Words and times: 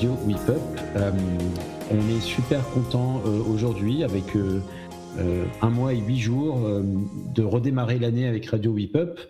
Radio. 0.00 0.16
Euh, 0.96 1.10
on 1.90 2.16
est 2.16 2.20
super 2.22 2.66
content 2.70 3.20
euh, 3.26 3.42
aujourd'hui 3.52 4.02
avec 4.02 4.34
euh, 4.34 4.62
un 5.60 5.68
mois 5.68 5.92
et 5.92 5.98
huit 5.98 6.18
jours 6.18 6.58
de 7.34 7.42
redémarrer 7.42 7.98
l'année 7.98 8.26
avec 8.26 8.46
Radio 8.46 8.72
Whip 8.72 8.96
Up 8.96 9.20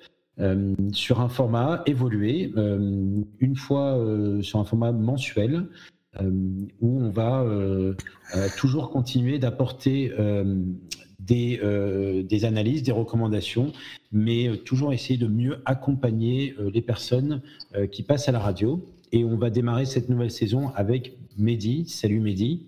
sur 0.93 1.21
un 1.21 1.29
format 1.29 1.83
évolué, 1.87 2.53
une 2.55 3.57
fois 3.57 3.99
sur 4.43 4.61
un 4.61 4.65
format 4.65 4.93
mensuel 4.93 5.67
où 6.21 7.01
on 7.01 7.11
va 7.11 7.45
toujours 8.57 8.91
continuer 8.91 9.41
d'apporter 9.41 10.13
des, 11.19 12.45
analyses, 12.45 12.85
des 12.85 12.93
recommandations, 12.93 13.73
mais 14.13 14.57
toujours 14.65 14.93
essayer 14.93 15.19
de 15.19 15.27
mieux 15.27 15.63
accompagner 15.65 16.55
les 16.73 16.83
personnes 16.83 17.43
qui 17.91 18.05
passent 18.05 18.29
à 18.29 18.33
la 18.33 18.41
radio. 18.41 18.87
Et 19.13 19.25
on 19.25 19.37
va 19.37 19.51
démarrer 19.51 19.87
cette 19.87 20.09
nouvelle 20.09 20.31
saison 20.31 20.71
avec 20.77 21.17
Mehdi. 21.37 21.89
Salut 21.89 22.21
Mehdi. 22.21 22.67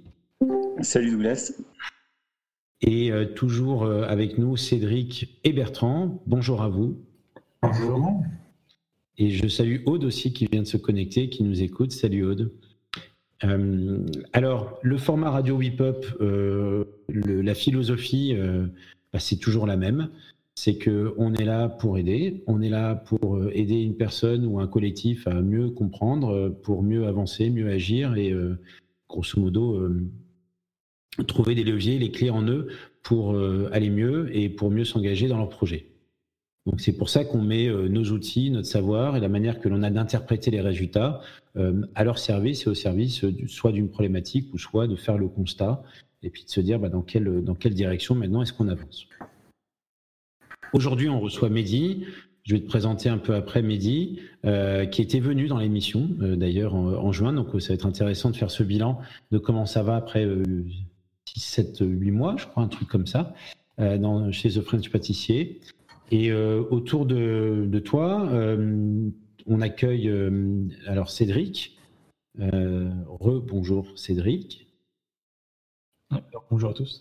Salut 0.80 1.12
Douglas. 1.12 1.52
Et 2.80 3.12
euh, 3.12 3.26
toujours 3.26 3.84
euh, 3.84 4.02
avec 4.08 4.38
nous 4.38 4.56
Cédric 4.56 5.38
et 5.44 5.52
Bertrand. 5.52 6.20
Bonjour 6.26 6.62
à 6.62 6.68
vous. 6.68 6.98
Bonjour. 7.62 8.22
Et 9.18 9.30
je 9.30 9.46
salue 9.46 9.82
Aude 9.86 10.02
aussi 10.02 10.32
qui 10.32 10.46
vient 10.46 10.62
de 10.62 10.66
se 10.66 10.76
connecter, 10.76 11.28
qui 11.28 11.44
nous 11.44 11.62
écoute. 11.62 11.92
Salut 11.92 12.24
Aude. 12.24 12.52
Euh, 13.44 14.04
alors, 14.32 14.80
le 14.82 14.98
format 14.98 15.30
Radio 15.30 15.56
Whip 15.56 15.80
Up, 15.80 16.06
la 17.08 17.54
philosophie, 17.54 18.34
bah, 19.12 19.20
c'est 19.20 19.36
toujours 19.36 19.66
la 19.66 19.76
même 19.76 20.08
c'est 20.54 20.78
qu'on 20.78 21.34
est 21.34 21.44
là 21.44 21.68
pour 21.68 21.98
aider, 21.98 22.44
on 22.46 22.60
est 22.60 22.68
là 22.68 22.94
pour 22.94 23.36
euh, 23.36 23.50
aider 23.54 23.80
une 23.80 23.96
personne 23.96 24.44
ou 24.44 24.60
un 24.60 24.66
collectif 24.66 25.26
à 25.26 25.40
mieux 25.40 25.70
comprendre, 25.70 26.30
euh, 26.30 26.50
pour 26.50 26.82
mieux 26.82 27.06
avancer, 27.06 27.48
mieux 27.50 27.70
agir 27.70 28.16
et 28.16 28.30
euh, 28.30 28.58
grosso 29.08 29.40
modo 29.40 29.88
trouver 31.26 31.54
des 31.54 31.64
leviers, 31.64 31.98
les 31.98 32.10
clés 32.10 32.30
en 32.30 32.42
eux 32.46 32.68
pour 33.02 33.36
aller 33.72 33.90
mieux 33.90 34.34
et 34.34 34.48
pour 34.48 34.70
mieux 34.70 34.86
s'engager 34.86 35.28
dans 35.28 35.36
leur 35.36 35.50
projet. 35.50 35.88
Donc 36.64 36.80
c'est 36.80 36.96
pour 36.96 37.10
ça 37.10 37.26
qu'on 37.26 37.42
met 37.42 37.68
nos 37.68 38.04
outils, 38.12 38.50
notre 38.50 38.68
savoir 38.68 39.14
et 39.14 39.20
la 39.20 39.28
manière 39.28 39.60
que 39.60 39.68
l'on 39.68 39.82
a 39.82 39.90
d'interpréter 39.90 40.50
les 40.50 40.62
résultats 40.62 41.20
à 41.94 42.04
leur 42.04 42.18
service 42.18 42.66
et 42.66 42.70
au 42.70 42.74
service 42.74 43.26
soit 43.46 43.72
d'une 43.72 43.90
problématique 43.90 44.54
ou 44.54 44.58
soit 44.58 44.86
de 44.86 44.96
faire 44.96 45.18
le 45.18 45.28
constat 45.28 45.82
et 46.22 46.30
puis 46.30 46.44
de 46.44 46.50
se 46.50 46.62
dire 46.62 46.78
bah, 46.78 46.88
dans 46.88 47.02
quelle 47.02 47.74
direction 47.74 48.14
maintenant 48.14 48.40
est-ce 48.40 48.54
qu'on 48.54 48.68
avance. 48.68 49.06
Aujourd'hui, 50.72 51.10
on 51.10 51.20
reçoit 51.20 51.50
Mehdi. 51.50 52.06
Je 52.44 52.54
vais 52.54 52.60
te 52.60 52.66
présenter 52.66 53.10
un 53.10 53.18
peu 53.18 53.34
après 53.34 53.62
Mehdi, 53.62 54.20
euh, 54.46 54.86
qui 54.86 55.02
était 55.02 55.20
venu 55.20 55.46
dans 55.46 55.58
l'émission 55.58 56.08
euh, 56.22 56.34
d'ailleurs 56.34 56.74
en, 56.74 57.12
juin. 57.12 57.34
Donc, 57.34 57.48
ça 57.60 57.68
va 57.68 57.74
être 57.74 57.86
intéressant 57.86 58.30
de 58.30 58.36
faire 58.36 58.50
ce 58.50 58.62
bilan 58.62 58.98
de 59.30 59.38
comment 59.38 59.66
ça 59.66 59.82
va 59.82 59.96
après 59.96 60.26
6, 61.26 61.40
7, 61.40 61.78
8 61.82 62.10
mois, 62.10 62.36
je 62.38 62.46
crois, 62.46 62.62
un 62.62 62.68
truc 62.68 62.88
comme 62.88 63.06
ça, 63.06 63.34
euh, 63.80 63.98
dans, 63.98 64.32
chez 64.32 64.48
The 64.48 64.62
French 64.62 64.90
Pâtissier. 64.90 65.60
Et 66.10 66.32
autour 66.32 67.06
de, 67.06 67.78
toi, 67.82 68.28
on 69.46 69.60
accueille 69.62 70.12
alors 70.86 71.08
Cédric. 71.08 71.78
Re-bonjour 72.38 73.86
Cédric. 73.96 74.66
bonjour 76.50 76.70
à 76.70 76.74
tous. 76.74 77.00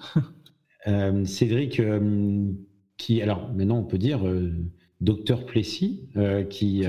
Cédric 1.25 1.81
alors 3.21 3.51
maintenant 3.53 3.79
on 3.79 3.83
peut 3.83 3.97
dire 3.97 4.27
euh, 4.27 4.51
docteur 4.99 5.45
Plessis, 5.45 6.09
euh, 6.15 6.43
qui, 6.43 6.83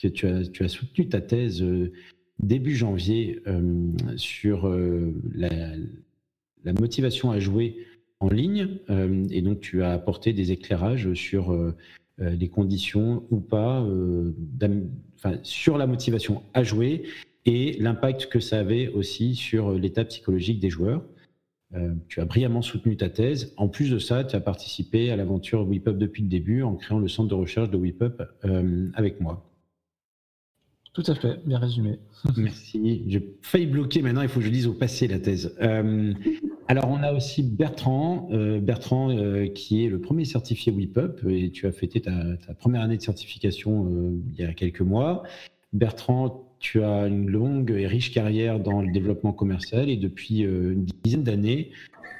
que 0.00 0.08
tu 0.08 0.26
as, 0.26 0.48
tu 0.48 0.64
as 0.64 0.68
soutenu 0.68 1.08
ta 1.08 1.20
thèse 1.20 1.62
euh, 1.62 1.92
début 2.40 2.74
janvier 2.76 3.42
sur 4.16 4.68
la, 5.34 6.72
motivation 6.78 7.32
à 7.32 7.40
jouer 7.40 7.78
en 8.20 8.28
ligne, 8.28 8.78
et 9.30 9.42
donc 9.42 9.58
tu 9.58 9.82
as 9.82 9.90
apporté 9.90 10.32
des 10.32 10.52
éclairages 10.52 11.12
sur 11.14 11.52
les 12.18 12.48
conditions 12.48 13.24
ou 13.32 13.40
pas, 13.40 13.84
sur 15.42 15.78
la 15.78 15.88
motivation 15.88 16.42
à 16.54 16.62
jouer 16.62 17.02
et 17.44 17.72
l'impact 17.80 18.26
que 18.26 18.38
ça 18.38 18.60
avait 18.60 18.86
aussi 18.86 19.34
sur 19.34 19.72
l'état 19.72 20.04
psychologique 20.04 20.60
des 20.60 20.70
joueurs. 20.70 21.02
Euh, 21.74 21.92
tu 22.08 22.20
as 22.20 22.24
brillamment 22.24 22.62
soutenu 22.62 22.96
ta 22.96 23.10
thèse. 23.10 23.52
En 23.58 23.68
plus 23.68 23.90
de 23.90 23.98
ça, 23.98 24.24
tu 24.24 24.34
as 24.34 24.40
participé 24.40 25.10
à 25.10 25.16
l'aventure 25.16 25.66
WIPUP 25.68 25.98
depuis 25.98 26.22
le 26.22 26.28
début 26.28 26.62
en 26.62 26.74
créant 26.74 26.98
le 26.98 27.08
centre 27.08 27.28
de 27.28 27.34
recherche 27.34 27.68
de 27.70 27.76
WIPUP 27.76 28.22
euh, 28.44 28.88
avec 28.94 29.20
moi. 29.20 29.44
Tout 30.94 31.02
à 31.06 31.14
fait, 31.14 31.40
bien 31.44 31.58
résumé. 31.58 31.98
Merci. 32.36 33.02
J'ai 33.06 33.36
failli 33.42 33.66
bloquer 33.66 34.00
maintenant, 34.00 34.22
il 34.22 34.28
faut 34.28 34.40
que 34.40 34.46
je 34.46 34.50
lise 34.50 34.66
au 34.66 34.72
passé 34.72 35.08
la 35.08 35.18
thèse. 35.18 35.54
Euh, 35.60 36.14
alors, 36.68 36.88
on 36.88 37.02
a 37.02 37.12
aussi 37.12 37.42
Bertrand, 37.42 38.28
Bertrand 38.60 39.08
qui 39.54 39.84
est 39.84 39.88
le 39.88 40.00
premier 40.00 40.26
certifié 40.26 40.70
WIPUP 40.70 41.24
et 41.28 41.50
tu 41.50 41.66
as 41.66 41.72
fêté 41.72 42.00
ta, 42.00 42.36
ta 42.46 42.52
première 42.52 42.82
année 42.82 42.98
de 42.98 43.02
certification 43.02 44.20
il 44.28 44.38
y 44.38 44.44
a 44.44 44.52
quelques 44.52 44.82
mois. 44.82 45.22
Bertrand, 45.72 46.47
tu 46.60 46.82
as 46.82 47.06
une 47.06 47.30
longue 47.30 47.70
et 47.70 47.86
riche 47.86 48.12
carrière 48.12 48.60
dans 48.60 48.82
le 48.82 48.90
développement 48.90 49.32
commercial 49.32 49.88
et 49.88 49.96
depuis 49.96 50.44
euh, 50.44 50.72
une 50.72 50.84
dizaine 51.04 51.22
d'années, 51.22 51.70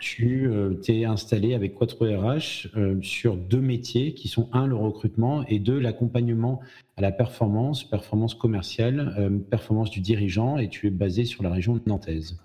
tu 0.01 0.49
euh, 0.49 0.75
t'es 0.75 1.05
installé 1.05 1.55
avec 1.55 1.75
Quattro 1.75 2.05
RH 2.05 2.69
euh, 2.77 3.03
sur 3.03 3.37
deux 3.37 3.61
métiers 3.61 4.15
qui 4.15 4.29
sont 4.29 4.49
un, 4.53 4.67
le 4.67 4.77
recrutement 4.77 5.45
et 5.47 5.59
deux, 5.59 5.79
l'accompagnement 5.79 6.61
à 6.97 7.01
la 7.01 7.11
performance, 7.11 7.89
performance 7.89 8.35
commerciale, 8.35 9.43
performance 9.51 9.91
du 9.91 10.01
dirigeant 10.01 10.59
et 10.59 10.69
tu 10.69 10.87
es 10.87 10.91
basé 10.91 11.25
sur 11.25 11.43
la 11.43 11.51
région 11.51 11.81
nantaise. 11.87 12.39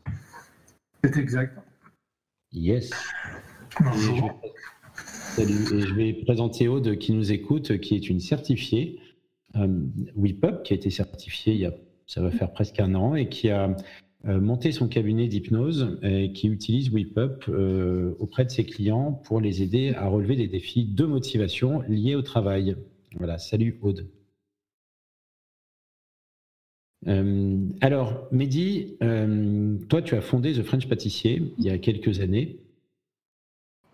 C'est 1.04 1.18
exact. 1.18 1.58
Yes. 2.52 2.92
Bonjour. 3.80 4.32
salut. 4.96 5.66
Et 5.74 5.82
je 5.82 5.94
vais 5.94 6.14
présenter 6.14 6.68
Aude 6.68 6.98
qui 6.98 7.14
nous 7.14 7.32
écoute, 7.32 7.80
qui 7.80 7.96
est 7.96 8.10
une 8.10 8.20
certifiée 8.20 9.00
WIPUP, 9.56 10.64
qui 10.64 10.74
a 10.74 10.76
été 10.76 10.90
certifié 10.90 11.54
il 11.54 11.60
y 11.60 11.66
a, 11.66 11.74
ça 12.08 12.22
va 12.22 12.32
faire 12.32 12.52
presque 12.52 12.80
un 12.80 12.96
an, 12.96 13.16
et 13.16 13.30
qui 13.30 13.50
a 13.50 13.76
euh, 14.26 14.40
monté 14.40 14.72
son 14.72 14.88
cabinet 14.88 15.28
d'hypnose 15.28 16.00
et 16.02 16.32
qui 16.32 16.48
utilise 16.48 16.90
WIPUP 16.90 17.50
euh, 17.50 18.16
auprès 18.20 18.46
de 18.46 18.52
ses 18.52 18.66
clients 18.66 19.12
pour 19.12 19.42
les 19.42 19.62
aider 19.62 19.94
à 19.96 20.08
relever 20.08 20.36
des 20.36 20.48
défis 20.48 20.86
de 20.86 21.06
motivation 21.06 21.82
liés 21.90 22.16
au 22.16 22.22
travail. 22.22 22.76
Voilà, 23.18 23.38
salut 23.38 23.78
Aude. 23.82 24.08
alors, 27.82 28.28
Mehdi, 28.32 28.96
toi, 29.90 30.02
tu 30.02 30.16
as 30.16 30.22
fondé 30.22 30.54
The 30.54 30.64
French 30.64 30.88
Pâtissier 30.88 31.54
il 31.58 31.66
y 31.66 31.70
a 31.70 31.78
quelques 31.78 32.22
années. 32.22 32.60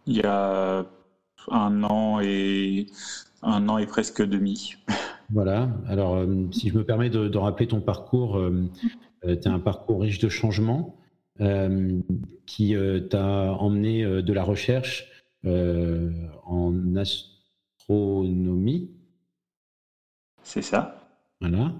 Il 0.05 0.15
y 0.15 0.21
a 0.21 0.85
un 1.47 1.83
an 1.83 2.19
et 2.21 2.85
un 3.41 3.67
an 3.69 3.77
et 3.77 3.87
presque 3.87 4.21
demi. 4.21 4.75
Voilà. 5.31 5.69
Alors, 5.87 6.15
euh, 6.15 6.47
si 6.51 6.69
je 6.69 6.77
me 6.77 6.83
permets 6.83 7.09
de, 7.09 7.37
rappeler 7.37 7.67
ton 7.67 7.81
parcours, 7.81 8.37
euh, 8.37 8.63
euh, 9.25 9.35
tu 9.35 9.47
as 9.47 9.53
un 9.53 9.59
parcours 9.59 10.01
riche 10.01 10.19
de 10.19 10.29
changements 10.29 10.95
qui 12.45 12.75
t'a 13.09 13.53
emmené 13.53 14.03
de 14.03 14.33
la 14.33 14.43
recherche 14.43 15.07
en 15.45 16.95
astronomie. 16.97 18.91
C'est 20.43 20.61
ça. 20.61 21.07
Voilà. 21.39 21.71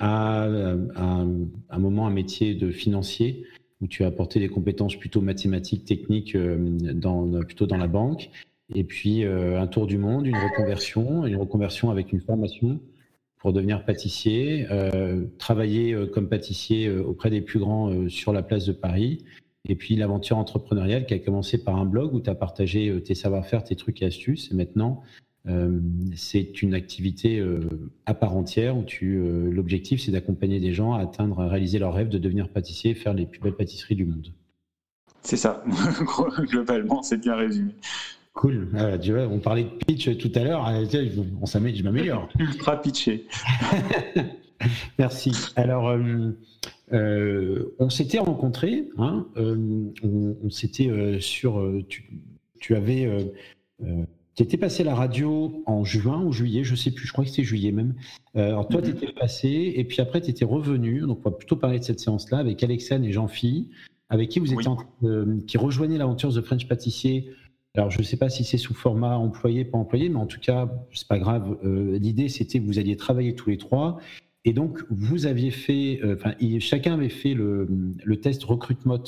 à, 0.00 0.48
un 0.48 1.78
moment 1.78 2.08
un 2.08 2.10
métier 2.10 2.56
de 2.56 2.72
financier 2.72 3.46
où 3.80 3.86
tu 3.86 4.02
as 4.02 4.08
apporté 4.08 4.40
des 4.40 4.48
compétences 4.48 4.96
plutôt 4.96 5.20
mathématiques, 5.20 5.84
techniques, 5.84 6.36
dans, 6.36 7.30
plutôt 7.44 7.66
dans 7.66 7.78
la 7.78 7.86
banque 7.86 8.30
et 8.74 8.84
puis 8.84 9.24
euh, 9.24 9.60
un 9.60 9.66
tour 9.66 9.86
du 9.86 9.98
monde, 9.98 10.26
une 10.26 10.36
reconversion, 10.36 11.26
une 11.26 11.36
reconversion 11.36 11.90
avec 11.90 12.12
une 12.12 12.20
formation 12.20 12.80
pour 13.38 13.52
devenir 13.52 13.84
pâtissier, 13.84 14.66
euh, 14.70 15.24
travailler 15.38 15.92
euh, 15.92 16.06
comme 16.06 16.28
pâtissier 16.28 16.90
auprès 16.90 17.30
des 17.30 17.40
plus 17.40 17.60
grands 17.60 18.08
sur 18.08 18.32
la 18.32 18.42
place 18.42 18.66
de 18.66 18.72
Paris, 18.72 19.24
et 19.68 19.76
puis 19.76 19.96
l'aventure 19.96 20.38
entrepreneuriale 20.38 21.06
qui 21.06 21.14
a 21.14 21.18
commencé 21.18 21.62
par 21.62 21.76
un 21.76 21.84
blog 21.84 22.14
où 22.14 22.20
tu 22.20 22.30
as 22.30 22.34
partagé 22.34 23.00
tes 23.02 23.14
savoir-faire, 23.14 23.62
tes 23.62 23.76
trucs 23.76 24.02
et 24.02 24.06
astuces, 24.06 24.50
et 24.50 24.54
maintenant 24.54 25.02
c'est 26.16 26.60
une 26.60 26.74
activité 26.74 27.44
à 28.04 28.14
part 28.14 28.36
entière 28.36 28.76
où 28.76 28.82
tu 28.82 29.22
l'objectif 29.50 30.00
c'est 30.00 30.10
d'accompagner 30.10 30.58
des 30.58 30.72
gens 30.72 30.94
à 30.94 31.00
atteindre, 31.00 31.40
à 31.40 31.48
réaliser 31.48 31.78
leur 31.78 31.94
rêve 31.94 32.08
de 32.08 32.18
devenir 32.18 32.48
pâtissier 32.48 32.92
et 32.92 32.94
faire 32.94 33.14
les 33.14 33.26
plus 33.26 33.40
belles 33.40 33.54
pâtisseries 33.54 33.94
du 33.94 34.06
monde. 34.06 34.32
C'est 35.22 35.36
ça, 35.36 35.64
globalement, 36.48 37.02
c'est 37.02 37.18
bien 37.18 37.34
résumé. 37.34 37.72
Cool. 38.36 38.68
Ah, 38.76 38.98
tu 38.98 39.12
vois, 39.12 39.22
on 39.22 39.38
parlait 39.38 39.64
de 39.64 39.70
pitch 39.70 40.14
tout 40.18 40.30
à 40.34 40.44
l'heure. 40.44 40.62
Ah, 40.66 40.78
on 41.40 41.46
je 41.46 41.82
m'améliore. 41.82 42.28
Ultra 42.38 42.80
pitché. 42.82 43.24
Merci. 44.98 45.32
Alors, 45.56 45.88
euh, 45.88 46.32
euh, 46.92 47.74
on 47.78 47.88
s'était 47.88 48.18
rencontrés. 48.18 48.90
Hein, 48.98 49.26
euh, 49.38 49.90
on, 50.02 50.50
s'était 50.50 51.18
sur. 51.18 51.66
Tu, 52.58 52.76
avais 52.76 53.08
tu 54.34 54.42
étais 54.42 54.58
passé 54.58 54.82
à 54.82 54.86
la 54.86 54.94
radio 54.94 55.62
en 55.64 55.84
juin 55.84 56.22
ou 56.22 56.30
juillet, 56.30 56.62
je 56.62 56.74
sais 56.74 56.90
plus, 56.90 57.06
je 57.06 57.12
crois 57.12 57.24
que 57.24 57.30
c'était 57.30 57.42
juillet 57.42 57.72
même. 57.72 57.94
Alors 58.34 58.68
toi, 58.68 58.82
mhm. 58.82 58.86
tu 58.86 58.90
étais 58.90 59.12
passé, 59.14 59.72
et 59.76 59.84
puis 59.84 60.02
après, 60.02 60.20
tu 60.20 60.28
étais 60.28 60.44
revenu. 60.44 61.00
Donc, 61.00 61.20
on 61.24 61.30
va 61.30 61.34
plutôt 61.34 61.56
parler 61.56 61.78
de 61.78 61.84
cette 61.84 62.00
séance-là 62.00 62.36
avec 62.36 62.62
Alexandre 62.62 63.06
et 63.06 63.12
Jean-Phi, 63.12 63.70
avec 64.10 64.28
qui 64.28 64.40
vous 64.40 64.52
étiez 64.52 64.70
qui 65.46 65.56
rejoignaient 65.56 65.96
l'aventure 65.96 66.34
The 66.34 66.42
French 66.42 66.68
Pâtissier. 66.68 67.30
Alors, 67.76 67.90
je 67.90 67.98
ne 67.98 68.04
sais 68.04 68.16
pas 68.16 68.30
si 68.30 68.42
c'est 68.42 68.56
sous 68.56 68.72
format 68.72 69.16
employé, 69.16 69.66
pas 69.66 69.76
employé, 69.76 70.08
mais 70.08 70.16
en 70.16 70.26
tout 70.26 70.40
cas, 70.40 70.72
c'est 70.92 71.06
pas 71.06 71.18
grave. 71.18 71.58
Euh, 71.62 71.98
l'idée, 71.98 72.30
c'était 72.30 72.58
que 72.58 72.64
vous 72.64 72.78
alliez 72.78 72.96
travailler 72.96 73.34
tous 73.34 73.50
les 73.50 73.58
trois. 73.58 74.00
Et 74.46 74.54
donc, 74.54 74.82
vous 74.88 75.26
aviez 75.26 75.50
fait, 75.50 76.00
euh, 76.02 76.16
enfin, 76.16 76.32
chacun 76.58 76.94
avait 76.94 77.10
fait 77.10 77.34
le, 77.34 77.68
le 78.02 78.16
test 78.20 78.44
recrutement 78.44 79.02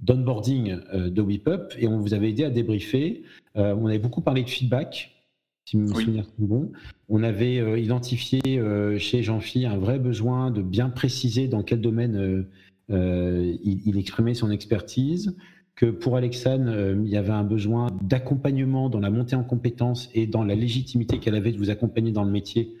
d'onboarding 0.00 0.80
euh, 0.92 1.08
de 1.08 1.22
WePup 1.22 1.74
et 1.78 1.88
on 1.88 1.98
vous 1.98 2.12
avait 2.12 2.28
aidé 2.28 2.44
à 2.44 2.50
débriefer. 2.50 3.22
On 3.54 3.86
avait 3.86 4.00
beaucoup 4.00 4.20
parlé 4.20 4.42
de 4.42 4.50
feedback, 4.50 5.12
si 5.64 5.76
mes 5.76 5.86
souvenirs 5.86 6.24
sont 6.24 6.44
bons. 6.44 6.72
On 7.08 7.22
avait 7.22 7.80
identifié 7.80 8.40
chez 8.98 9.22
Jean-Phi 9.22 9.64
un 9.64 9.78
vrai 9.78 10.00
besoin 10.00 10.50
de 10.50 10.60
bien 10.60 10.90
préciser 10.90 11.46
dans 11.46 11.62
quel 11.62 11.80
domaine 11.80 12.46
il, 12.90 13.96
exprimait 13.96 14.34
son 14.34 14.50
expertise. 14.50 15.36
Que 15.76 15.86
pour 15.86 16.16
Alexane, 16.16 17.02
il 17.04 17.10
y 17.10 17.16
avait 17.16 17.30
un 17.30 17.42
besoin 17.42 17.88
d'accompagnement 18.02 18.88
dans 18.88 19.00
la 19.00 19.10
montée 19.10 19.34
en 19.34 19.42
compétences 19.42 20.08
et 20.14 20.26
dans 20.26 20.44
la 20.44 20.54
légitimité 20.54 21.18
qu'elle 21.18 21.34
avait 21.34 21.50
de 21.50 21.58
vous 21.58 21.70
accompagner 21.70 22.12
dans 22.12 22.22
le 22.22 22.30
métier 22.30 22.76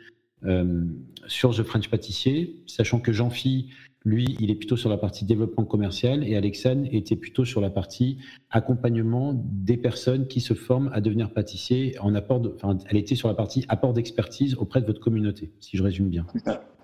sur 1.26 1.56
The 1.56 1.64
French 1.64 1.88
Pâtissier, 1.88 2.62
sachant 2.66 3.00
que 3.00 3.12
Jean-Phi 3.12 3.68
lui, 4.04 4.36
il 4.38 4.50
est 4.50 4.54
plutôt 4.54 4.76
sur 4.76 4.90
la 4.90 4.98
partie 4.98 5.24
développement 5.24 5.64
commercial 5.64 6.28
et 6.28 6.36
Alexane 6.36 6.86
était 6.92 7.16
plutôt 7.16 7.46
sur 7.46 7.62
la 7.62 7.70
partie 7.70 8.18
accompagnement 8.50 9.32
des 9.34 9.78
personnes 9.78 10.26
qui 10.28 10.42
se 10.42 10.52
forment 10.52 10.90
à 10.92 11.00
devenir 11.00 11.32
pâtissier 11.32 11.98
en 12.00 12.14
apport 12.14 12.42
enfin, 12.56 12.76
elle 12.90 12.98
était 12.98 13.14
sur 13.14 13.28
la 13.28 13.34
partie 13.34 13.64
apport 13.68 13.94
d'expertise 13.94 14.56
auprès 14.56 14.82
de 14.82 14.86
votre 14.86 15.00
communauté, 15.00 15.52
si 15.60 15.78
je 15.78 15.82
résume 15.82 16.10
bien. 16.10 16.26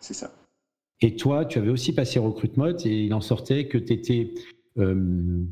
C'est 0.01 0.15
ça. 0.15 0.33
Et 1.03 1.17
toi, 1.17 1.45
tu 1.45 1.59
avais 1.59 1.71
aussi 1.71 1.95
passé 1.95 2.19
Recruit 2.19 2.53
Mode 2.57 2.87
et 2.87 3.05
il 3.05 3.13
en 3.13 3.21
sortait 3.21 3.67
que 3.69 3.77
tu 3.77 3.93
étais 3.93 4.35
euh, 4.79 5.45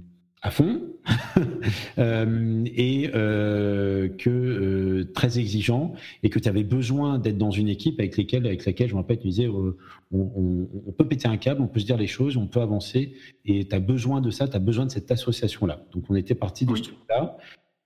à 0.43 0.51
fond 0.51 0.81
euh, 1.99 2.65
et 2.67 3.11
euh, 3.15 4.09
que 4.09 4.31
euh, 4.31 5.13
très 5.13 5.39
exigeant 5.39 5.95
et 6.23 6.31
que 6.31 6.39
tu 6.39 6.49
avais 6.49 6.63
besoin 6.63 7.19
d'être 7.19 7.39
dans 7.39 7.51
une 7.51 7.69
équipe 7.69 7.99
avec, 7.99 8.17
lesquelles, 8.17 8.47
avec 8.47 8.65
laquelle, 8.65 8.89
je 8.89 8.95
me 8.95 9.01
rappelle, 9.01 9.19
tu 9.19 9.29
disais, 9.29 9.49
on, 9.49 10.93
peut 10.97 11.09
péter 11.09 11.29
un 11.29 11.37
câble, 11.37 11.61
on 11.61 11.67
peut 11.67 11.81
se 11.81 11.87
dire 11.87 11.97
les 11.97 12.07
choses, 12.07 12.37
on 12.37 12.47
peut 12.47 12.61
avancer 12.61 13.15
et 13.45 13.67
tu 13.67 13.75
as 13.75 13.81
besoin 13.81 14.21
de 14.21 14.31
ça, 14.31 14.47
tu 14.47 14.57
as 14.57 14.61
besoin 14.61 14.87
de 14.87 14.91
cette 14.91 15.11
association-là. 15.11 15.85
Donc 15.93 16.05
on 16.09 16.15
était 16.15 16.35
parti 16.35 16.67
de 16.67 16.75
ce 16.77 16.83
truc-là 16.83 17.37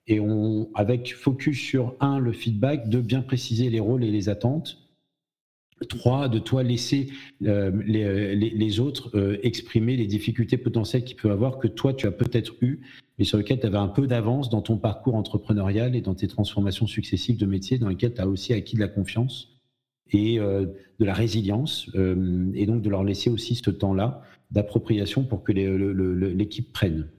et 0.05 0.19
on, 0.19 0.69
avec 0.75 1.15
focus 1.15 1.59
sur, 1.59 1.95
un, 1.99 2.19
le 2.19 2.33
feedback, 2.33 2.89
deux, 2.89 3.01
bien 3.01 3.21
préciser 3.21 3.69
les 3.69 3.79
rôles 3.79 4.03
et 4.03 4.11
les 4.11 4.29
attentes 4.29 4.82
Trois, 5.89 6.29
de 6.29 6.39
toi 6.39 6.63
laisser 6.63 7.11
euh, 7.43 7.71
les, 7.85 8.79
autres 8.79 9.11
euh, 9.15 9.37
exprimer 9.43 9.95
les 9.97 10.07
difficultés 10.07 10.57
potentielles 10.57 11.03
qu'ils 11.03 11.17
peuvent 11.17 11.31
avoir, 11.31 11.59
que 11.59 11.67
toi 11.67 11.93
tu 11.93 12.07
as 12.07 12.11
peut-être 12.11 12.53
eu, 12.61 12.81
mais 13.17 13.25
sur 13.25 13.37
lesquelles 13.37 13.59
tu 13.59 13.65
avais 13.65 13.77
un 13.77 13.87
peu 13.87 14.07
d'avance 14.07 14.49
dans 14.49 14.61
ton 14.61 14.77
parcours 14.77 15.15
entrepreneurial 15.15 15.95
et 15.95 16.01
dans 16.01 16.15
tes 16.15 16.27
transformations 16.27 16.87
successives 16.87 17.37
de 17.37 17.45
métier, 17.45 17.77
dans 17.77 17.89
lesquelles 17.89 18.13
tu 18.13 18.21
as 18.21 18.27
aussi 18.27 18.53
acquis 18.53 18.75
de 18.75 18.81
la 18.81 18.87
confiance 18.87 19.59
et 20.11 20.39
euh, 20.39 20.65
de 20.99 21.05
la 21.05 21.13
résilience, 21.13 21.89
et 22.53 22.65
donc 22.65 22.81
de 22.81 22.89
leur 22.89 23.03
laisser 23.03 23.29
aussi 23.29 23.55
ce 23.55 23.71
temps-là 23.71 24.21
d'appropriation 24.51 25.23
pour 25.23 25.43
que 25.43 25.51
l'équipe 25.51 26.71
prenne. 26.71 27.09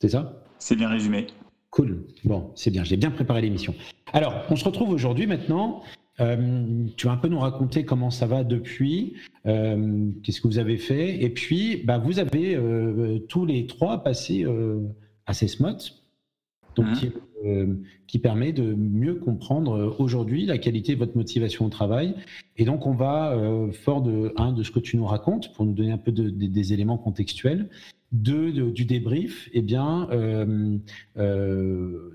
C'est 0.00 0.08
ça? 0.08 0.44
C'est 0.58 0.76
bien 0.76 0.88
résumé. 0.88 1.28
Cool. 1.70 2.04
Bon, 2.24 2.50
c'est 2.56 2.70
bien. 2.70 2.82
J'ai 2.82 2.96
bien 2.96 3.10
préparé 3.10 3.42
l'émission. 3.42 3.74
Alors, 4.12 4.44
on 4.50 4.56
se 4.56 4.64
retrouve 4.64 4.90
aujourd'hui 4.90 5.26
maintenant 5.26 5.82
euh, 6.20 6.84
tu 6.96 7.06
vas 7.06 7.12
un 7.12 7.16
peu 7.16 7.28
nous 7.28 7.38
raconter 7.38 7.84
comment 7.84 8.10
ça 8.10 8.26
va 8.26 8.44
depuis, 8.44 9.14
euh, 9.46 10.10
qu'est-ce 10.22 10.40
que 10.40 10.48
vous 10.48 10.58
avez 10.58 10.76
fait, 10.76 11.22
et 11.22 11.30
puis 11.30 11.82
bah, 11.84 11.98
vous 11.98 12.18
avez 12.18 12.54
euh, 12.54 13.18
tous 13.28 13.46
les 13.46 13.66
trois 13.66 14.02
passé 14.02 14.46
à 15.26 15.32
CESMOT, 15.32 15.76
donc 16.76 16.86
mmh. 16.86 17.76
qui, 18.06 18.18
permet 18.18 18.52
de 18.52 18.74
mieux 18.74 19.14
comprendre 19.16 19.96
aujourd'hui 19.98 20.46
la 20.46 20.58
qualité 20.58 20.94
de 20.94 20.98
votre 20.98 21.16
motivation 21.16 21.66
au 21.66 21.68
travail. 21.68 22.14
Et 22.56 22.64
donc 22.64 22.86
on 22.86 22.92
va, 22.92 23.36
fort 23.72 24.02
de, 24.02 24.32
un, 24.36 24.52
de 24.52 24.62
ce 24.62 24.70
que 24.70 24.78
tu 24.78 24.96
nous 24.96 25.06
racontes, 25.06 25.52
pour 25.54 25.64
nous 25.64 25.72
donner 25.72 25.92
un 25.92 25.98
peu 25.98 26.12
des 26.12 26.72
éléments 26.72 26.98
contextuels, 26.98 27.68
deux, 28.12 28.52
du 28.70 28.84
débrief, 28.84 29.48
eh 29.52 29.62
bien, 29.62 30.08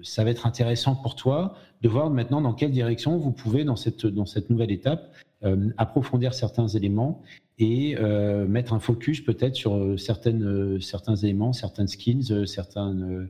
ça 0.03 0.23
va 0.23 0.29
être 0.29 0.45
intéressant 0.45 0.95
pour 0.95 1.15
toi 1.15 1.55
de 1.81 1.89
voir 1.89 2.09
maintenant 2.09 2.41
dans 2.41 2.53
quelle 2.53 2.71
direction 2.71 3.17
vous 3.17 3.31
pouvez, 3.31 3.63
dans 3.63 3.75
cette, 3.75 4.05
dans 4.05 4.25
cette 4.25 4.49
nouvelle 4.49 4.71
étape, 4.71 5.13
euh, 5.43 5.69
approfondir 5.77 6.33
certains 6.33 6.67
éléments 6.67 7.21
et 7.59 7.95
euh, 7.99 8.47
mettre 8.47 8.73
un 8.73 8.79
focus 8.79 9.21
peut-être 9.21 9.53
sur 9.53 9.75
euh, 9.75 9.97
certaines, 9.97 10.81
certains 10.81 11.15
éléments, 11.15 11.53
certaines 11.53 11.87
skills, 11.87 12.47
certaines, 12.47 13.29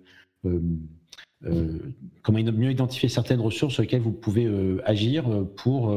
comment 2.22 2.40
mieux 2.40 2.72
identifier 2.72 3.10
certaines 3.10 3.42
ressources 3.42 3.74
sur 3.74 3.82
lesquelles 3.82 4.02
vous 4.02 4.14
pouvez 4.14 4.48
agir 4.86 5.26
pour 5.58 5.92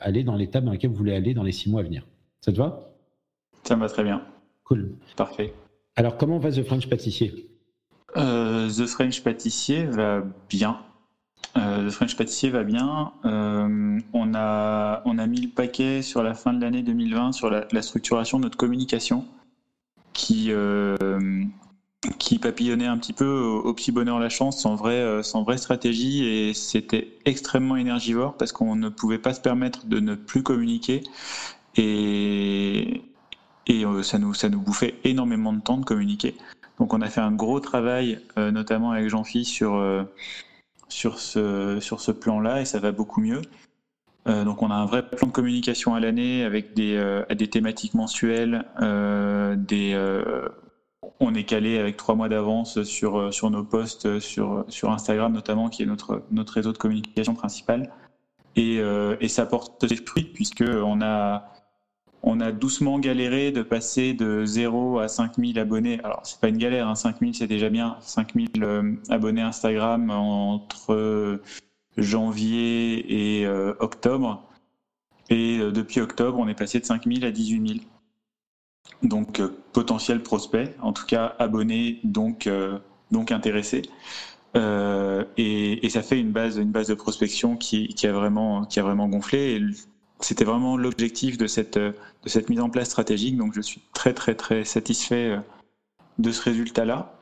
aller 0.00 0.22
dans 0.22 0.36
l'étape 0.36 0.64
dans 0.64 0.72
laquelle 0.72 0.90
vous 0.90 0.96
voulez 0.96 1.14
aller 1.14 1.34
dans 1.34 1.42
les 1.42 1.52
six 1.52 1.68
mois 1.68 1.80
à 1.80 1.84
venir. 1.84 2.06
Ça 2.40 2.52
te 2.52 2.56
va? 2.56 2.94
Ça 3.64 3.74
me 3.76 3.80
va 3.80 3.88
très 3.88 4.04
bien. 4.04 4.22
Cool. 4.64 4.94
Parfait. 5.16 5.52
Alors, 5.96 6.16
comment 6.16 6.38
va 6.38 6.50
The 6.50 6.62
French 6.62 6.88
Pâtissier? 6.88 7.46
The 8.14 8.86
French 8.86 9.22
Pâtissier 9.22 9.84
va 9.84 10.22
bien. 10.48 10.80
Euh, 11.56 11.82
le 11.82 11.90
French 11.90 12.16
Pâtissier 12.16 12.50
va 12.50 12.62
bien. 12.62 13.12
Euh, 13.24 13.98
on, 14.12 14.34
a, 14.34 15.02
on 15.04 15.18
a 15.18 15.26
mis 15.26 15.40
le 15.40 15.48
paquet 15.48 16.02
sur 16.02 16.22
la 16.22 16.34
fin 16.34 16.52
de 16.52 16.60
l'année 16.60 16.82
2020 16.82 17.32
sur 17.32 17.50
la, 17.50 17.82
structuration 17.82 18.38
de 18.38 18.44
notre 18.44 18.56
communication 18.56 19.26
qui, 20.12 20.46
euh, 20.50 20.96
qui 22.18 22.38
papillonnait 22.38 22.86
un 22.86 22.98
petit 22.98 23.12
peu 23.12 23.26
au, 23.26 23.72
petit 23.74 23.90
bonheur 23.90 24.20
la 24.20 24.28
chance 24.28 24.60
sans 24.60 24.76
vraie, 24.76 25.22
sans 25.22 25.42
vraie 25.42 25.58
stratégie 25.58 26.24
et 26.24 26.54
c'était 26.54 27.08
extrêmement 27.24 27.76
énergivore 27.76 28.36
parce 28.36 28.52
qu'on 28.52 28.76
ne 28.76 28.88
pouvait 28.88 29.18
pas 29.18 29.34
se 29.34 29.40
permettre 29.40 29.86
de 29.86 29.98
ne 29.98 30.14
plus 30.14 30.42
communiquer 30.42 31.02
et, 31.76 33.02
et 33.70 33.84
ça, 34.02 34.18
nous, 34.18 34.34
ça 34.34 34.48
nous 34.48 34.60
bouffait 34.60 34.96
énormément 35.04 35.52
de 35.52 35.60
temps 35.60 35.78
de 35.78 35.84
communiquer. 35.84 36.34
Donc 36.78 36.92
on 36.92 37.00
a 37.00 37.08
fait 37.08 37.20
un 37.20 37.32
gros 37.32 37.60
travail, 37.60 38.20
notamment 38.36 38.90
avec 38.92 39.08
Jean-Philippe, 39.08 39.46
sur 39.46 40.06
sur 40.90 41.18
ce, 41.18 41.78
sur 41.80 42.00
ce 42.00 42.12
plan-là 42.12 42.60
et 42.60 42.64
ça 42.64 42.78
va 42.78 42.92
beaucoup 42.92 43.20
mieux. 43.20 43.42
Euh, 44.28 44.44
donc 44.44 44.62
on 44.62 44.70
a 44.70 44.74
un 44.74 44.84
vrai 44.84 45.08
plan 45.08 45.26
de 45.26 45.32
communication 45.32 45.94
à 45.94 46.00
l'année 46.00 46.44
avec 46.44 46.74
des, 46.74 46.96
euh, 46.96 47.24
des 47.34 47.48
thématiques 47.48 47.94
mensuelles, 47.94 48.66
euh, 48.82 49.56
des, 49.56 49.96
on 51.20 51.34
est 51.34 51.44
calé 51.44 51.78
avec 51.78 51.96
trois 51.96 52.14
mois 52.14 52.28
d'avance 52.28 52.82
sur, 52.82 53.32
sur 53.32 53.50
nos 53.50 53.64
posts 53.64 54.18
sur, 54.20 54.64
sur 54.68 54.90
Instagram 54.90 55.32
notamment, 55.32 55.68
qui 55.68 55.82
est 55.82 55.86
notre, 55.86 56.22
notre 56.30 56.52
réseau 56.54 56.72
de 56.72 56.78
communication 56.78 57.34
principal. 57.34 57.90
Et, 58.56 58.82
ça 59.28 59.46
porte 59.46 59.86
ses 59.86 59.96
fruits 59.96 60.24
puisque 60.24 60.64
on 60.66 61.00
a, 61.00 61.52
on 62.30 62.38
a 62.38 62.52
doucement 62.52 63.00
galéré 63.00 63.50
de 63.50 63.62
passer 63.62 64.14
de 64.14 64.44
0 64.44 65.00
à 65.00 65.08
5000 65.08 65.58
abonnés. 65.58 65.98
Alors, 66.04 66.20
c'est 66.22 66.38
pas 66.38 66.48
une 66.48 66.58
galère, 66.58 66.86
hein, 66.86 66.94
5000 66.94 67.34
c'est 67.34 67.48
déjà 67.48 67.68
bien. 67.68 67.96
5000 68.00 68.50
euh, 68.62 68.94
abonnés 69.08 69.42
Instagram 69.42 70.10
entre 70.10 71.40
janvier 71.96 73.40
et 73.40 73.46
euh, 73.46 73.74
octobre. 73.80 74.44
Et 75.28 75.58
euh, 75.58 75.72
depuis 75.72 76.00
octobre, 76.00 76.38
on 76.38 76.46
est 76.46 76.54
passé 76.54 76.78
de 76.78 76.84
5000 76.84 77.24
à 77.24 77.32
18 77.32 77.68
000. 77.68 77.80
Donc, 79.02 79.42
potentiel 79.72 80.22
prospect, 80.22 80.76
en 80.80 80.92
tout 80.92 81.06
cas 81.06 81.34
abonnés, 81.38 81.98
donc, 82.04 82.48
donc 83.10 83.32
intéressés. 83.32 83.82
Et, 84.54 85.88
ça 85.88 86.02
fait 86.02 86.20
une 86.20 86.32
base, 86.32 86.56
de 86.56 86.94
prospection 86.94 87.56
qui, 87.56 87.94
a, 88.04 88.12
vraiment, 88.12 89.08
gonflé. 89.08 89.60
C'était 90.20 90.44
vraiment 90.44 90.76
l'objectif 90.76 91.38
de 91.38 91.46
cette, 91.46 91.78
de 91.78 91.94
cette 92.26 92.48
mise 92.48 92.60
en 92.60 92.70
place 92.70 92.88
stratégique. 92.88 93.36
Donc 93.36 93.54
je 93.54 93.60
suis 93.60 93.80
très 93.92 94.14
très 94.14 94.34
très 94.34 94.64
satisfait 94.64 95.30
euh, 95.30 95.38
de 96.18 96.30
ce 96.30 96.42
résultat-là. 96.42 97.14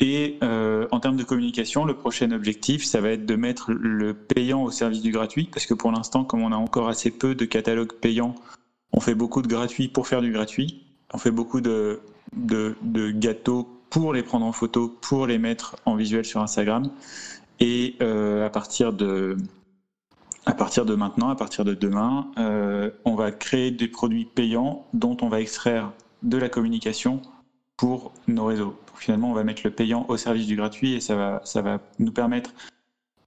Et 0.00 0.38
euh, 0.42 0.88
en 0.90 0.98
termes 0.98 1.16
de 1.16 1.22
communication, 1.22 1.84
le 1.84 1.94
prochain 1.94 2.32
objectif, 2.32 2.84
ça 2.84 3.00
va 3.00 3.10
être 3.10 3.26
de 3.26 3.36
mettre 3.36 3.72
le 3.72 4.12
payant 4.12 4.64
au 4.64 4.70
service 4.70 5.02
du 5.02 5.12
gratuit, 5.12 5.48
parce 5.52 5.66
que 5.66 5.74
pour 5.74 5.92
l'instant, 5.92 6.24
comme 6.24 6.42
on 6.42 6.50
a 6.50 6.56
encore 6.56 6.88
assez 6.88 7.10
peu 7.12 7.36
de 7.36 7.44
catalogues 7.44 7.92
payants, 7.92 8.34
on 8.92 9.00
fait 9.00 9.14
beaucoup 9.14 9.40
de 9.40 9.46
gratuits 9.46 9.88
pour 9.88 10.08
faire 10.08 10.20
du 10.20 10.32
gratuit. 10.32 10.82
On 11.12 11.18
fait 11.18 11.30
beaucoup 11.30 11.60
de, 11.60 12.00
de, 12.34 12.74
de 12.82 13.10
gâteaux 13.12 13.68
pour 13.88 14.12
les 14.12 14.24
prendre 14.24 14.46
en 14.46 14.52
photo, 14.52 14.88
pour 14.88 15.28
les 15.28 15.38
mettre 15.38 15.76
en 15.84 15.94
visuel 15.94 16.24
sur 16.24 16.40
Instagram. 16.40 16.90
Et 17.60 17.94
euh, 18.02 18.44
à 18.44 18.50
partir 18.50 18.92
de, 18.92 19.36
à 20.46 20.52
partir 20.52 20.84
de 20.84 20.94
maintenant, 20.94 21.30
à 21.30 21.36
partir 21.36 21.64
de 21.64 21.74
demain, 21.74 22.30
euh, 22.38 22.90
on 23.04 23.14
va 23.14 23.32
créer 23.32 23.70
des 23.70 23.88
produits 23.88 24.26
payants 24.26 24.86
dont 24.92 25.16
on 25.22 25.28
va 25.28 25.40
extraire 25.40 25.92
de 26.22 26.36
la 26.36 26.48
communication 26.48 27.22
pour 27.76 28.12
nos 28.28 28.44
réseaux. 28.44 28.76
finalement, 28.96 29.30
on 29.30 29.34
va 29.34 29.44
mettre 29.44 29.62
le 29.64 29.70
payant 29.70 30.06
au 30.08 30.16
service 30.16 30.46
du 30.46 30.56
gratuit 30.56 30.94
et 30.94 31.00
ça 31.00 31.16
va, 31.16 31.40
ça 31.44 31.62
va 31.62 31.80
nous 31.98 32.12
permettre 32.12 32.54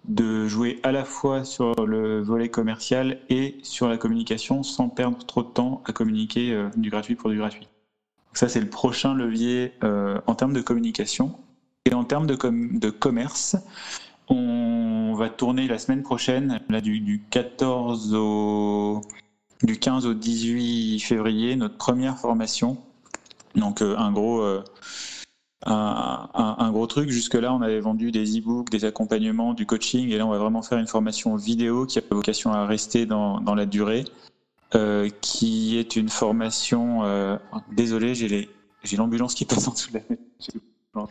de 0.07 0.47
jouer 0.47 0.79
à 0.83 0.91
la 0.91 1.03
fois 1.03 1.43
sur 1.43 1.85
le 1.85 2.21
volet 2.21 2.49
commercial 2.49 3.19
et 3.29 3.57
sur 3.61 3.89
la 3.89 3.97
communication 3.97 4.63
sans 4.63 4.87
perdre 4.87 5.17
trop 5.25 5.43
de 5.43 5.49
temps 5.49 5.81
à 5.85 5.91
communiquer 5.91 6.53
euh, 6.53 6.69
du 6.77 6.89
gratuit 6.89 7.15
pour 7.15 7.29
du 7.29 7.37
gratuit. 7.37 7.67
ça, 8.33 8.47
c'est 8.47 8.61
le 8.61 8.69
prochain 8.69 9.13
levier 9.13 9.73
euh, 9.83 10.19
en 10.27 10.35
termes 10.35 10.53
de 10.53 10.61
communication. 10.61 11.35
Et 11.85 11.93
en 11.93 12.03
termes 12.03 12.27
de, 12.27 12.35
de 12.77 12.89
commerce, 12.89 13.55
on 14.29 15.13
va 15.15 15.29
tourner 15.29 15.67
la 15.67 15.77
semaine 15.77 16.03
prochaine, 16.03 16.59
là, 16.69 16.81
du, 16.81 17.23
14 17.29 18.13
au, 18.13 19.01
du 19.63 19.79
15 19.79 20.05
au 20.05 20.13
18 20.13 20.99
février, 20.99 21.55
notre 21.55 21.77
première 21.77 22.17
formation. 22.17 22.77
Donc, 23.55 23.81
euh, 23.81 23.95
un 23.97 24.11
gros 24.11 24.41
un, 25.65 26.71
gros 26.71 26.87
truc. 26.87 27.09
Jusque-là, 27.09 27.53
on 27.53 27.61
avait 27.61 27.79
vendu 27.79 28.11
des 28.11 28.39
e-books, 28.39 28.69
des 28.69 28.85
accompagnements, 28.85 29.53
du 29.53 29.65
coaching, 29.65 30.09
et 30.09 30.17
là, 30.17 30.25
on 30.25 30.29
va 30.29 30.37
vraiment 30.37 30.61
faire 30.61 30.77
une 30.77 30.87
formation 30.87 31.35
vidéo 31.35 31.85
qui 31.85 31.99
a 31.99 32.01
vocation 32.09 32.51
à 32.51 32.65
rester 32.65 33.05
dans, 33.05 33.55
la 33.55 33.65
durée, 33.65 34.05
euh, 34.75 35.09
qui 35.21 35.77
est 35.77 35.95
une 35.95 36.09
formation. 36.09 37.03
Euh, 37.03 37.37
désolé, 37.71 38.15
j'ai 38.15 38.97
l'ambulance 38.97 39.33
qui 39.33 39.45
passe 39.45 39.67
en 39.67 39.73
dessous 39.73 39.91
de 39.91 39.99
la 40.95 41.07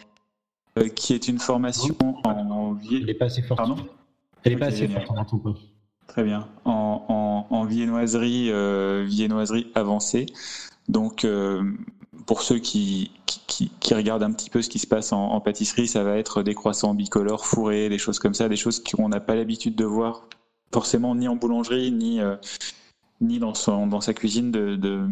euh, 0.78 0.88
qui 0.88 1.14
est 1.14 1.28
une 1.28 1.38
formation 1.38 1.96
Elle 2.90 3.06
n'est 3.06 3.14
pas 3.14 3.26
assez 3.26 3.42
forte. 3.42 3.58
Pardon 3.58 3.76
Elle 4.44 4.52
n'est 4.52 4.58
pas 4.58 4.66
assez 4.66 4.88
forte, 4.88 5.06
on 5.32 5.38
pas. 5.38 5.54
Très 6.06 6.22
bien. 6.22 6.48
En, 6.64 7.46
en, 7.50 7.64
viennoiserie, 7.64 8.50
viennoiserie 9.06 9.70
avancée. 9.74 10.26
Donc, 10.88 11.26
pour 12.26 12.42
ceux 12.42 12.58
qui, 12.58 13.10
qui, 13.46 13.94
regardent 13.94 14.22
un 14.22 14.32
petit 14.32 14.50
peu 14.50 14.62
ce 14.62 14.68
qui 14.68 14.78
se 14.78 14.86
passe 14.86 15.12
en, 15.12 15.40
pâtisserie, 15.40 15.88
ça 15.88 16.02
va 16.02 16.16
être 16.16 16.42
des 16.42 16.54
croissants 16.54 16.94
bicolores, 16.94 17.46
fourrés, 17.46 17.88
des 17.88 17.98
choses 17.98 18.18
comme 18.18 18.34
ça, 18.34 18.48
des 18.48 18.56
choses 18.56 18.82
qu'on 18.82 19.08
n'a 19.08 19.20
pas 19.20 19.34
l'habitude 19.34 19.76
de 19.76 19.84
voir 19.84 20.28
forcément 20.72 21.14
ni 21.14 21.28
en 21.28 21.36
boulangerie, 21.36 21.92
ni, 21.92 22.20
euh, 22.20 22.36
ni 23.20 23.38
dans, 23.38 23.54
son, 23.54 23.86
dans 23.86 24.00
sa 24.00 24.14
cuisine 24.14 24.50
de, 24.50 24.76
de, 24.76 25.06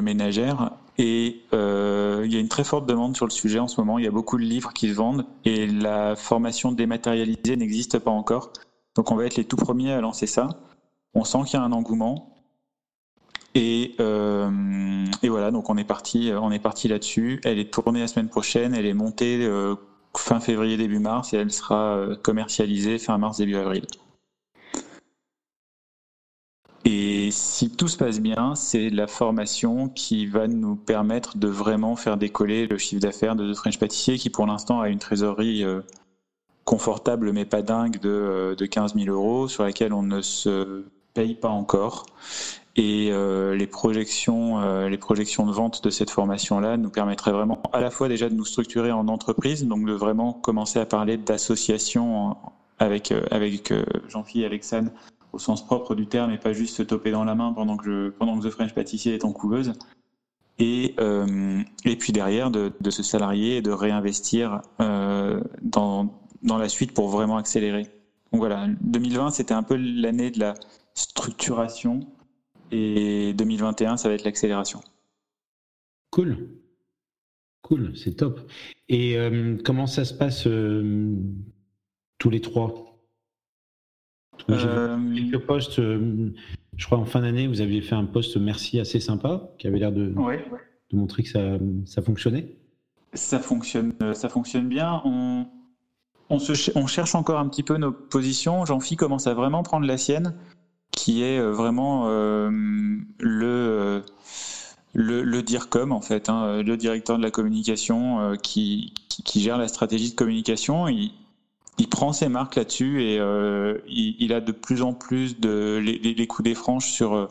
ménagère. 0.00 0.72
Et 0.98 1.42
euh, 1.54 2.22
il 2.26 2.32
y 2.32 2.36
a 2.36 2.40
une 2.40 2.48
très 2.48 2.64
forte 2.64 2.86
demande 2.86 3.16
sur 3.16 3.24
le 3.24 3.30
sujet 3.30 3.58
en 3.58 3.68
ce 3.68 3.80
moment. 3.80 3.98
Il 3.98 4.04
y 4.04 4.08
a 4.08 4.10
beaucoup 4.10 4.36
de 4.36 4.42
livres 4.42 4.72
qui 4.72 4.90
se 4.90 4.94
vendent 4.94 5.24
et 5.44 5.66
la 5.66 6.16
formation 6.16 6.72
dématérialisée 6.72 7.56
n'existe 7.56 7.98
pas 7.98 8.10
encore. 8.10 8.52
Donc 8.96 9.10
on 9.10 9.16
va 9.16 9.24
être 9.24 9.36
les 9.36 9.44
tout 9.44 9.56
premiers 9.56 9.92
à 9.92 10.00
lancer 10.00 10.26
ça. 10.26 10.48
On 11.14 11.24
sent 11.24 11.38
qu'il 11.46 11.58
y 11.58 11.62
a 11.62 11.64
un 11.64 11.72
engouement. 11.72 12.36
Et, 13.54 13.96
euh, 13.98 15.06
et, 15.22 15.28
voilà, 15.28 15.50
donc 15.50 15.70
on 15.70 15.76
est 15.76 15.84
parti, 15.84 16.30
parti 16.62 16.86
là-dessus. 16.88 17.40
Elle 17.44 17.58
est 17.58 17.72
tournée 17.72 18.00
la 18.00 18.06
semaine 18.06 18.28
prochaine, 18.28 18.74
elle 18.74 18.86
est 18.86 18.94
montée 18.94 19.44
euh, 19.44 19.74
fin 20.16 20.38
février 20.38 20.76
début 20.76 20.98
mars 20.98 21.32
et 21.32 21.38
elle 21.38 21.50
sera 21.50 22.06
commercialisée 22.22 22.98
fin 22.98 23.16
mars 23.18 23.38
début 23.38 23.56
avril. 23.56 23.86
Et 27.30 27.32
si 27.32 27.70
tout 27.70 27.86
se 27.86 27.96
passe 27.96 28.18
bien, 28.18 28.56
c'est 28.56 28.90
la 28.90 29.06
formation 29.06 29.88
qui 29.88 30.26
va 30.26 30.48
nous 30.48 30.74
permettre 30.74 31.38
de 31.38 31.46
vraiment 31.46 31.94
faire 31.94 32.16
décoller 32.16 32.66
le 32.66 32.76
chiffre 32.76 33.00
d'affaires 33.00 33.36
de 33.36 33.52
The 33.52 33.56
French 33.56 33.78
Pâtissier, 33.78 34.18
qui 34.18 34.30
pour 34.30 34.48
l'instant 34.48 34.80
a 34.80 34.88
une 34.88 34.98
trésorerie 34.98 35.64
confortable 36.64 37.30
mais 37.30 37.44
pas 37.44 37.62
dingue 37.62 38.00
de, 38.00 38.56
de 38.58 38.66
15 38.66 38.96
000 38.96 39.14
euros, 39.14 39.46
sur 39.46 39.62
laquelle 39.62 39.92
on 39.92 40.02
ne 40.02 40.20
se 40.22 40.82
paye 41.14 41.36
pas 41.36 41.50
encore. 41.50 42.06
Et 42.74 43.10
euh, 43.12 43.54
les, 43.54 43.68
projections, 43.68 44.60
euh, 44.60 44.88
les 44.88 44.98
projections 44.98 45.46
de 45.46 45.52
vente 45.52 45.84
de 45.84 45.90
cette 45.90 46.10
formation-là 46.10 46.78
nous 46.78 46.90
permettraient 46.90 47.30
vraiment 47.30 47.62
à 47.72 47.78
la 47.80 47.90
fois 47.92 48.08
déjà 48.08 48.28
de 48.28 48.34
nous 48.34 48.44
structurer 48.44 48.90
en 48.90 49.06
entreprise, 49.06 49.64
donc 49.68 49.86
de 49.86 49.92
vraiment 49.92 50.32
commencer 50.32 50.80
à 50.80 50.84
parler 50.84 51.16
d'association 51.16 52.36
avec, 52.80 53.12
euh, 53.12 53.22
avec 53.30 53.72
Jean-Philippe 54.08 54.42
et 54.42 54.46
Alexandre 54.46 54.90
au 55.32 55.38
sens 55.38 55.64
propre 55.64 55.94
du 55.94 56.06
terme 56.06 56.30
et 56.30 56.38
pas 56.38 56.52
juste 56.52 56.76
se 56.76 56.82
toper 56.82 57.10
dans 57.10 57.24
la 57.24 57.34
main 57.34 57.52
pendant 57.52 57.76
que, 57.76 57.84
je, 57.84 58.08
pendant 58.10 58.38
que 58.38 58.46
The 58.46 58.50
French 58.50 58.74
Pâtissier 58.74 59.14
est 59.14 59.24
en 59.24 59.32
couveuse. 59.32 59.72
Et, 60.58 60.94
et 61.86 61.96
puis 61.96 62.12
derrière, 62.12 62.50
de, 62.50 62.70
de, 62.78 62.90
se 62.90 63.02
salarier 63.02 63.56
et 63.56 63.62
de 63.62 63.70
réinvestir 63.70 64.60
dans, 64.78 66.20
dans 66.42 66.58
la 66.58 66.68
suite 66.68 66.92
pour 66.92 67.08
vraiment 67.08 67.38
accélérer. 67.38 67.84
Donc 68.32 68.40
voilà, 68.40 68.68
2020, 68.82 69.30
c'était 69.30 69.54
un 69.54 69.62
peu 69.62 69.76
l'année 69.76 70.30
de 70.30 70.38
la 70.38 70.54
structuration 70.94 72.00
et 72.70 73.32
2021, 73.34 73.96
ça 73.96 74.08
va 74.08 74.14
être 74.14 74.24
l'accélération. 74.24 74.80
Cool. 76.10 76.48
Cool, 77.62 77.96
c'est 77.96 78.16
top. 78.16 78.40
Et 78.88 79.16
euh, 79.16 79.56
comment 79.64 79.86
ça 79.86 80.04
se 80.04 80.14
passe 80.14 80.46
euh, 80.46 81.14
tous 82.18 82.30
les 82.30 82.40
trois? 82.40 82.89
Euh... 84.48 84.96
quelques 85.14 85.44
posts, 85.44 85.78
euh, 85.78 86.32
je 86.76 86.86
crois 86.86 86.98
en 86.98 87.04
fin 87.04 87.20
d'année, 87.20 87.46
vous 87.46 87.60
aviez 87.60 87.82
fait 87.82 87.94
un 87.94 88.04
post 88.04 88.36
merci 88.36 88.80
assez 88.80 89.00
sympa 89.00 89.50
qui 89.58 89.66
avait 89.66 89.78
l'air 89.78 89.92
de, 89.92 90.06
de, 90.06 90.96
montrer 90.96 91.22
que 91.22 91.28
ça, 91.28 91.58
ça, 91.84 92.02
fonctionnait. 92.02 92.56
Ça 93.12 93.38
fonctionne, 93.38 93.94
ça 94.14 94.28
fonctionne 94.28 94.68
bien. 94.68 95.02
On, 95.04 95.46
on, 96.30 96.38
se, 96.38 96.70
on 96.76 96.86
cherche 96.86 97.14
encore 97.14 97.38
un 97.38 97.48
petit 97.48 97.62
peu 97.62 97.76
nos 97.76 97.92
positions. 97.92 98.64
Jean-Phi 98.64 98.96
commence 98.96 99.26
à 99.26 99.34
vraiment 99.34 99.62
prendre 99.62 99.86
la 99.86 99.98
sienne 99.98 100.34
qui 100.90 101.22
est 101.22 101.38
euh, 101.38 101.52
vraiment 101.52 102.08
euh, 102.08 102.50
le, 103.18 104.02
le, 104.92 105.22
le 105.22 105.42
DIRCOM, 105.42 105.92
en 105.92 106.00
fait, 106.00 106.28
hein, 106.28 106.62
le 106.62 106.76
directeur 106.76 107.16
de 107.16 107.22
la 107.22 107.30
communication 107.30 108.20
euh, 108.20 108.36
qui, 108.36 108.92
qui, 109.08 109.40
gère 109.40 109.58
la 109.58 109.68
stratégie 109.68 110.10
de 110.10 110.16
communication. 110.16 110.88
Il, 110.88 111.12
il 111.80 111.88
prend 111.88 112.12
ses 112.12 112.28
marques 112.28 112.56
là-dessus 112.56 113.02
et 113.02 113.16
il, 113.88 114.32
a 114.32 114.40
de 114.40 114.52
plus 114.52 114.82
en 114.82 114.92
plus 114.92 115.40
de, 115.40 115.80
les, 115.82 115.98
les 115.98 116.26
coups 116.26 116.44
des 116.44 116.54
franches 116.54 116.90
sur, 116.90 117.28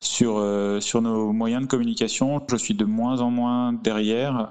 sur, 0.00 0.42
sur 0.80 1.02
nos 1.02 1.32
moyens 1.32 1.62
de 1.62 1.66
communication. 1.66 2.40
Je 2.48 2.56
suis 2.56 2.74
de 2.74 2.84
moins 2.84 3.20
en 3.20 3.30
moins 3.30 3.72
derrière. 3.72 4.48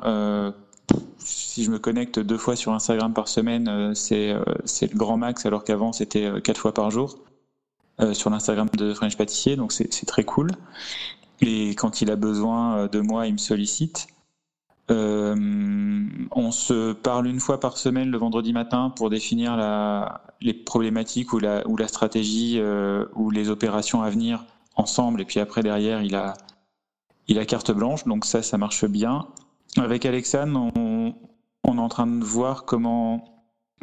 si 1.17 1.63
je 1.63 1.72
me 1.72 1.79
connecte 1.79 2.19
deux 2.19 2.38
fois 2.38 2.55
sur 2.55 2.74
Instagram 2.74 3.13
par 3.13 3.27
semaine, 3.27 3.93
c'est 3.95 4.34
le 4.34 4.98
grand 4.98 5.17
max, 5.17 5.45
alors 5.45 5.63
qu'avant 5.63 5.93
c'était 5.93 6.29
quatre 6.43 6.60
fois 6.60 6.74
par 6.74 6.91
jour. 6.91 7.17
Euh, 8.01 8.13
sur 8.13 8.29
l'Instagram 8.29 8.67
de 8.74 8.93
French 8.93 9.15
Pâtissier, 9.15 9.55
donc 9.55 9.72
c'est 9.72 10.05
très 10.05 10.25
cool. 10.25 10.51
Et 11.39 11.69
quand 11.75 12.01
il 12.01 12.12
a 12.12 12.17
besoin 12.17 12.77
euh, 12.77 12.88
de 12.89 13.00
moi, 13.00 13.25
il 13.25 13.34
me 13.34 13.38
sollicite. 13.38 14.07
Euh, 14.92 15.36
on 16.32 16.51
se 16.51 16.94
parle 16.94 17.27
une 17.27 17.39
fois 17.39 17.60
par 17.60 17.77
semaine 17.77 18.12
le 18.12 18.18
vendredi 18.18 18.54
matin 18.54 18.92
pour 18.96 19.10
définir 19.10 19.58
la, 19.58 20.22
les 20.42 20.54
problématiques 20.54 21.34
ou 21.34 21.39
la, 21.39 21.68
ou 21.68 21.75
la 21.77 21.88
stratégie 21.88 22.62
ou 23.15 23.32
les 23.32 23.50
opérations 23.50 24.01
à 24.04 24.10
venir 24.10 24.46
ensemble. 24.75 25.22
Et 25.22 25.25
puis 25.25 25.39
après, 25.39 25.63
derrière, 25.63 26.04
il 26.04 26.15
a, 26.15 26.36
il 27.27 27.39
a 27.39 27.46
carte 27.46 27.72
blanche. 27.72 28.06
Donc 28.06 28.25
ça, 28.25 28.44
ça 28.44 28.58
marche 28.58 28.86
bien. 28.86 29.27
Avec 29.77 30.06
Alexandre, 30.06 30.72
on, 30.75 31.15
on 31.65 31.77
est 31.77 31.82
en 31.82 31.89
train 31.89 32.08
de 32.08 32.24
voir 32.24 32.65
comment 32.65 33.24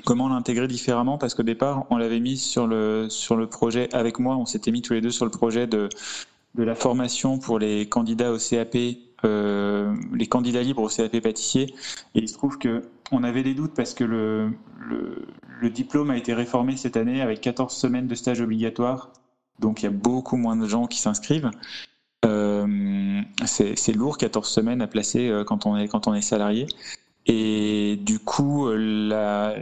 comment 0.04 0.28
l'intégrer 0.28 0.66
différemment 0.66 1.18
parce 1.18 1.34
qu'au 1.34 1.42
départ 1.42 1.84
on 1.90 1.96
l'avait 1.96 2.18
mis 2.18 2.36
sur 2.36 2.66
le 2.66 3.08
sur 3.08 3.36
le 3.36 3.46
projet 3.46 3.92
avec 3.94 4.18
moi 4.18 4.36
on 4.36 4.46
s'était 4.46 4.70
mis 4.70 4.82
tous 4.82 4.94
les 4.94 5.00
deux 5.00 5.10
sur 5.10 5.24
le 5.24 5.30
projet 5.30 5.66
de 5.66 5.88
de 6.54 6.62
la 6.62 6.74
formation 6.74 7.38
pour 7.38 7.58
les 7.58 7.88
candidats 7.88 8.32
au 8.32 8.38
CAP 8.38 8.76
euh, 9.24 9.94
les 10.12 10.26
candidats 10.26 10.62
libres 10.62 10.82
au 10.82 10.88
CAP 10.88 11.20
pâtissier. 11.20 11.74
Et 12.14 12.20
il 12.20 12.28
se 12.28 12.34
trouve 12.34 12.58
que 12.58 12.82
on 13.12 13.22
avait 13.24 13.42
des 13.42 13.54
doutes 13.54 13.74
parce 13.74 13.94
que 13.94 14.04
le, 14.04 14.52
diplôme 15.70 16.10
a 16.10 16.16
été 16.16 16.34
réformé 16.34 16.76
cette 16.76 16.96
année 16.96 17.22
avec 17.22 17.40
14 17.40 17.72
semaines 17.72 18.08
de 18.08 18.14
stage 18.14 18.40
obligatoire. 18.40 19.10
Donc 19.60 19.82
il 19.82 19.84
y 19.84 19.88
a 19.88 19.92
beaucoup 19.92 20.36
moins 20.36 20.56
de 20.56 20.66
gens 20.66 20.86
qui 20.86 20.98
s'inscrivent. 20.98 21.50
Euh, 22.24 23.20
c'est 23.44 23.92
lourd 23.92 24.18
14 24.18 24.48
semaines 24.48 24.82
à 24.82 24.86
placer 24.86 25.28
euh, 25.28 25.44
quand 25.44 25.66
on 25.66 25.76
est 25.76 26.20
salarié. 26.20 26.66
Et 27.26 27.96
du 28.02 28.18
coup, 28.18 28.68
la, 28.72 29.54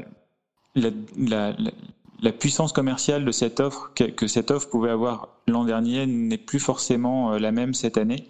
puissance 2.39 2.73
commerciale 2.73 3.27
de 3.27 3.33
cette 3.33 3.61
offre 3.61 3.93
que, 3.95 4.27
cette 4.27 4.51
offre 4.51 4.71
pouvait 4.71 4.91
avoir 4.91 5.29
l'an 5.47 5.65
dernier 5.65 6.07
n'est 6.07 6.39
plus 6.39 6.61
forcément 6.61 7.33
la 7.33 7.53
même 7.53 7.75
cette 7.75 7.99
année. 7.99 8.27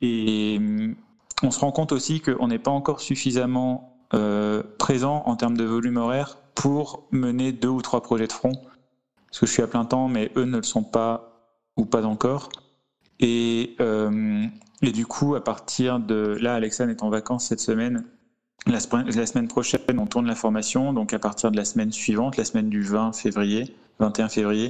Et 0.00 0.58
mm, 0.58 0.94
on 1.42 1.50
se 1.50 1.60
rend 1.60 1.72
compte 1.72 1.92
aussi 1.92 2.20
qu'on 2.20 2.48
n'est 2.48 2.58
pas 2.58 2.70
encore 2.70 3.00
suffisamment 3.00 3.96
euh, 4.14 4.62
présent 4.78 5.22
en 5.26 5.36
termes 5.36 5.56
de 5.56 5.64
volume 5.64 5.96
horaire 5.96 6.38
pour 6.54 7.06
mener 7.12 7.52
deux 7.52 7.68
ou 7.68 7.82
trois 7.82 8.02
projets 8.02 8.26
de 8.26 8.32
front. 8.32 8.52
Parce 9.26 9.40
que 9.40 9.46
je 9.46 9.52
suis 9.52 9.62
à 9.62 9.66
plein 9.66 9.84
temps, 9.84 10.08
mais 10.08 10.32
eux 10.36 10.44
ne 10.44 10.56
le 10.56 10.62
sont 10.62 10.82
pas 10.82 11.52
ou 11.76 11.84
pas 11.84 12.04
encore. 12.04 12.48
Et, 13.20 13.76
euh, 13.80 14.46
et 14.82 14.92
du 14.92 15.06
coup, 15.06 15.34
à 15.34 15.44
partir 15.44 16.00
de 16.00 16.36
là, 16.40 16.54
Alexandre 16.54 16.90
est 16.90 17.02
en 17.02 17.10
vacances 17.10 17.46
cette 17.46 17.60
semaine 17.60 18.04
la, 18.66 18.80
semaine 18.80 19.48
prochaine, 19.48 19.80
on 19.98 20.06
tourne 20.06 20.26
la 20.26 20.34
formation. 20.34 20.92
Donc, 20.92 21.12
à 21.12 21.18
partir 21.18 21.50
de 21.50 21.56
la 21.56 21.64
semaine 21.64 21.92
suivante, 21.92 22.36
la 22.36 22.44
semaine 22.44 22.68
du 22.68 22.82
20 22.82 23.12
février, 23.12 23.74
21 23.98 24.28
février, 24.28 24.68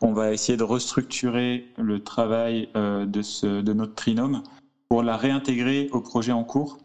on 0.00 0.12
va 0.12 0.32
essayer 0.32 0.56
de 0.56 0.64
restructurer 0.64 1.66
le 1.78 2.02
travail 2.02 2.68
euh, 2.76 3.06
de, 3.06 3.22
ce, 3.22 3.60
de 3.60 3.72
notre 3.72 3.94
trinôme 3.94 4.42
pour 4.88 5.02
la 5.02 5.16
réintégrer 5.16 5.88
au 5.92 6.00
projet 6.00 6.32
en 6.32 6.44
cours 6.44 6.78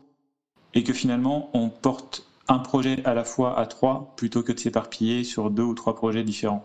et 0.74 0.84
que 0.84 0.94
finalement 0.94 1.50
on 1.54 1.70
porte 1.70 2.28
un 2.48 2.60
projet 2.60 3.04
à 3.06 3.14
la 3.14 3.24
fois 3.24 3.58
à 3.58 3.66
trois 3.66 4.14
plutôt 4.18 4.44
que 4.44 4.52
de 4.52 4.60
s'éparpiller 4.60 5.24
sur 5.24 5.50
deux 5.50 5.64
ou 5.64 5.74
trois 5.74 5.96
projets 5.96 6.24
différents. 6.24 6.64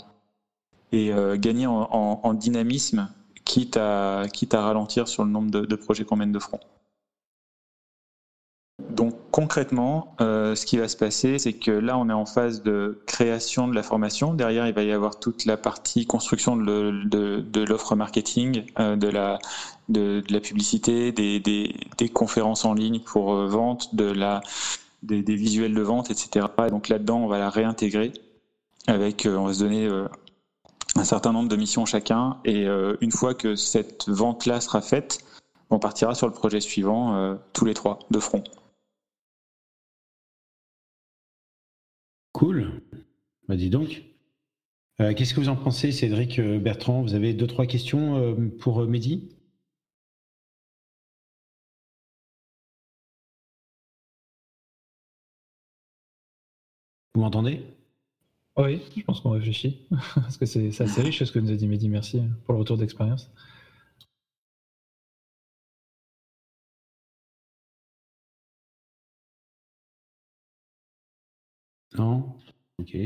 Et 0.91 1.13
euh, 1.13 1.37
gagner 1.37 1.67
en, 1.67 2.35
dynamisme, 2.35 3.13
quitte 3.45 3.77
à, 3.77 4.25
quitte 4.33 4.55
à 4.55 4.63
ralentir 4.63 5.07
sur 5.07 5.25
le 5.25 5.31
nombre 5.31 5.51
de, 5.51 5.77
projets 5.77 6.05
qu'on 6.05 6.17
mène 6.17 6.33
de 6.33 6.39
front. 6.39 6.61
Donc 8.91 9.15
concrètement, 9.31 10.15
euh, 10.21 10.55
ce 10.55 10.65
qui 10.65 10.79
va 10.79 10.89
se 10.89 10.97
passer, 10.97 11.39
c'est 11.39 11.53
que 11.53 11.71
là, 11.71 11.99
on 11.99 12.09
est 12.09 12.13
en 12.13 12.27
phase 12.27 12.63
de 12.63 13.03
création 13.07 13.69
de 13.69 13.75
la 13.75 13.83
formation. 13.83 14.35
Derrière, 14.35 14.67
il 14.67 14.75
va 14.75 14.83
y 14.83 14.93
avoir 14.93 15.19
toute 15.19 15.45
la 15.45 15.57
partie 15.57 16.07
construction 16.07 16.57
de, 16.57 17.65
l'offre 17.65 17.97
marketing, 17.97 18.65
euh, 18.79 18.97
de, 18.97 19.09
la, 19.09 19.39
publicité, 20.41 21.13
des, 21.13 22.09
conférences 22.13 22.65
en 22.65 22.75
ligne 22.75 23.01
pour 23.01 23.35
vente, 23.35 23.95
de 23.95 24.05
la, 24.05 24.41
des, 25.03 25.23
visuels 25.23 25.75
de 25.75 25.83
vente, 25.83 26.11
etc. 26.11 26.47
Et 26.67 26.71
donc 26.71 26.89
là-dedans, 26.89 27.19
on 27.19 27.27
va 27.27 27.39
la 27.39 27.51
réintégrer 27.51 28.13
avec, 28.87 29.27
euh, 29.27 29.37
on 29.37 29.47
va 29.47 29.55
se 29.55 29.61
donner 29.61 29.87
euh, 29.87 30.09
un 30.97 31.05
certain 31.05 31.33
nombre 31.33 31.49
de 31.49 31.57
missions 31.57 31.85
chacun. 31.85 32.39
Et 32.45 32.67
euh, 32.67 32.97
une 33.01 33.13
fois 33.13 33.35
que 33.35 33.55
cette 33.55 34.09
vente-là 34.09 34.61
sera 34.61 34.81
faite, 34.81 35.19
on 35.71 35.79
partira 35.79 36.15
sur 36.15 36.27
le 36.27 36.33
projet 36.33 36.61
suivant, 36.61 37.37
tous 37.53 37.67
les 37.67 37.75
trois, 37.75 37.99
de 38.11 38.19
front. 38.19 38.43
Cool. 42.39 42.83
Bah 43.49 43.57
dis 43.57 43.69
donc. 43.69 44.05
Qu'est-ce 44.99 45.35
que 45.35 45.41
vous 45.41 45.49
en 45.49 45.57
pensez, 45.57 45.91
Cédric, 45.91 46.41
Bertrand? 46.41 47.03
Vous 47.03 47.15
avez 47.15 47.35
deux, 47.35 47.49
trois 47.49 47.67
questions 47.67 48.37
pour 48.61 48.87
Mehdi? 48.87 49.29
Vous 57.17 57.23
m'entendez? 57.23 57.61
Oui, 58.57 58.83
je 58.97 59.03
pense 59.03 59.21
qu'on 59.21 59.31
réfléchit. 59.31 59.89
Parce 60.15 60.37
que 60.37 60.47
c'est 60.47 60.69
assez 60.81 61.03
riche 61.03 61.25
ce 61.25 61.33
que 61.33 61.41
nous 61.41 61.51
a 61.51 61.57
dit 61.57 61.67
Mehdi. 61.67 61.89
Merci 61.89 62.23
pour 62.45 62.55
le 62.55 62.61
retour 62.61 62.77
d'expérience. 62.77 63.33
Ok. 72.79 72.97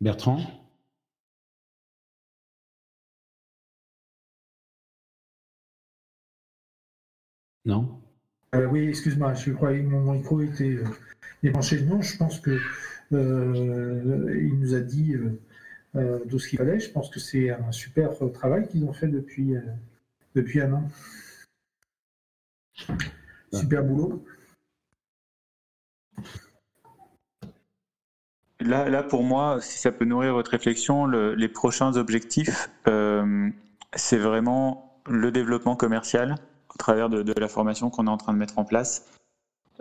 Bertrand? 0.00 0.40
Non? 7.64 8.00
Euh, 8.54 8.66
Oui, 8.68 8.88
excuse-moi, 8.88 9.34
je 9.34 9.52
croyais 9.52 9.82
que 9.82 9.88
mon 9.88 10.12
micro 10.12 10.40
était 10.40 10.76
euh, 10.76 10.84
débranché. 11.42 11.80
Non, 11.82 12.00
je 12.00 12.16
pense 12.16 12.40
que 12.40 12.58
euh, 13.12 14.40
il 14.40 14.58
nous 14.58 14.74
a 14.74 14.80
dit 14.80 15.14
euh, 15.14 15.40
euh, 15.96 16.18
tout 16.28 16.38
ce 16.38 16.48
qu'il 16.48 16.58
fallait. 16.58 16.80
Je 16.80 16.90
pense 16.90 17.10
que 17.10 17.20
c'est 17.20 17.50
un 17.50 17.72
super 17.72 18.10
travail 18.32 18.68
qu'ils 18.68 18.84
ont 18.84 18.92
fait 18.92 19.08
depuis, 19.08 19.54
depuis 20.34 20.60
un 20.60 20.72
an. 20.74 20.90
Super 23.52 23.84
boulot. 23.84 24.24
Là, 28.66 29.02
pour 29.02 29.22
moi, 29.22 29.58
si 29.60 29.78
ça 29.78 29.92
peut 29.92 30.04
nourrir 30.04 30.34
votre 30.34 30.50
réflexion, 30.50 31.06
les 31.06 31.48
prochains 31.48 31.96
objectifs, 31.96 32.70
c'est 33.94 34.18
vraiment 34.18 34.86
le 35.08 35.30
développement 35.30 35.76
commercial 35.76 36.36
à 36.74 36.78
travers 36.78 37.08
de, 37.08 37.32
la 37.38 37.48
formation 37.48 37.90
qu'on 37.90 38.06
est 38.06 38.10
en 38.10 38.16
train 38.16 38.32
de 38.32 38.38
mettre 38.38 38.58
en 38.58 38.64
place. 38.64 39.06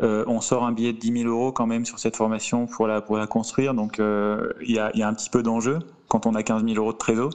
Euh, 0.01 0.25
on 0.27 0.41
sort 0.41 0.65
un 0.65 0.71
billet 0.71 0.93
de 0.93 0.99
10 0.99 1.23
000 1.23 1.29
euros 1.29 1.51
quand 1.51 1.67
même 1.67 1.85
sur 1.85 1.99
cette 1.99 2.15
formation 2.15 2.67
pour 2.67 2.87
la, 2.87 3.01
construire. 3.27 3.73
Donc 3.73 3.99
euh, 3.99 4.51
il 4.61 4.71
y, 4.71 4.79
a, 4.79 5.07
un 5.07 5.13
petit 5.13 5.29
peu 5.29 5.41
d'enjeu 5.41 5.79
quand 6.07 6.25
on 6.25 6.35
a 6.35 6.43
15 6.43 6.65
000 6.65 6.75
euros 6.77 6.93
de 6.93 6.97
trésor. 6.97 7.31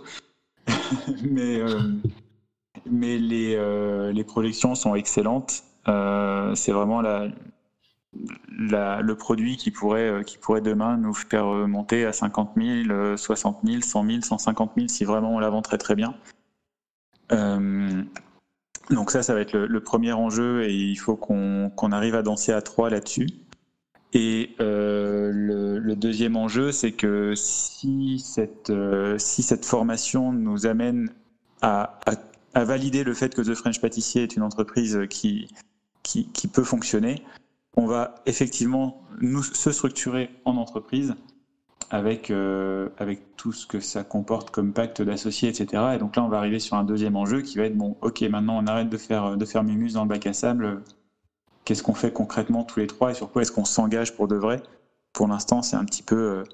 mais 1.30 1.60
euh, 1.60 1.80
mais 2.90 3.18
les, 3.18 4.12
les 4.12 4.24
projections 4.24 4.74
sont 4.74 4.94
excellentes. 4.94 5.64
C'est 5.86 6.72
vraiment 6.72 7.00
la, 7.00 7.28
le 8.12 9.12
produit 9.12 9.56
qui 9.56 9.70
pourrait, 9.70 10.22
qui 10.26 10.38
pourrait 10.38 10.60
demain 10.60 10.96
nous 10.96 11.14
faire 11.14 11.46
monter 11.46 12.04
à 12.04 12.12
50 12.12 12.52
000, 12.56 13.16
60 13.16 13.60
000, 13.64 13.80
100 13.82 14.06
000, 14.06 14.20
150 14.22 14.72
000 14.76 14.88
si 14.88 15.04
vraiment 15.04 15.34
on 15.34 15.38
la 15.38 15.50
vend 15.50 15.62
très 15.62 15.78
très 15.78 15.94
bien. 15.94 16.14
Donc 18.90 19.12
ça, 19.12 19.22
ça 19.22 19.34
va 19.34 19.40
être 19.40 19.56
le, 19.56 19.80
premier 19.80 20.12
enjeu 20.12 20.64
et 20.64 20.74
il 20.74 20.96
faut 20.96 21.14
qu'on 21.16 21.92
arrive 21.92 22.16
à 22.16 22.22
danser 22.22 22.52
à 22.52 22.60
trois 22.60 22.90
là-dessus. 22.90 23.28
Et 24.12 24.56
euh, 24.60 25.30
le, 25.32 25.94
deuxième 25.94 26.36
enjeu, 26.36 26.72
c'est 26.72 26.92
que 26.92 27.34
si 27.36 28.18
cette, 28.18 28.70
euh, 28.70 29.16
si 29.18 29.42
cette 29.42 29.64
formation 29.64 30.32
nous 30.32 30.66
amène 30.66 31.10
à, 31.62 32.00
valider 32.54 33.04
le 33.04 33.14
fait 33.14 33.32
que 33.32 33.42
The 33.42 33.54
French 33.54 33.80
Pâtissier 33.80 34.24
est 34.24 34.34
une 34.34 34.42
entreprise 34.42 34.98
qui, 35.08 35.48
qui, 36.02 36.26
qui 36.32 36.48
peut 36.48 36.64
fonctionner, 36.64 37.22
on 37.76 37.86
va 37.86 38.14
effectivement 38.26 39.02
nous 39.20 39.42
se 39.42 39.70
structurer 39.72 40.30
en 40.44 40.56
entreprise 40.56 41.14
avec, 41.90 42.30
euh, 42.30 42.88
avec 42.98 43.36
tout 43.36 43.52
ce 43.52 43.66
que 43.66 43.80
ça 43.80 44.04
comporte 44.04 44.50
comme 44.50 44.72
pacte 44.72 45.02
d'associés, 45.02 45.48
etc. 45.48 45.94
Et 45.94 45.98
donc 45.98 46.16
là, 46.16 46.24
on 46.24 46.28
va 46.28 46.38
arriver 46.38 46.60
sur 46.60 46.76
un 46.76 46.84
deuxième 46.84 47.16
enjeu 47.16 47.42
qui 47.42 47.58
va 47.58 47.64
être 47.64 47.76
bon, 47.76 47.96
ok, 48.00 48.22
maintenant 48.22 48.62
on 48.62 48.66
arrête 48.66 48.88
de 48.88 48.96
faire, 48.96 49.36
de 49.36 49.44
faire 49.44 49.64
Mimus 49.64 49.94
dans 49.94 50.02
le 50.02 50.08
bac 50.08 50.26
à 50.26 50.32
sable. 50.32 50.82
Qu'est-ce 51.64 51.82
qu'on 51.82 51.94
fait 51.94 52.12
concrètement 52.12 52.64
tous 52.64 52.80
les 52.80 52.86
trois 52.86 53.10
et 53.10 53.14
sur 53.14 53.30
quoi 53.30 53.42
est-ce 53.42 53.52
qu'on 53.52 53.64
s'engage 53.64 54.14
pour 54.14 54.28
de 54.28 54.36
vrai? 54.36 54.62
Pour 55.12 55.26
l'instant, 55.26 55.62
c'est 55.62 55.76
un 55.76 55.84
petit 55.84 56.02
peu. 56.02 56.16
Euh, 56.16 56.44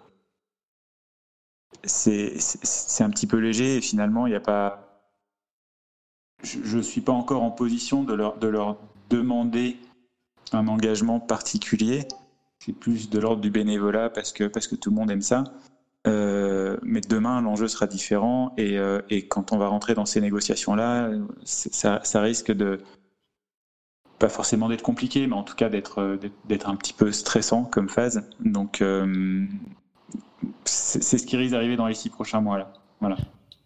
c'est 1.84 3.04
un 3.04 3.10
petit 3.10 3.26
peu 3.26 3.36
léger 3.36 3.76
et 3.76 3.80
finalement, 3.80 4.26
il 4.26 4.30
n'y 4.30 4.36
a 4.36 4.40
pas. 4.40 4.82
Je 6.42 6.76
ne 6.76 6.82
suis 6.82 7.00
pas 7.00 7.12
encore 7.12 7.42
en 7.42 7.50
position 7.50 8.04
de 8.04 8.14
leur, 8.14 8.38
de 8.38 8.48
leur 8.48 8.76
demander 9.10 9.76
un 10.52 10.68
engagement 10.68 11.20
particulier 11.20 12.06
c'est 12.66 12.72
plus 12.72 13.10
de 13.10 13.18
l'ordre 13.18 13.40
du 13.40 13.50
bénévolat 13.50 14.10
parce 14.10 14.32
que, 14.32 14.44
parce 14.44 14.66
que 14.66 14.74
tout 14.74 14.90
le 14.90 14.96
monde 14.96 15.10
aime 15.10 15.22
ça. 15.22 15.44
Euh, 16.06 16.76
mais 16.82 17.00
demain, 17.00 17.40
l'enjeu 17.40 17.68
sera 17.68 17.86
différent 17.86 18.52
et, 18.56 18.78
euh, 18.78 19.00
et, 19.10 19.26
quand 19.26 19.52
on 19.52 19.58
va 19.58 19.68
rentrer 19.68 19.94
dans 19.94 20.06
ces 20.06 20.20
négociations-là, 20.20 21.10
ça, 21.44 22.20
risque 22.20 22.52
de 22.52 22.78
pas 24.18 24.28
forcément 24.28 24.68
d'être 24.68 24.82
compliqué, 24.82 25.26
mais 25.26 25.34
en 25.34 25.42
tout 25.42 25.56
cas 25.56 25.68
d'être 25.68 26.18
d'être 26.46 26.68
un 26.68 26.76
petit 26.76 26.92
peu 26.92 27.10
stressant 27.12 27.64
comme 27.64 27.88
phase. 27.88 28.22
Donc, 28.40 28.80
euh, 28.82 29.44
c'est 30.64 31.18
ce 31.18 31.26
qui 31.26 31.36
risque 31.36 31.52
d'arriver 31.52 31.76
dans 31.76 31.88
les 31.88 31.94
six 31.94 32.08
prochains 32.08 32.40
mois 32.40 32.58
là. 32.58 32.72
Voilà. 33.00 33.16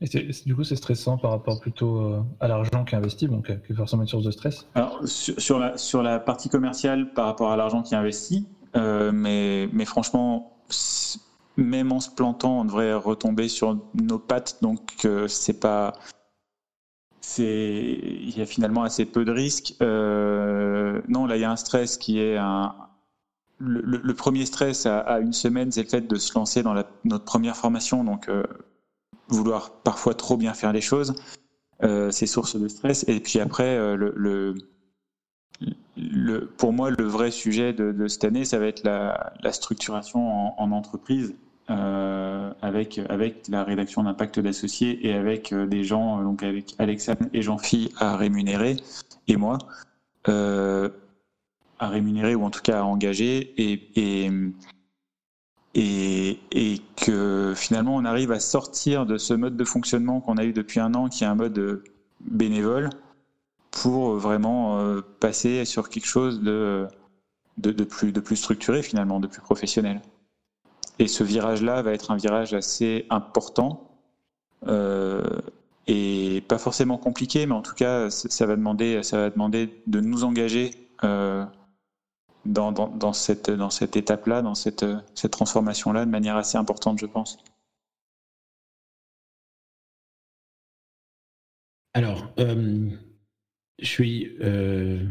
Et 0.03 0.31
du 0.47 0.57
coup, 0.57 0.65
c'est 0.65 0.77
stressant 0.77 1.19
par 1.19 1.31
rapport 1.31 1.61
plutôt 1.61 2.25
à 2.41 2.49
l'argent 2.49 2.85
qui 2.85 2.95
est 2.95 2.99
investi, 2.99 3.29
donc 3.29 3.47
qui 3.47 3.73
est 3.73 3.77
forcément 3.77 4.03
une 4.03 4.09
source 4.09 4.25
de 4.25 4.31
stress. 4.31 4.67
Alors, 4.75 4.99
sur, 5.05 5.59
la, 5.59 6.19
partie 6.21 6.49
commerciale, 6.49 7.13
par 7.13 7.27
rapport 7.27 7.51
à 7.53 7.57
l'argent 7.57 7.83
qui 7.83 7.93
est 7.93 7.99
investi, 7.99 8.47
euh, 8.77 9.13
mais, 9.13 9.85
franchement, 9.85 10.57
même 11.57 11.93
en 11.93 12.01
se 12.01 12.11
plantant, 12.11 12.61
on 12.61 12.65
devrait 12.65 12.95
retomber 12.95 13.49
sur 13.49 13.79
nos 13.95 14.19
pattes. 14.19 14.59
Donc, 14.63 14.81
euh, 15.05 15.29
c'est 15.29 15.61
pas. 15.61 15.93
Il 17.39 18.37
y 18.37 18.41
a 18.41 18.47
finalement 18.47 18.83
assez 18.83 19.05
peu 19.05 19.25
de 19.25 19.33
risques. 19.33 19.75
Euh, 19.83 21.01
non, 21.09 21.27
là, 21.27 21.37
il 21.37 21.41
y 21.41 21.45
a 21.45 21.51
un 21.51 21.57
stress 21.57 21.97
qui 21.97 22.19
est 22.21 22.37
un. 22.37 22.75
Le, 23.59 24.15
premier 24.15 24.47
stress 24.47 24.87
à, 24.87 25.21
une 25.21 25.35
semaine, 25.35 25.71
c'est 25.71 25.83
le 25.83 25.89
fait 25.89 26.09
de 26.09 26.17
se 26.17 26.33
lancer 26.35 26.63
dans 26.63 26.75
notre 27.05 27.25
première 27.27 27.57
formation, 27.57 28.05
donc 28.05 28.31
vouloir 29.31 29.71
parfois 29.83 30.15
trop 30.15 30.37
bien 30.37 30.55
faire 30.55 30.73
les 30.73 30.81
choses, 30.81 31.15
c'est 32.11 32.27
source 32.27 32.57
de 32.57 32.69
stress. 32.69 33.05
Et 33.09 33.21
puis 33.21 33.41
après, 33.41 33.79
le, 33.97 34.55
pour 36.57 36.73
moi, 36.73 36.91
le 36.91 37.05
vrai 37.05 37.31
sujet 37.31 37.73
de, 37.73 38.09
cette 38.09 38.25
année, 38.25 38.45
ça 38.45 38.59
va 38.59 38.67
être 38.67 38.85
la, 38.85 39.53
structuration 39.53 40.61
en, 40.61 40.73
entreprise, 40.73 41.35
euh, 41.71 42.53
avec, 42.63 43.01
avec 43.09 43.47
la 43.49 43.63
rédaction 43.63 44.03
d'un 44.03 44.15
pacte 44.15 44.41
d'associés 44.41 45.07
et 45.07 45.15
avec 45.15 45.53
euh, 45.53 45.67
des 45.67 45.85
gens, 45.85 46.19
euh, 46.19 46.25
donc 46.25 46.43
avec 46.43 46.75
Alexandre 46.79 47.27
et 47.33 47.43
Jean-Phi 47.43 47.93
à 47.97 48.17
rémunérer, 48.17 48.77
et 49.29 49.37
moi, 49.37 49.59
à 50.27 51.89
rémunérer 51.89 52.35
ou 52.35 52.45
en 52.45 52.51
tout 52.51 52.61
cas 52.61 52.81
à 52.81 52.83
engager, 52.83 53.55
et, 53.57 54.31
et, 55.75 56.39
que 56.97 57.55
finalement 57.57 57.97
on 57.97 58.05
arrive 58.05 58.33
à 58.33 58.41
sortir 58.41 59.07
de 59.07 59.17
ce 59.17 59.35
mode 59.35 59.57
de 59.57 59.65
fonctionnement 59.65 60.21
qu'on 60.21 60.37
a 60.37 60.45
eu 60.45 60.53
depuis 60.53 60.81
un 60.81 60.95
an, 60.95 61.09
qui 61.09 61.25
est 61.25 61.27
un 61.27 61.35
mode 61.35 61.83
bénévole, 62.21 62.91
pour 63.71 64.17
vraiment 64.17 64.79
euh, 64.79 65.01
passer 65.21 65.65
sur 65.65 65.89
quelque 65.89 66.07
chose 66.07 66.41
de, 66.41 66.89
de, 67.57 67.85
plus, 67.85 68.13
de 68.13 68.21
plus 68.21 68.37
structuré 68.37 68.83
finalement, 68.83 69.21
de 69.21 69.27
plus 69.27 69.41
professionnel. 69.41 70.03
Et 70.99 71.09
ce 71.09 71.25
virage-là 71.25 71.83
va 71.83 71.93
être 71.93 72.11
un 72.11 72.17
virage 72.17 72.53
assez 72.53 73.07
important 73.09 73.91
euh, 74.67 75.23
et 75.87 76.45
pas 76.47 76.59
forcément 76.59 76.99
compliqué, 76.99 77.47
mais 77.47 77.55
en 77.55 77.63
tout 77.63 77.75
cas, 77.75 78.11
ça 78.11 78.47
va 78.47 78.57
demander, 78.57 79.03
ça 79.03 79.17
va 79.17 79.31
demander 79.31 79.83
de 79.87 80.01
nous 80.01 80.25
engager 80.25 80.73
euh, 81.05 81.45
dans, 82.45 83.13
cette, 83.13 83.49
étape-là, 83.97 84.43
dans 84.43 84.55
cette, 84.55 84.85
transformation-là, 85.31 86.05
de 86.05 86.11
manière 86.11 86.37
assez 86.37 86.57
importante, 86.57 86.99
je 86.99 87.07
pense. 87.07 87.39
Alors, 91.93 92.33
euh, 92.39 92.89
je 93.81 93.87
suis. 93.87 94.37
Euh, 94.41 95.05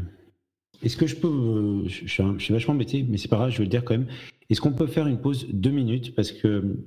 est-ce 0.82 0.96
que 0.96 1.08
je 1.08 1.15
peux. 1.15 1.28
Euh, 1.28 1.88
je, 1.88 2.08
suis 2.08 2.54
vachement 2.54 2.74
embêté, 2.74 3.04
mais 3.04 3.18
c'est 3.18 3.28
pas 3.28 3.36
grave, 3.36 3.50
je 3.50 3.58
vais 3.58 3.65
le 3.65 3.70
dire 3.70 3.84
quand 3.84 3.94
même. 3.94 4.08
Est-ce 4.50 4.62
qu'on 4.62 4.72
peut 4.72 4.88
faire 4.88 5.08
une 5.08 5.20
pause 5.20 5.48
deux 5.52 5.72
minutes? 5.72 6.15
Parce 6.15 6.32
que 6.32 6.78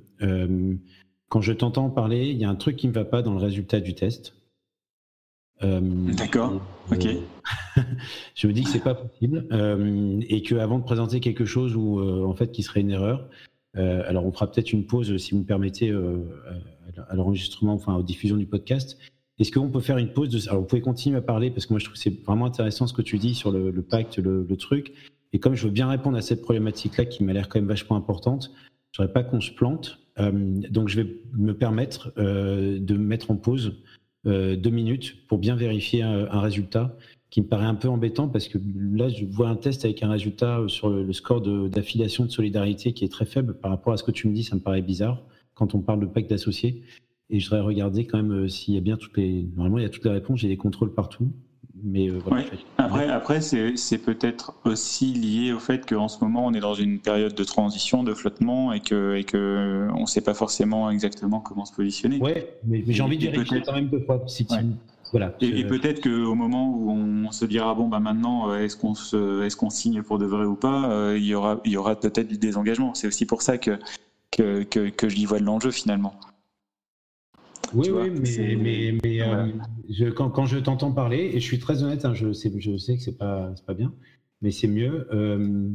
quand 1.29 1.41
je 1.41 1.53
t'entends 1.53 1.89
parler, 1.89 2.29
il 2.29 2.37
y 2.37 2.45
a 2.45 2.49
un 2.49 2.55
truc 2.55 2.75
qui 2.75 2.87
ne 2.87 2.91
me 2.91 2.95
va 2.95 3.05
pas 3.05 3.21
dans 3.21 3.33
le 3.33 3.39
résultat 3.39 3.79
du 3.79 3.93
test. 3.93 4.35
D'accord, 5.61 6.61
ok. 6.91 7.07
je 8.35 8.47
me 8.47 8.53
dis 8.53 8.63
que 8.63 8.69
c'est 8.69 8.83
pas 8.83 8.95
possible 8.95 9.47
et 10.27 10.41
que 10.41 10.55
avant 10.55 10.79
de 10.79 10.83
présenter 10.83 11.19
quelque 11.21 11.45
chose 11.45 11.75
où 11.75 12.01
en 12.01 12.33
fait 12.33 12.51
qui 12.51 12.63
serait 12.63 12.81
une 12.81 12.91
erreur, 12.91 13.29
alors 13.73 14.25
on 14.25 14.31
fera 14.33 14.51
peut-être 14.51 14.73
une 14.73 14.85
pause 14.85 15.15
si 15.17 15.31
vous 15.31 15.39
me 15.39 15.45
permettez 15.45 15.89
à 17.07 17.15
l'enregistrement, 17.15 17.73
enfin 17.73 17.95
aux 17.95 18.03
diffusions 18.03 18.37
du 18.37 18.45
podcast. 18.45 18.97
Est-ce 19.39 19.51
qu'on 19.51 19.69
peut 19.69 19.79
faire 19.79 19.97
une 19.97 20.13
pause 20.13 20.29
de... 20.29 20.49
Alors, 20.49 20.61
vous 20.61 20.67
pouvez 20.67 20.81
continuer 20.81 21.17
à 21.17 21.21
parler 21.21 21.49
parce 21.49 21.65
que 21.65 21.73
moi, 21.73 21.79
je 21.79 21.85
trouve 21.85 21.95
que 21.95 21.99
c'est 21.99 22.23
vraiment 22.23 22.45
intéressant 22.45 22.85
ce 22.85 22.93
que 22.93 23.01
tu 23.01 23.17
dis 23.17 23.33
sur 23.33 23.51
le, 23.51 23.71
pacte, 23.81 24.17
le, 24.17 24.55
truc. 24.57 24.93
Et 25.33 25.39
comme 25.39 25.55
je 25.55 25.65
veux 25.65 25.71
bien 25.71 25.89
répondre 25.89 26.17
à 26.17 26.21
cette 26.21 26.41
problématique-là 26.41 27.05
qui 27.05 27.23
m'a 27.23 27.33
l'air 27.33 27.49
quand 27.49 27.59
même 27.59 27.67
vachement 27.67 27.95
importante, 27.95 28.51
je 28.91 29.01
ne 29.01 29.07
voudrais 29.07 29.23
pas 29.23 29.27
qu'on 29.27 29.41
se 29.41 29.51
plante. 29.51 29.99
Euh, 30.19 30.31
donc, 30.69 30.89
je 30.89 31.01
vais 31.01 31.15
me 31.35 31.53
permettre 31.53 32.13
euh, 32.17 32.77
de 32.79 32.95
mettre 32.95 33.31
en 33.31 33.35
pause 33.35 33.67
euh, 33.67 33.71
deux 34.25 34.69
minutes 34.69 35.27
pour 35.27 35.37
bien 35.37 35.55
vérifier 35.55 36.01
un, 36.01 36.39
résultat 36.39 36.95
qui 37.29 37.41
me 37.41 37.47
paraît 37.47 37.65
un 37.65 37.75
peu 37.75 37.89
embêtant 37.89 38.29
parce 38.29 38.47
que 38.47 38.57
là, 38.75 39.09
je 39.09 39.25
vois 39.25 39.49
un 39.49 39.55
test 39.55 39.83
avec 39.83 40.01
un 40.01 40.09
résultat 40.09 40.63
sur 40.67 40.89
le, 40.89 41.11
score 41.11 41.41
d'affiliation 41.41 42.23
de, 42.23 42.29
de, 42.29 42.33
solidarité 42.33 42.93
qui 42.93 43.03
est 43.03 43.11
très 43.11 43.25
faible 43.25 43.55
par 43.55 43.71
rapport 43.71 43.91
à 43.91 43.97
ce 43.97 44.03
que 44.03 44.11
tu 44.11 44.27
me 44.27 44.33
dis. 44.33 44.43
Ça 44.43 44.55
me 44.55 44.61
paraît 44.61 44.81
bizarre 44.81 45.21
quand 45.55 45.75
on 45.75 45.79
parle 45.79 45.99
de 45.99 46.05
pacte 46.05 46.29
d'associés. 46.29 46.83
Et 47.29 47.39
je 47.39 47.49
voudrais 47.49 47.61
regarder 47.61 48.05
quand 48.05 48.17
même 48.17 48.45
euh, 48.45 48.47
s'il 48.47 48.73
y 48.73 48.77
a 48.77 48.81
bien 48.81 48.97
toutes 48.97 49.17
les. 49.17 49.43
Normalement, 49.55 49.79
il 49.79 49.83
y 49.83 49.85
a 49.85 49.89
toutes 49.89 50.05
les 50.05 50.11
réponses, 50.11 50.39
j'ai 50.39 50.47
des 50.47 50.57
contrôles 50.57 50.93
partout. 50.93 51.31
Mais 51.83 52.09
euh, 52.09 52.19
voilà, 52.25 52.45
Après, 52.77 53.09
après 53.09 53.41
c'est 53.41 53.97
peut-être 53.97 54.53
aussi 54.63 55.13
lié 55.13 55.51
au 55.51 55.59
fait 55.59 55.85
qu'en 55.85 56.07
ce 56.07 56.23
moment, 56.23 56.45
on 56.45 56.53
est 56.53 56.61
dans 56.61 56.75
une 56.75 56.99
période 56.99 57.35
de 57.35 57.43
transition, 57.43 58.03
de 58.03 58.13
flottement, 58.13 58.71
et 58.71 58.79
que, 58.79 59.15
et 59.15 59.25
que 59.25 59.89
on 59.93 60.01
ne 60.01 60.05
sait 60.05 60.21
pas 60.21 60.33
forcément 60.33 60.89
exactement 60.89 61.41
comment 61.41 61.65
se 61.65 61.73
positionner. 61.73 62.19
Oui, 62.21 62.31
mais, 62.63 62.83
j'ai 62.87 63.01
envie 63.01 63.17
de 63.17 63.27
vérifier 63.29 63.61
quand 63.65 63.73
même 63.73 63.89
deux 63.89 63.99
fois. 63.99 64.23
Si 64.27 64.47
voilà, 65.11 65.35
et, 65.41 65.63
peut-être 65.65 66.01
qu'au 66.01 66.33
moment 66.33 66.71
où 66.75 66.89
on 66.89 67.31
se 67.31 67.45
dira 67.45 67.75
bon 67.75 67.87
bah 67.87 67.99
maintenant 67.99 68.49
euh, 68.49 68.63
est-ce 68.63 68.75
qu'on 68.75 68.93
est-ce 68.93 69.55
qu'on 69.55 69.69
signe 69.69 70.01
pour 70.01 70.17
de 70.17 70.25
vrai 70.25 70.45
ou 70.45 70.55
pas, 70.55 71.13
il 71.15 71.23
y 71.23 71.35
aura 71.35 71.61
il 71.65 71.71
y 71.71 71.77
aura 71.77 71.99
peut-être 71.99 72.27
du 72.27 72.39
désengagement. 72.39 72.95
C'est 72.95 73.05
aussi 73.05 73.27
pour 73.27 73.43
ça 73.43 73.59
que 73.59 73.77
que, 74.31 74.63
que, 74.63 74.89
que 74.89 75.09
je 75.09 75.17
y 75.17 75.25
vois 75.25 75.39
de 75.39 75.45
l'enjeu 75.45 75.69
finalement. 75.69 76.15
Oui, 77.73 77.89
oui, 77.89 78.09
mais, 78.57 78.97
mais, 79.03 79.21
euh, 79.21 79.47
je, 79.89 80.05
quand, 80.05 80.29
quand, 80.29 80.45
je 80.45 80.57
t'entends 80.59 80.91
parler, 80.91 81.31
et 81.33 81.39
je 81.39 81.45
suis 81.45 81.59
très 81.59 81.83
honnête, 81.83 82.05
hein, 82.05 82.13
je, 82.13 82.31
sais, 82.33 82.51
je 82.57 82.77
sais 82.77 82.97
que 82.97 83.03
c'est 83.03 83.17
pas, 83.17 83.53
pas 83.65 83.73
bien, 83.73 83.93
mais 84.41 84.51
c'est 84.51 84.67
mieux. 84.67 85.07
Euh, 85.11 85.69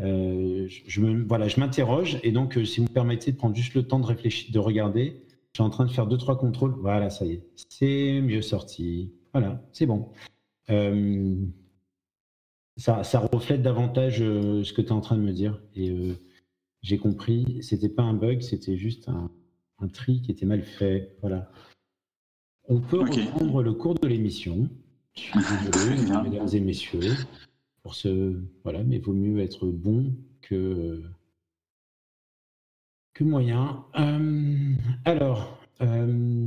euh, 0.00 0.66
je, 0.68 1.00
me, 1.00 1.22
voilà, 1.24 1.48
je 1.48 1.60
m'interroge, 1.60 2.18
et 2.22 2.32
donc, 2.32 2.58
si 2.64 2.80
vous 2.80 2.84
me 2.84 2.92
permettez 2.92 3.32
de 3.32 3.36
prendre 3.36 3.54
juste 3.54 3.74
le 3.74 3.82
temps 3.82 4.00
de 4.00 4.06
réfléchir, 4.06 4.52
de 4.52 4.58
regarder, 4.58 5.22
je 5.52 5.60
suis 5.60 5.62
en 5.62 5.70
train 5.70 5.84
de 5.84 5.90
faire 5.90 6.06
deux, 6.06 6.16
trois 6.18 6.38
contrôles. 6.38 6.74
Voilà, 6.80 7.10
ça 7.10 7.26
y 7.26 7.32
est, 7.32 7.42
c'est 7.68 8.20
mieux 8.20 8.42
sorti. 8.42 9.12
Voilà, 9.32 9.62
c'est 9.72 9.86
bon. 9.86 10.08
ça, 12.76 13.04
ça, 13.04 13.18
reflète 13.32 13.62
davantage 13.62 14.18
ce 14.18 14.72
que 14.72 14.80
tu 14.80 14.88
es 14.88 14.92
en 14.92 15.00
train 15.00 15.16
de 15.16 15.22
me 15.22 15.32
dire, 15.32 15.60
et 15.74 15.94
j'ai 16.82 16.98
compris, 16.98 17.58
c'était 17.60 17.88
pas 17.88 18.02
un 18.02 18.14
bug, 18.14 18.40
c'était 18.40 18.76
juste 18.76 19.08
un 19.08 19.30
un 19.84 19.88
tri 19.88 20.22
qui 20.22 20.30
était 20.30 20.46
mal 20.46 20.62
fait. 20.62 21.16
Voilà. 21.20 21.50
On 22.68 22.80
peut 22.80 23.00
reprendre 23.00 23.62
le 23.62 23.72
cours 23.72 23.94
de 23.94 24.08
l'émission. 24.08 24.68
Désolé, 25.34 25.96
mesdames 26.24 26.48
et 26.52 26.60
messieurs, 26.60 27.14
pour 27.82 27.94
ce. 27.94 28.40
Voilà, 28.64 28.82
mais 28.82 28.98
vaut 28.98 29.12
mieux 29.12 29.40
être 29.40 29.66
bon 29.66 30.14
que 30.40 31.02
que 33.12 33.22
moyen. 33.22 33.84
Euh, 33.96 34.74
alors, 35.04 35.60
euh, 35.82 36.46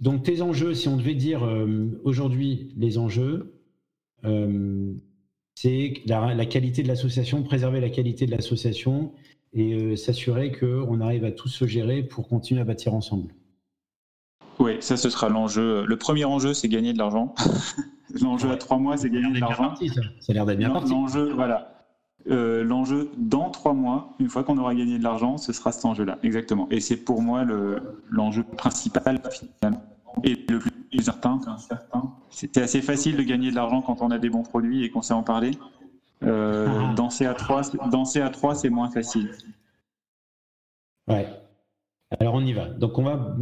donc 0.00 0.24
tes 0.24 0.42
enjeux, 0.42 0.74
si 0.74 0.88
on 0.88 0.96
devait 0.96 1.14
dire 1.14 1.44
euh, 1.44 2.00
aujourd'hui 2.02 2.72
les 2.76 2.98
enjeux, 2.98 3.54
c'est 5.54 5.94
la, 6.04 6.34
la, 6.34 6.46
qualité 6.46 6.82
de 6.82 6.88
l'association, 6.88 7.42
préserver 7.42 7.80
la 7.80 7.88
qualité 7.88 8.26
de 8.26 8.30
l'association 8.32 9.14
et 9.52 9.74
euh, 9.74 9.96
s'assurer 9.96 10.52
qu'on 10.52 11.00
arrive 11.00 11.24
à 11.24 11.32
tous 11.32 11.48
se 11.48 11.66
gérer 11.66 12.02
pour 12.02 12.28
continuer 12.28 12.60
à 12.60 12.64
bâtir 12.64 12.94
ensemble. 12.94 13.34
Oui, 14.58 14.76
ça 14.80 14.96
ce 14.96 15.08
sera 15.10 15.28
l'enjeu. 15.28 15.84
Le 15.86 15.96
premier 15.96 16.24
enjeu, 16.24 16.54
c'est 16.54 16.68
gagner 16.68 16.92
de 16.92 16.98
l'argent. 16.98 17.34
l'enjeu 18.20 18.50
à 18.50 18.56
trois 18.56 18.78
mois, 18.78 18.96
c'est 18.96 19.10
gagner 19.10 19.32
de 19.32 19.40
l'argent. 19.40 19.74
Ça. 19.76 20.02
ça 20.20 20.32
a 20.32 20.32
l'air 20.32 20.46
d'être 20.46 20.58
bien 20.58 20.70
parti. 20.70 20.90
L'enjeu, 20.90 21.32
voilà. 21.32 21.80
Euh, 22.28 22.62
l'enjeu 22.62 23.10
dans 23.16 23.48
trois 23.50 23.72
mois, 23.72 24.14
une 24.20 24.28
fois 24.28 24.44
qu'on 24.44 24.58
aura 24.58 24.74
gagné 24.74 24.98
de 24.98 25.02
l'argent, 25.02 25.38
ce 25.38 25.52
sera 25.54 25.72
cet 25.72 25.84
enjeu-là, 25.86 26.18
exactement. 26.22 26.68
Et 26.70 26.80
c'est 26.80 26.98
pour 26.98 27.22
moi 27.22 27.46
l'enjeu 28.10 28.42
principal 28.42 29.22
finalement. 29.30 29.82
Et 30.24 30.44
le 30.48 30.58
plus 30.58 31.02
certain, 31.02 31.40
c'était 32.28 32.60
assez 32.60 32.82
facile 32.82 33.16
de 33.16 33.22
gagner 33.22 33.50
de 33.50 33.54
l'argent 33.54 33.80
quand 33.80 34.02
on 34.02 34.10
a 34.10 34.18
des 34.18 34.28
bons 34.28 34.42
produits 34.42 34.84
et 34.84 34.90
qu'on 34.90 35.02
sait 35.02 35.14
en 35.14 35.22
parler. 35.22 35.52
Euh, 36.22 36.66
ah. 36.68 36.94
danser 36.94 37.24
à 37.24 37.34
3, 37.34 37.62
danser 37.90 38.20
à 38.20 38.28
3 38.28 38.54
c'est 38.54 38.70
moins 38.70 38.90
facile. 38.90 39.30
Ouais. 41.08 41.26
Alors 42.18 42.34
on 42.34 42.44
y 42.44 42.52
va. 42.52 42.66
Donc 42.66 42.98
on 42.98 43.04
va. 43.04 43.36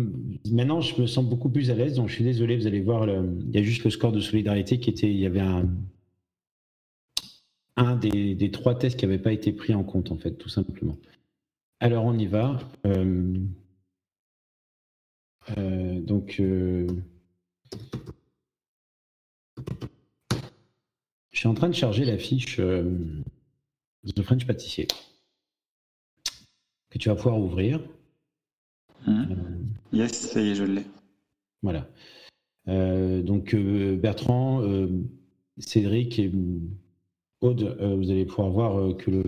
Maintenant, 0.50 0.80
je 0.80 1.00
me 1.00 1.06
sens 1.06 1.24
beaucoup 1.24 1.48
plus 1.48 1.70
à 1.70 1.74
l'aise. 1.74 1.94
Donc 1.94 2.08
je 2.08 2.14
suis 2.14 2.24
désolé, 2.24 2.56
vous 2.56 2.66
allez 2.66 2.80
voir. 2.80 3.08
Il 3.08 3.50
y 3.54 3.58
a 3.58 3.62
juste 3.62 3.84
le 3.84 3.90
score 3.90 4.12
de 4.12 4.20
solidarité 4.20 4.78
qui 4.78 4.90
était. 4.90 5.10
Il 5.10 5.18
y 5.18 5.26
avait 5.26 5.40
un 5.40 5.66
un 7.78 7.94
des, 7.96 8.34
des 8.34 8.50
trois 8.50 8.76
tests 8.76 8.98
qui 8.98 9.06
n'avait 9.06 9.20
pas 9.20 9.32
été 9.32 9.52
pris 9.52 9.72
en 9.72 9.84
compte 9.84 10.10
en 10.10 10.16
fait, 10.16 10.32
tout 10.32 10.48
simplement. 10.48 10.96
Alors 11.80 12.04
on 12.04 12.18
y 12.18 12.26
va. 12.26 12.58
Euh, 12.86 13.34
euh, 15.56 16.00
donc. 16.00 16.42
Je 21.38 21.42
suis 21.42 21.48
en 21.48 21.54
train 21.54 21.68
de 21.68 21.74
charger 21.74 22.04
la 22.04 22.18
fiche 22.18 22.58
euh, 22.58 22.82
The 24.04 24.22
French 24.22 24.44
Pâtissier 24.44 24.88
que 26.90 26.98
tu 26.98 27.10
vas 27.10 27.14
pouvoir 27.14 27.38
ouvrir. 27.38 27.78
Mmh. 29.06 29.22
Euh, 29.30 29.34
yes, 29.92 30.14
ça 30.14 30.40
y 30.40 30.48
est, 30.48 30.56
je 30.56 30.64
l'ai. 30.64 30.82
Voilà. 31.62 31.88
Euh, 32.66 33.22
donc 33.22 33.54
Bertrand, 33.54 34.64
Cédric 35.58 36.18
et 36.18 36.32
Aude, 37.40 37.78
vous 37.80 38.10
allez 38.10 38.24
pouvoir 38.24 38.50
voir 38.50 38.96
que 38.96 39.12
le, 39.12 39.22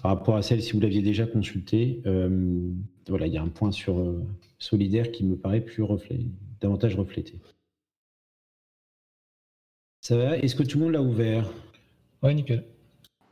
par 0.00 0.12
rapport 0.12 0.36
à 0.36 0.42
celle, 0.42 0.62
si 0.62 0.72
vous 0.72 0.80
l'aviez 0.80 1.02
déjà 1.02 1.26
consultée, 1.26 2.00
voilà, 3.06 3.26
il 3.26 3.34
y 3.34 3.36
a 3.36 3.42
un 3.42 3.48
point 3.48 3.70
sur 3.70 4.02
solidaire 4.58 5.12
qui 5.12 5.24
me 5.24 5.36
paraît 5.36 5.60
plus 5.60 5.82
reflet, 5.82 6.20
davantage 6.62 6.94
reflété. 6.94 7.34
Ça 10.04 10.18
va? 10.18 10.36
Est-ce 10.36 10.54
que 10.54 10.62
tout 10.62 10.76
le 10.76 10.84
monde 10.84 10.92
l'a 10.92 11.00
ouvert? 11.00 11.50
Oui, 12.22 12.34
nickel. 12.34 12.62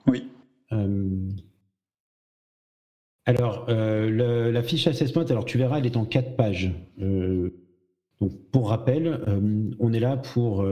Oui. 0.06 0.24
Euh, 0.72 1.28
alors, 3.26 3.66
euh, 3.68 4.50
la 4.50 4.62
fiche 4.62 4.86
assessment, 4.86 5.24
alors 5.24 5.44
tu 5.44 5.58
verras, 5.58 5.80
elle 5.80 5.84
est 5.84 5.98
en 5.98 6.06
quatre 6.06 6.34
pages. 6.34 6.72
Euh, 6.98 7.50
donc, 8.22 8.32
pour 8.50 8.70
rappel, 8.70 9.20
on 9.80 9.92
est 9.92 10.00
là 10.00 10.16
pour 10.16 10.64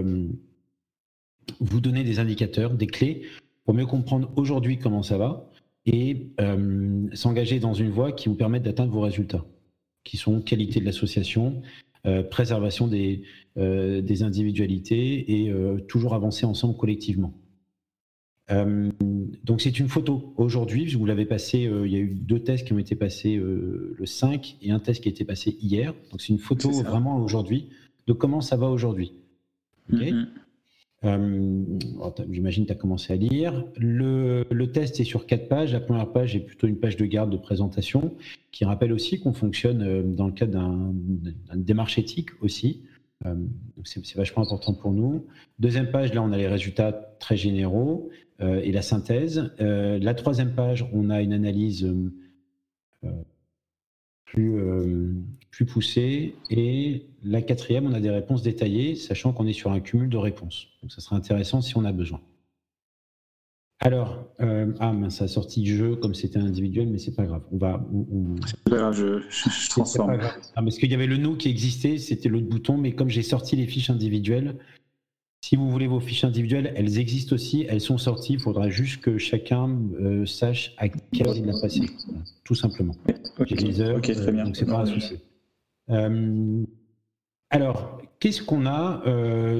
vous 1.61 1.81
donner 1.81 2.03
des 2.03 2.19
indicateurs, 2.19 2.73
des 2.73 2.87
clés, 2.87 3.23
pour 3.65 3.75
mieux 3.75 3.87
comprendre 3.87 4.33
aujourd'hui 4.37 4.79
comment 4.79 5.03
ça 5.03 5.19
va 5.19 5.51
et 5.85 6.31
s'engager 7.13 7.59
dans 7.59 7.75
une 7.75 7.91
voie 7.91 8.13
qui 8.13 8.29
vous 8.29 8.37
permette 8.37 8.63
d'atteindre 8.63 8.93
vos 8.93 9.01
résultats, 9.01 9.45
qui 10.05 10.17
sont 10.17 10.41
qualité 10.41 10.79
de 10.79 10.85
l'association, 10.85 11.61
préservation 12.31 12.87
des, 12.87 13.23
euh, 13.59 14.01
des, 14.01 14.23
individualités 14.23 15.43
et 15.43 15.51
euh, 15.51 15.79
toujours 15.81 16.15
avancer 16.15 16.47
ensemble 16.47 16.77
collectivement. 16.77 17.35
donc 19.45 19.61
c'est 19.61 19.79
une 19.79 19.89
photo 19.89 20.35
aujourd'hui, 20.37 20.93
vous 20.95 21.07
l'avez 21.07 21.27
passé, 21.27 21.71
il 21.85 21.93
y 21.93 21.97
a 21.97 22.01
eu 22.01 22.15
deux 22.15 22.41
tests 22.41 22.67
qui 22.67 22.73
ont 22.73 22.79
été 22.79 22.97
passés 22.97 23.37
le 23.37 24.05
5 24.05 24.57
et 24.63 24.73
un 24.73 24.81
test 24.81 25.03
qui 25.03 25.09
a 25.09 25.13
été 25.13 25.25
passé 25.25 25.57
hier. 25.61 25.95
Donc 26.11 26.21
c'est 26.21 26.33
une 26.33 26.39
photo 26.39 26.71
vraiment 26.71 27.23
aujourd'hui 27.23 27.69
de 28.09 28.13
comment 28.13 28.41
ça 28.41 28.57
va 28.57 28.69
aujourd'hui? 28.69 29.13
Mm-hmm. 29.93 30.27
Euh, 31.05 31.65
oh, 31.99 32.15
j'imagine 32.31 32.67
tu 32.67 32.73
as 32.73 32.75
commencé 32.75 33.13
à 33.13 33.17
lire. 33.17 33.65
Le, 33.77 34.45
test 34.67 35.01
est 35.01 35.05
sur 35.05 35.27
quatre 35.27 35.49
pages. 35.49 35.73
La 35.73 35.81
première 35.81 36.13
page 36.13 36.37
est 36.37 36.41
plutôt 36.41 36.67
une 36.67 36.79
page 36.79 36.97
de 36.97 37.07
garde 37.07 37.31
de 37.31 37.39
présentation 37.39 38.15
qui 38.53 38.65
rappelle 38.65 38.93
aussi 38.93 39.21
qu'on 39.21 39.33
fonctionne 39.33 39.83
euh, 39.83 40.03
dans 40.03 40.27
le 40.27 40.33
cadre 40.33 40.59
d'une 40.93 41.35
démarche 41.65 41.99
éthique 41.99 42.31
aussi. 42.43 42.83
c'est 43.85 44.17
vachement 44.17 44.43
important 44.43 44.75
pour 44.75 44.93
nous. 44.93 45.27
Deuxième 45.59 45.91
page, 45.91 46.13
là, 46.15 46.23
on 46.23 46.33
a 46.33 46.37
les 46.37 46.49
résultats 46.49 46.93
très 47.19 47.37
généraux 47.37 48.11
et 48.41 48.73
la 48.73 48.81
synthèse. 48.81 49.53
la 49.59 50.15
troisième 50.15 50.55
page, 50.55 50.89
on 50.95 51.11
a 51.11 51.21
une 51.21 51.35
analyse 51.35 51.87
plus, 54.25 54.59
plus 55.51 55.67
poussée. 55.67 56.35
Et 56.51 57.07
la 57.23 57.43
quatrième, 57.43 57.87
on 57.87 57.93
a 57.93 58.01
des 58.01 58.11
réponses 58.11 58.43
détaillées, 58.43 58.95
sachant 58.95 59.33
qu'on 59.33 59.47
est 59.47 59.53
sur 59.53 59.73
un 59.73 59.81
cumul 59.81 60.09
de 60.09 60.17
réponses. 60.17 60.69
Donc, 60.83 60.93
ça 60.93 61.01
sera 61.01 61.17
intéressant 61.17 61.61
si 61.61 61.77
on 61.77 61.85
a 61.85 61.93
besoin. 61.93 62.21
Alors, 63.83 64.27
euh, 64.41 64.73
ah 64.79 64.93
ça 65.09 65.25
a 65.25 65.29
sorti 65.29 65.63
du 65.63 65.75
jeu 65.75 65.97
comme 65.97 66.15
c'était 66.15 66.39
individuel, 66.39 66.89
mais 66.89 66.99
c'est 66.99 67.15
pas 67.15 67.25
grave. 67.25 67.43
On 67.51 67.57
va. 67.57 67.83
C'est 68.47 68.61
pas 68.65 68.77
grave, 68.77 68.95
je, 68.95 69.21
je, 69.31 69.71
transforme. 69.71 70.19
Ah, 70.21 70.63
parce 70.63 70.77
qu'il 70.77 70.91
y 70.91 70.95
avait 70.95 71.07
le 71.07 71.17
nous 71.17 71.35
qui 71.37 71.49
existait, 71.49 71.97
c'était 71.97 72.29
l'autre 72.29 72.47
bouton, 72.47 72.77
mais 72.77 72.93
comme 72.93 73.09
j'ai 73.09 73.23
sorti 73.23 73.57
les 73.57 73.67
fiches 73.67 73.89
individuelles, 73.89 74.57
si 75.43 75.57
vous 75.57 75.71
voulez 75.71 75.87
vos 75.87 76.01
fiches 76.01 76.25
individuelles, 76.25 76.75
elles 76.77 76.99
existent 76.99 77.35
aussi, 77.35 77.65
elles 77.71 77.81
sont 77.81 77.97
sorties. 77.97 78.35
Il 78.35 78.41
faudra 78.41 78.69
juste 78.69 79.01
que 79.01 79.17
chacun 79.17 79.79
euh, 79.99 80.27
sache 80.27 80.75
à 80.77 80.89
quelle 80.89 81.29
heure 81.29 81.37
il 81.37 81.49
a 81.49 81.59
passé, 81.59 81.81
tout 82.45 82.55
simplement. 82.55 82.95
Ok, 83.39 83.51
les 83.51 83.81
heures, 83.81 84.03
très 84.03 84.19
euh, 84.19 84.31
bien. 84.31 84.45
donc 84.45 84.57
c'est 84.57 84.67
pas 84.67 84.81
un 84.81 84.87
souci. 84.87 85.15
Euh, 85.91 86.65
alors, 87.51 88.01
qu'est-ce 88.21 88.43
qu'on 88.43 88.67
a 88.67 89.03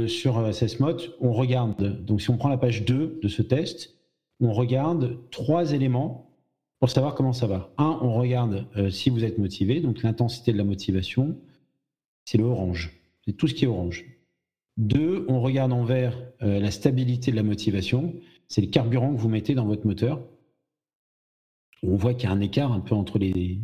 sur 0.07 0.55
SSMOT 0.55 1.17
On 1.21 1.33
regarde, 1.33 2.05
donc 2.05 2.23
si 2.23 2.31
on 2.31 2.37
prend 2.37 2.49
la 2.49 2.59
page 2.59 2.85
2 2.85 3.19
de 3.23 3.29
ce 3.29 3.43
test, 3.43 4.01
on 4.41 4.53
regarde 4.53 5.19
trois 5.31 5.73
éléments 5.73 6.31
pour 6.81 6.91
savoir 6.91 7.15
comment 7.15 7.35
ça 7.35 7.47
va. 7.47 7.73
Un, 7.77 7.99
on 8.01 8.15
regarde 8.15 8.67
euh, 8.77 8.91
si 8.91 9.11
vous 9.11 9.23
êtes 9.23 9.39
motivé, 9.39 9.81
donc 9.81 10.03
l'intensité 10.03 10.53
de 10.53 10.59
la 10.59 10.65
motivation, 10.65 11.37
c'est 12.25 12.39
le 12.39 12.45
orange, 12.45 12.99
c'est 13.25 13.35
tout 13.35 13.47
ce 13.47 13.55
qui 13.55 13.67
est 13.67 13.69
orange. 13.69 14.07
Deux, 14.79 15.27
on 15.29 15.41
regarde 15.41 15.73
en 15.73 15.85
vert 15.85 16.17
euh, 16.43 16.59
la 16.59 16.71
stabilité 16.71 17.31
de 17.31 17.37
la 17.37 17.43
motivation, 17.43 18.15
c'est 18.49 18.63
le 18.63 18.69
carburant 18.69 19.13
que 19.15 19.21
vous 19.21 19.29
mettez 19.29 19.55
dans 19.55 19.67
votre 19.67 19.87
moteur. 19.87 20.23
On 21.83 21.97
voit 21.97 22.15
qu'il 22.15 22.29
y 22.29 22.33
a 22.33 22.35
un 22.35 22.41
écart 22.41 22.73
un 22.73 22.81
peu 22.81 22.95
entre 22.95 23.19
les 23.19 23.61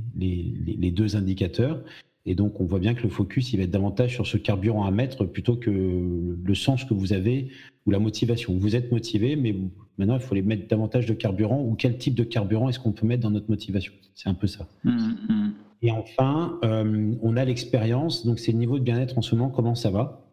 deux 0.90 1.16
indicateurs. 1.16 1.82
Et 2.26 2.34
donc, 2.34 2.60
on 2.60 2.64
voit 2.64 2.80
bien 2.80 2.94
que 2.94 3.04
le 3.04 3.08
focus, 3.08 3.52
il 3.52 3.58
va 3.58 3.62
être 3.62 3.70
davantage 3.70 4.12
sur 4.14 4.26
ce 4.26 4.36
carburant 4.36 4.84
à 4.84 4.90
mettre 4.90 5.24
plutôt 5.24 5.54
que 5.56 5.70
le 5.70 6.54
sens 6.54 6.84
que 6.84 6.92
vous 6.92 7.12
avez 7.12 7.48
ou 7.86 7.92
la 7.92 8.00
motivation. 8.00 8.58
Vous 8.58 8.74
êtes 8.74 8.90
motivé, 8.90 9.36
mais 9.36 9.54
maintenant, 9.96 10.16
il 10.16 10.20
faut 10.20 10.34
les 10.34 10.42
mettre 10.42 10.66
davantage 10.66 11.06
de 11.06 11.14
carburant 11.14 11.62
ou 11.62 11.74
quel 11.76 11.96
type 11.98 12.14
de 12.14 12.24
carburant 12.24 12.68
est-ce 12.68 12.80
qu'on 12.80 12.90
peut 12.90 13.06
mettre 13.06 13.22
dans 13.22 13.30
notre 13.30 13.48
motivation 13.48 13.92
C'est 14.14 14.28
un 14.28 14.34
peu 14.34 14.48
ça. 14.48 14.66
Mmh, 14.82 14.90
mmh. 14.90 15.52
Et 15.82 15.92
enfin, 15.92 16.58
euh, 16.64 17.14
on 17.22 17.36
a 17.36 17.44
l'expérience, 17.44 18.26
donc 18.26 18.40
c'est 18.40 18.50
le 18.50 18.58
niveau 18.58 18.80
de 18.80 18.84
bien-être 18.84 19.16
en 19.18 19.22
ce 19.22 19.36
moment, 19.36 19.50
comment 19.50 19.76
ça 19.76 19.90
va? 19.90 20.26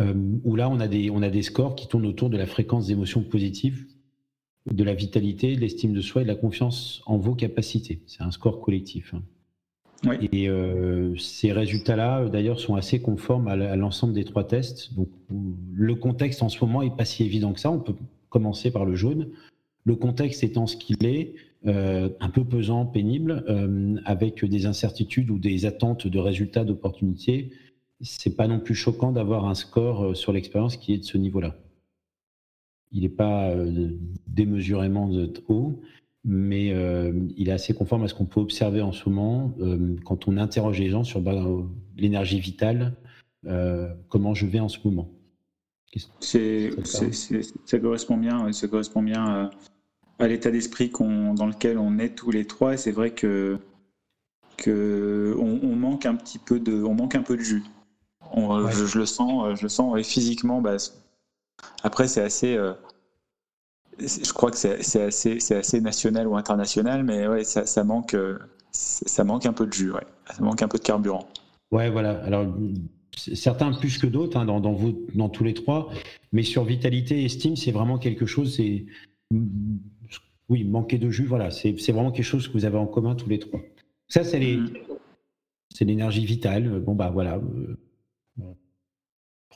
Euh, 0.00 0.12
Où 0.44 0.54
là, 0.54 0.68
on 0.68 0.80
a, 0.80 0.88
des, 0.88 1.08
on 1.08 1.22
a 1.22 1.30
des 1.30 1.42
scores 1.42 1.76
qui 1.76 1.88
tournent 1.88 2.06
autour 2.06 2.28
de 2.28 2.36
la 2.36 2.46
fréquence 2.46 2.88
d'émotions 2.88 3.22
positives, 3.22 3.86
de 4.70 4.84
la 4.84 4.92
vitalité, 4.92 5.54
de 5.56 5.60
l'estime 5.60 5.94
de 5.94 6.00
soi 6.02 6.22
et 6.22 6.24
de 6.24 6.28
la 6.28 6.34
confiance 6.34 7.02
en 7.06 7.16
vos 7.16 7.34
capacités. 7.34 8.02
C'est 8.06 8.22
un 8.22 8.30
score 8.30 8.60
collectif. 8.60 9.14
Hein. 9.14 9.22
Et 10.32 10.48
euh, 10.48 11.16
ces 11.16 11.52
résultats-là, 11.52 12.28
d'ailleurs, 12.28 12.60
sont 12.60 12.74
assez 12.74 13.00
conformes 13.00 13.48
à 13.48 13.76
l'ensemble 13.76 14.12
des 14.12 14.24
trois 14.24 14.46
tests. 14.46 14.94
Donc, 14.94 15.08
le 15.74 15.94
contexte 15.94 16.42
en 16.42 16.48
ce 16.48 16.62
moment 16.64 16.82
n'est 16.82 16.90
pas 16.90 17.04
si 17.04 17.24
évident 17.24 17.52
que 17.52 17.60
ça. 17.60 17.70
On 17.70 17.80
peut 17.80 17.94
commencer 18.28 18.70
par 18.70 18.84
le 18.84 18.94
jaune. 18.94 19.28
Le 19.84 19.96
contexte 19.96 20.42
étant 20.44 20.66
ce 20.66 20.76
qu'il 20.76 21.04
est, 21.04 21.34
euh, 21.66 22.08
un 22.20 22.28
peu 22.28 22.44
pesant, 22.44 22.86
pénible, 22.86 23.44
euh, 23.48 23.96
avec 24.04 24.44
des 24.44 24.66
incertitudes 24.66 25.30
ou 25.30 25.38
des 25.38 25.66
attentes 25.66 26.06
de 26.06 26.18
résultats 26.18 26.64
d'opportunités, 26.64 27.50
c'est 28.00 28.36
pas 28.36 28.48
non 28.48 28.60
plus 28.60 28.74
choquant 28.74 29.12
d'avoir 29.12 29.46
un 29.46 29.54
score 29.54 30.16
sur 30.16 30.32
l'expérience 30.32 30.76
qui 30.76 30.94
est 30.94 30.98
de 30.98 31.04
ce 31.04 31.16
niveau-là. 31.16 31.56
Il 32.92 33.02
n'est 33.02 33.08
pas 33.08 33.54
démesurément 34.26 35.10
haut, 35.48 35.80
mais 36.24 36.72
euh, 36.72 37.12
il 37.36 37.48
est 37.50 37.52
assez 37.52 37.74
conforme 37.74 38.04
à 38.04 38.08
ce 38.08 38.14
qu'on 38.14 38.24
peut 38.24 38.40
observer 38.40 38.80
en 38.80 38.92
ce 38.92 39.08
moment 39.08 39.54
euh, 39.60 39.96
quand 40.04 40.26
on 40.26 40.38
interroge 40.38 40.80
les 40.80 40.88
gens 40.88 41.04
sur 41.04 41.20
bah, 41.20 41.34
l'énergie 41.96 42.40
vitale, 42.40 42.94
euh, 43.46 43.92
comment 44.08 44.32
je 44.34 44.46
vais 44.46 44.60
en 44.60 44.70
ce 44.70 44.78
moment. 44.84 45.10
ça 46.14 47.78
correspond 47.78 48.16
bien, 48.16 48.50
ça 48.52 48.68
correspond 48.68 49.02
bien 49.02 49.50
à, 50.18 50.26
l'état 50.26 50.50
d'esprit 50.50 50.90
dans 50.98 51.46
lequel 51.46 51.76
on 51.78 51.98
est 51.98 52.14
tous 52.14 52.30
les 52.30 52.46
trois. 52.46 52.72
Et 52.72 52.76
c'est 52.78 52.92
vrai 52.92 53.10
que, 53.10 53.58
que 54.56 55.36
on, 55.38 55.76
manque 55.76 56.06
un 56.06 56.14
petit 56.14 56.38
peu 56.38 56.58
de, 56.58 56.82
on 56.82 56.94
manque 56.94 57.16
un 57.16 57.22
peu 57.22 57.36
de 57.36 57.42
jus. 57.42 57.64
je, 58.34 58.98
le 58.98 59.04
sens, 59.04 59.58
je 59.58 59.62
le 59.62 59.68
sens. 59.68 59.98
Et 59.98 60.02
physiquement, 60.02 60.62
bah, 60.62 60.76
après 61.82 62.08
c'est 62.08 62.22
assez 62.22 62.56
je 63.98 64.32
crois 64.32 64.50
que 64.50 64.56
c'est 64.56 65.02
assez, 65.02 65.54
assez, 65.54 65.80
national 65.80 66.26
ou 66.26 66.36
international, 66.36 67.04
mais 67.04 67.26
ouais, 67.26 67.44
ça, 67.44 67.84
manque, 67.84 68.14
euh, 68.14 68.38
ça 68.72 69.24
manque 69.24 69.46
un 69.46 69.52
peu 69.52 69.66
de 69.66 69.72
jus, 69.72 69.92
ouais. 69.92 70.06
ça 70.30 70.42
manque 70.42 70.62
un 70.62 70.68
peu 70.68 70.78
de 70.78 70.82
carburant. 70.82 71.28
Ouais, 71.70 71.90
voilà. 71.90 72.22
Alors, 72.24 72.46
certains 73.16 73.72
plus 73.72 73.98
que 73.98 74.06
d'autres, 74.06 74.36
hein, 74.36 74.44
dans, 74.44 74.60
dans, 74.60 74.72
vous, 74.72 75.06
dans 75.14 75.28
tous 75.28 75.44
les 75.44 75.54
trois, 75.54 75.90
mais 76.32 76.42
sur 76.42 76.64
vitalité 76.64 77.22
et 77.22 77.24
estime, 77.26 77.56
c'est 77.56 77.72
vraiment 77.72 77.98
quelque 77.98 78.26
chose, 78.26 78.56
c'est. 78.56 78.86
Oui, 80.50 80.62
manquer 80.64 80.98
de 80.98 81.08
jus, 81.08 81.24
voilà, 81.24 81.50
c'est 81.50 81.72
vraiment 81.90 82.12
quelque 82.12 82.24
chose 82.24 82.48
que 82.48 82.52
vous 82.52 82.66
avez 82.66 82.76
en 82.76 82.86
commun 82.86 83.14
tous 83.14 83.30
les 83.30 83.38
trois. 83.38 83.60
Ça, 84.08 84.24
c'est 84.24 84.38
mm. 84.38 84.74
l'énergie 85.80 86.26
vitale. 86.26 86.80
Bon, 86.80 86.94
bah 86.94 87.10
voilà. 87.10 87.36
Euh, 87.36 87.78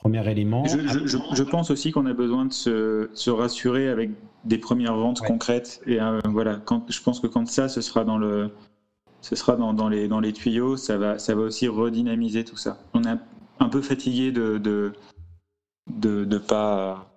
Premier 0.01 0.31
élément. 0.31 0.65
Je, 0.67 1.43
pense 1.43 1.71
aussi 1.71 1.91
qu'on 1.91 2.07
a 2.07 2.13
besoin 2.13 2.47
de 2.47 2.53
se, 2.53 3.31
rassurer 3.31 3.89
avec 3.89 4.11
des 4.45 4.59
premières 4.59 4.97
ventes 4.97 5.21
concrètes. 5.21 5.81
Et 5.87 6.01
euh, 6.01 6.21
voilà, 6.27 6.61
quand, 6.65 6.91
je 6.91 7.03
pense 7.03 7.21
que 7.21 7.27
quand 7.27 7.47
ça, 7.49 7.69
ce 7.69 7.81
sera 7.81 8.05
dans 8.05 8.19
le, 8.19 8.51
ce 9.21 9.35
sera 9.35 9.57
dans, 9.57 9.75
dans, 9.75 9.89
les, 9.89 10.09
dans 10.09 10.21
les 10.21 10.33
tuyaux, 10.33 10.77
ça 10.77 10.97
va, 10.99 11.19
ça 11.19 11.35
va 11.35 11.43
aussi 11.43 11.67
redynamiser 11.69 12.45
tout 12.45 12.57
ça. 12.57 12.79
On 12.95 13.03
est 13.05 13.17
un 13.59 13.69
peu 13.69 13.83
fatigué 13.83 14.31
de 14.31 14.59
de, 14.59 14.93
de, 15.91 16.25
de 16.25 16.39
pas 16.39 17.11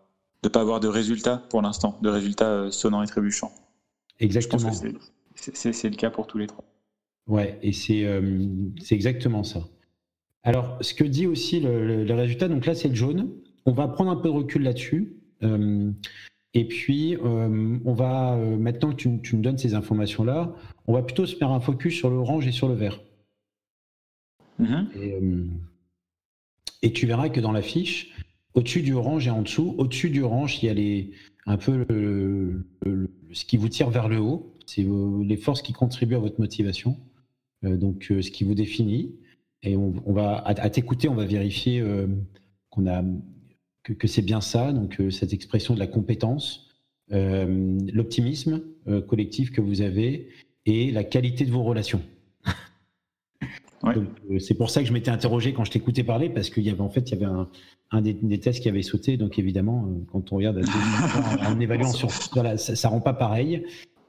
de 0.44 0.50
pas 0.50 0.62
avoir 0.62 0.80
de 0.80 0.88
résultats 0.88 1.38
pour 1.50 1.62
l'instant, 1.62 2.00
de 2.02 2.10
résultats 2.10 2.50
euh, 2.50 2.72
sonnants 2.72 3.04
et 3.04 3.08
trébuchants. 3.08 3.54
Exactement. 4.20 4.72
C'est 5.36 5.90
le 5.90 5.96
cas 5.96 6.10
pour 6.10 6.28
tous 6.28 6.38
les 6.38 6.48
trois. 6.48 6.64
Ouais, 7.28 7.60
et 7.62 7.74
c'est 7.74 8.06
euh, 8.06 8.48
c'est 8.82 8.96
exactement 8.96 9.44
ça. 9.44 9.62
Alors, 10.44 10.78
ce 10.82 10.94
que 10.94 11.04
dit 11.04 11.28
aussi 11.28 11.60
le, 11.60 12.14
résultat, 12.14 12.48
donc 12.48 12.66
là 12.66 12.74
c'est 12.74 12.88
le 12.88 12.96
jaune. 12.96 13.30
On 13.66 13.74
va 13.74 13.88
prendre 13.88 14.12
un 14.12 14.16
peu 14.16 14.30
de 14.30 14.34
recul 14.34 14.64
là-dessus. 14.64 15.14
Euh, 15.44 15.92
et 16.54 16.68
puis, 16.68 17.16
euh, 17.16 17.78
on 17.86 17.94
va, 17.94 18.36
euh, 18.36 18.58
maintenant 18.58 18.90
que 18.92 18.96
tu, 18.96 19.22
tu, 19.22 19.36
me 19.36 19.42
donnes 19.42 19.58
ces 19.58 19.76
informations-là, 19.76 20.54
on 20.88 20.94
va 20.94 21.04
plutôt 21.04 21.26
se 21.26 21.36
faire 21.36 21.52
un 21.52 21.60
focus 21.60 21.96
sur 21.96 22.10
l'orange 22.10 22.48
et 22.48 22.52
sur 22.52 22.68
le 22.68 22.74
vert. 22.74 23.00
Mm-hmm. 24.60 25.48
Et, 26.82 26.94
tu 26.94 27.06
verras 27.06 27.30
que 27.30 27.40
dans 27.40 27.52
la 27.52 27.62
fiche, 27.62 28.12
au-dessus 28.56 28.82
du 28.82 28.94
orange 28.94 29.28
et 29.28 29.30
en 29.30 29.44
dessous, 29.44 29.76
au-dessus 29.78 30.10
du 30.10 30.24
orange, 30.24 30.62
il 30.62 30.66
y 30.66 30.70
a 30.70 30.74
les, 30.74 31.12
un 31.46 31.58
peu 31.58 31.86
ce 33.32 33.46
qui 33.46 33.58
vous 33.58 33.70
tire 33.70 33.90
vers 33.92 34.10
le 34.10 34.20
haut. 34.20 34.56
C'est 34.66 34.86
les 35.24 35.38
forces 35.38 35.62
qui 35.62 35.74
contribuent 35.74 36.16
à 36.16 36.20
votre 36.20 36.40
motivation. 36.40 36.98
donc, 37.62 38.06
ce 38.10 38.32
qui 38.32 38.44
vous 38.44 38.56
définit. 38.56 39.16
Et 39.64 39.76
on, 39.76 39.92
va, 40.08 40.38
à, 40.44 40.70
t'écouter, 40.70 41.08
on 41.08 41.14
va 41.14 41.26
vérifier 41.26 41.82
euh, 41.82 42.08
qu'on 42.72 42.88
a, 42.88 43.04
que, 43.84 44.08
c'est 44.08 44.24
bien 44.24 44.42
ça, 44.42 44.72
donc 44.72 45.00
euh, 45.00 45.12
cette 45.12 45.34
expression 45.34 45.76
de 45.76 45.80
la 45.80 45.88
compétence, 45.88 46.68
euh, 47.12 47.78
l'optimisme 47.94 48.64
collectif 49.08 49.52
que 49.52 49.62
vous 49.62 49.82
avez 49.82 50.30
et 50.66 50.90
la 50.92 51.04
qualité 51.04 51.46
de 51.46 51.52
vos 51.52 51.62
relations. 51.62 52.02
c'est 54.40 54.56
pour 54.56 54.72
ça 54.72 54.82
que 54.82 54.88
je 54.88 54.94
m'étais 54.94 55.12
interrogé 55.12 55.54
quand 55.54 55.64
je 55.64 55.72
t'écoutais 55.72 56.04
parler, 56.04 56.30
parce 56.30 56.50
qu'il 56.50 56.64
y 56.64 56.72
avait 56.72 56.82
en 56.82 56.90
fait 56.90 57.12
il 57.12 57.20
y 57.20 57.24
avait 57.24 57.32
un, 57.92 58.02
des, 58.02 58.40
tests 58.40 58.62
qui 58.62 58.70
avait 58.70 58.82
sauté. 58.82 59.18
Donc 59.18 59.38
évidemment, 59.38 59.88
quand 60.12 60.32
on 60.32 60.38
regarde 60.38 60.64
en 61.46 61.60
évaluant 61.60 61.92
sur, 61.92 62.10
voilà, 62.34 62.58
ça, 62.58 62.76
ça 62.76 62.90
rend 62.90 63.02
pas 63.02 63.14
pareil. 63.14 63.64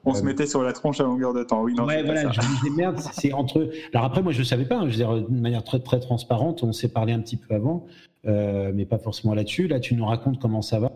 On 0.05 0.13
se 0.13 0.23
mettait 0.23 0.47
sur 0.47 0.61
la 0.63 0.73
tronche 0.73 0.99
à 0.99 1.03
longueur 1.03 1.33
de 1.33 1.43
temps. 1.43 1.61
Oui, 1.61 1.73
non, 1.73 1.85
ouais, 1.85 2.03
voilà, 2.03 2.31
je 2.31 2.39
me 2.41 2.55
disais 2.55 2.75
merde, 2.75 2.99
c'est 3.13 3.31
entre 3.31 3.59
eux. 3.59 3.71
Alors 3.93 4.05
après, 4.05 4.21
moi, 4.21 4.31
je 4.31 4.39
ne 4.39 4.43
savais 4.43 4.65
pas. 4.65 4.75
Hein, 4.75 4.89
je 4.89 4.91
veux 4.91 4.97
dire, 4.97 5.13
de 5.13 5.39
manière 5.39 5.63
très 5.63 5.79
très 5.79 5.99
transparente, 5.99 6.63
on 6.63 6.73
s'est 6.73 6.89
parlé 6.89 7.13
un 7.13 7.19
petit 7.19 7.37
peu 7.37 7.55
avant, 7.55 7.85
euh, 8.25 8.71
mais 8.73 8.85
pas 8.85 8.97
forcément 8.97 9.33
là-dessus. 9.33 9.67
Là, 9.67 9.79
tu 9.79 9.95
nous 9.95 10.05
racontes 10.05 10.39
comment 10.39 10.61
ça 10.61 10.79
va. 10.79 10.91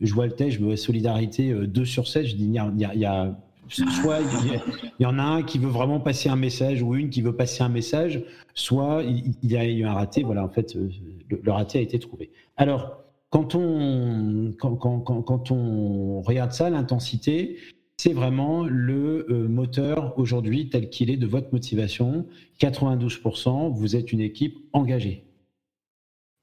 Je 0.00 0.12
vois 0.14 0.26
le 0.26 0.32
test, 0.32 0.58
je 0.58 0.64
vois 0.64 0.76
solidarité 0.76 1.52
2 1.52 1.80
euh, 1.80 1.84
sur 1.84 2.06
7. 2.06 2.26
Je 2.26 2.36
dis, 2.36 2.44
il 2.44 2.52
y 2.52 2.58
a, 2.58 2.70
il 2.74 3.00
y 3.00 3.04
a 3.04 3.36
soit 3.68 4.20
il 4.20 4.60
y, 5.00 5.06
en 5.06 5.18
a 5.18 5.22
un 5.22 5.42
qui 5.42 5.58
veut 5.58 5.68
vraiment 5.68 6.00
passer 6.00 6.28
un 6.28 6.36
message 6.36 6.82
ou 6.82 6.94
une 6.94 7.10
qui 7.10 7.22
veut 7.22 7.34
passer 7.34 7.62
un 7.62 7.68
message, 7.68 8.22
soit 8.54 9.02
il, 9.02 9.34
y 9.42 9.56
a 9.56 9.64
eu 9.64 9.84
un 9.84 9.92
raté. 9.92 10.22
Voilà, 10.22 10.44
en 10.44 10.48
fait, 10.48 10.76
euh, 10.76 10.88
le, 11.30 11.52
raté 11.52 11.78
a 11.78 11.82
été 11.82 11.98
trouvé. 11.98 12.30
Alors, 12.56 13.02
quand 13.30 13.54
on, 13.54 14.52
quand, 14.58 14.76
quand, 14.76 15.00
quand 15.00 15.50
on 15.50 16.20
regarde 16.22 16.52
ça, 16.52 16.70
l'intensité, 16.70 17.56
c'est 17.98 18.12
vraiment 18.12 18.64
le 18.64 19.26
euh, 19.30 19.48
moteur 19.48 20.18
aujourd'hui 20.18 20.68
tel 20.68 20.90
qu'il 20.90 21.10
est 21.10 21.16
de 21.16 21.26
votre 21.26 21.52
motivation. 21.52 22.26
92%, 22.60 23.72
vous 23.72 23.96
êtes 23.96 24.12
une 24.12 24.20
équipe 24.20 24.58
engagée. 24.72 25.24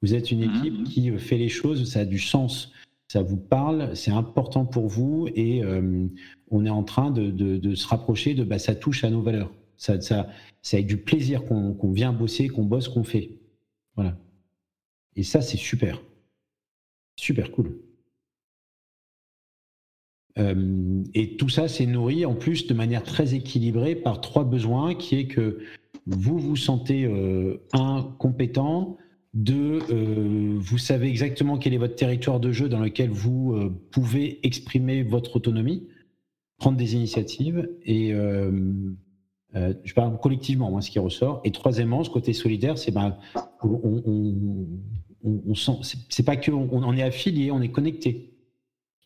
Vous 0.02 0.16
êtes 0.16 0.32
une 0.32 0.44
équipe 0.44 0.80
Mhm. 0.80 0.84
qui 0.84 1.12
fait 1.18 1.38
les 1.38 1.50
choses, 1.50 1.89
ça 1.89 2.02
a 2.02 2.06
du 2.06 2.20
sens, 2.20 2.72
ça 3.08 3.22
vous 3.22 3.38
parle, 3.38 3.96
c'est 3.96 4.12
important 4.12 4.66
pour 4.66 4.88
vous 4.88 5.30
et 5.36 5.63
euh, 5.63 6.08
on 6.50 6.66
est 6.66 6.70
en 6.70 6.84
train 6.84 7.12
de, 7.12 7.30
de- 7.32 7.58
de 7.58 7.76
se 7.76 7.88
rapprocher 7.88 8.34
de 8.34 8.44
bah, 8.44 8.60
ça 8.60 8.76
touche 8.76 9.04
à 9.04 9.10
nos 9.10 9.22
valeurs. 9.22 9.52
Ça, 9.78 10.02
ça, 10.02 10.30
c'est 10.62 10.78
avec 10.78 10.88
du 10.88 10.98
plaisir 10.98 11.46
qu'on 11.46 11.74
qu'on 11.74 11.92
vient 11.92 12.13
bosser, 12.13 12.48
qu'on 12.48 12.63
bosse, 12.66 12.89
qu'on 12.89 13.04
fait. 13.04 13.38
Voilà. 13.96 14.18
Et 15.16 15.24
ça, 15.24 15.42
c'est 15.42 15.58
super. 15.58 16.02
Super 17.16 17.52
cool. 17.52 17.78
Euh, 20.39 21.04
et 21.13 21.36
tout 21.38 21.50
ça, 21.50 21.67
c'est 21.67 21.86
nourri 21.86 22.26
en 22.26 22.34
plus 22.34 22.65
de 22.67 22.74
manière 22.74 23.04
très 23.04 23.36
équilibrée 23.36 23.96
par 23.96 24.22
trois 24.22 24.43
besoins, 24.43 24.96
qui 24.96 25.15
est 25.15 25.28
que 25.28 25.60
vous 26.08 26.38
vous 26.39 26.56
sentez, 26.56 27.06
euh, 27.06 27.62
un, 27.74 28.04
compétent, 28.17 28.98
deux, 29.34 29.80
euh, 29.91 30.56
vous 30.58 30.78
savez 30.78 31.08
exactement 31.08 31.58
quel 31.58 31.74
est 31.74 31.78
votre 31.78 31.96
territoire 31.96 32.39
de 32.39 32.52
jeu 32.52 32.67
dans 32.69 32.80
lequel 32.80 33.10
vous 33.10 33.54
euh, 33.54 33.69
pouvez 33.91 34.46
exprimer 34.46 35.04
votre 35.04 35.36
autonomie, 35.36 35.88
prendre 36.58 36.78
des 36.78 36.96
initiatives, 36.96 37.69
et 37.84 38.13
euh, 38.13 38.52
euh, 39.56 39.74
je 39.84 39.93
parle 39.93 40.19
collectivement, 40.19 40.72
moi, 40.72 40.82
ce 40.82 40.89
qui 40.89 41.00
ressort. 41.00 41.41
Et 41.43 41.52
troisièmement, 41.52 42.04
ce 42.04 42.10
côté 42.10 42.34
solidaire, 42.34 42.78
c'est 42.78 42.91
ben, 42.91 43.17
on, 43.63 44.67
on, 45.24 45.54
c'est- 45.84 46.24
pas 46.26 46.36
que 46.36 46.52
on 46.52 46.93
est 46.98 47.04
affilié, 47.04 47.52
on 47.52 47.62
est 47.62 47.72
connecté 47.72 48.33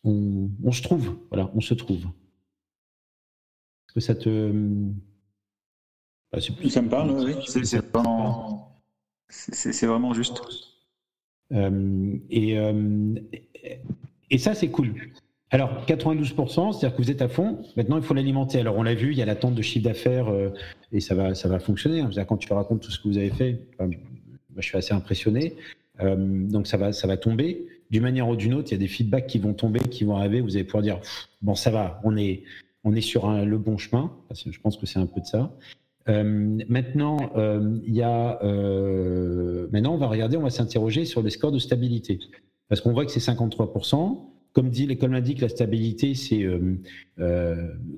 on, 0.04 0.50
on 0.62 0.72
se 0.72 0.82
trouve, 0.82 1.16
voilà, 1.30 1.50
on 1.54 1.60
se 1.60 1.74
trouve. 1.74 2.04
Est-ce 2.04 3.94
que 3.94 4.00
ça 4.00 4.14
te. 4.14 4.52
Bah, 6.32 6.38
Ça 6.68 6.82
me 6.82 6.88
parle, 6.88 7.10
oui. 7.24 7.34
C'est 9.30 9.86
vraiment, 9.86 10.12
juste. 10.14 10.42
Euh, 11.52 12.16
et, 12.30 12.58
euh, 12.58 13.14
et 14.30 14.38
ça, 14.38 14.54
c'est 14.54 14.68
cool. 14.70 14.94
Alors, 15.50 15.86
92%, 15.86 16.72
c'est-à-dire 16.72 16.94
que 16.96 17.02
vous 17.02 17.10
êtes 17.10 17.22
à 17.22 17.28
fond. 17.28 17.62
Maintenant, 17.76 17.96
il 17.96 18.02
faut 18.02 18.12
l'alimenter. 18.12 18.60
Alors, 18.60 18.76
on 18.76 18.82
l'a 18.82 18.94
vu, 18.94 19.12
il 19.12 19.18
y 19.18 19.22
a 19.22 19.26
l'attente 19.26 19.54
de 19.54 19.62
chiffre 19.62 19.84
d'affaires 19.84 20.28
euh, 20.28 20.50
et 20.92 21.00
ça 21.00 21.14
va, 21.14 21.34
ça 21.34 21.48
va 21.48 21.58
fonctionner. 21.58 22.00
hein. 22.00 22.10
Quand 22.26 22.36
tu 22.36 22.52
racontes 22.52 22.82
tout 22.82 22.90
ce 22.90 22.98
que 22.98 23.08
vous 23.08 23.16
avez 23.16 23.30
fait, 23.30 23.58
enfin, 23.74 23.86
moi, 23.86 24.60
je 24.60 24.66
suis 24.66 24.76
assez 24.76 24.92
impressionné. 24.92 25.54
Donc, 26.00 26.66
ça 26.68 26.76
va, 26.76 26.92
ça 26.92 27.08
va 27.08 27.16
tomber. 27.16 27.66
D'une 27.90 28.02
manière 28.02 28.28
ou 28.28 28.36
d'une 28.36 28.54
autre, 28.54 28.68
il 28.70 28.72
y 28.72 28.74
a 28.74 28.78
des 28.78 28.88
feedbacks 28.88 29.26
qui 29.26 29.38
vont 29.38 29.54
tomber, 29.54 29.80
qui 29.80 30.04
vont 30.04 30.16
arriver. 30.16 30.40
Vous 30.40 30.56
allez 30.56 30.64
pouvoir 30.64 30.82
dire 30.82 31.00
bon, 31.42 31.54
ça 31.54 31.70
va, 31.70 32.00
on 32.04 32.16
est, 32.16 32.44
on 32.84 32.94
est 32.94 33.00
sur 33.00 33.30
le 33.30 33.58
bon 33.58 33.78
chemin. 33.78 34.12
Je 34.32 34.58
pense 34.60 34.76
que 34.76 34.86
c'est 34.86 34.98
un 34.98 35.06
peu 35.06 35.20
de 35.20 35.26
ça. 35.26 35.54
Euh, 36.08 36.58
maintenant, 36.68 37.32
euh, 37.36 37.78
il 37.86 37.94
y 37.94 38.02
a, 38.02 38.42
euh, 38.42 39.68
maintenant, 39.72 39.94
on 39.94 39.98
va 39.98 40.06
regarder, 40.06 40.36
on 40.36 40.42
va 40.42 40.50
s'interroger 40.50 41.04
sur 41.04 41.22
les 41.22 41.30
scores 41.30 41.52
de 41.52 41.58
stabilité. 41.58 42.18
Parce 42.68 42.80
qu'on 42.80 42.92
voit 42.92 43.04
que 43.04 43.12
c'est 43.12 43.20
53%. 43.20 44.24
Comme 44.52 44.70
dit, 44.70 44.96
comme 44.96 45.12
l'indique 45.12 45.40
la 45.40 45.48
stabilité, 45.48 46.14
c'est 46.14 46.44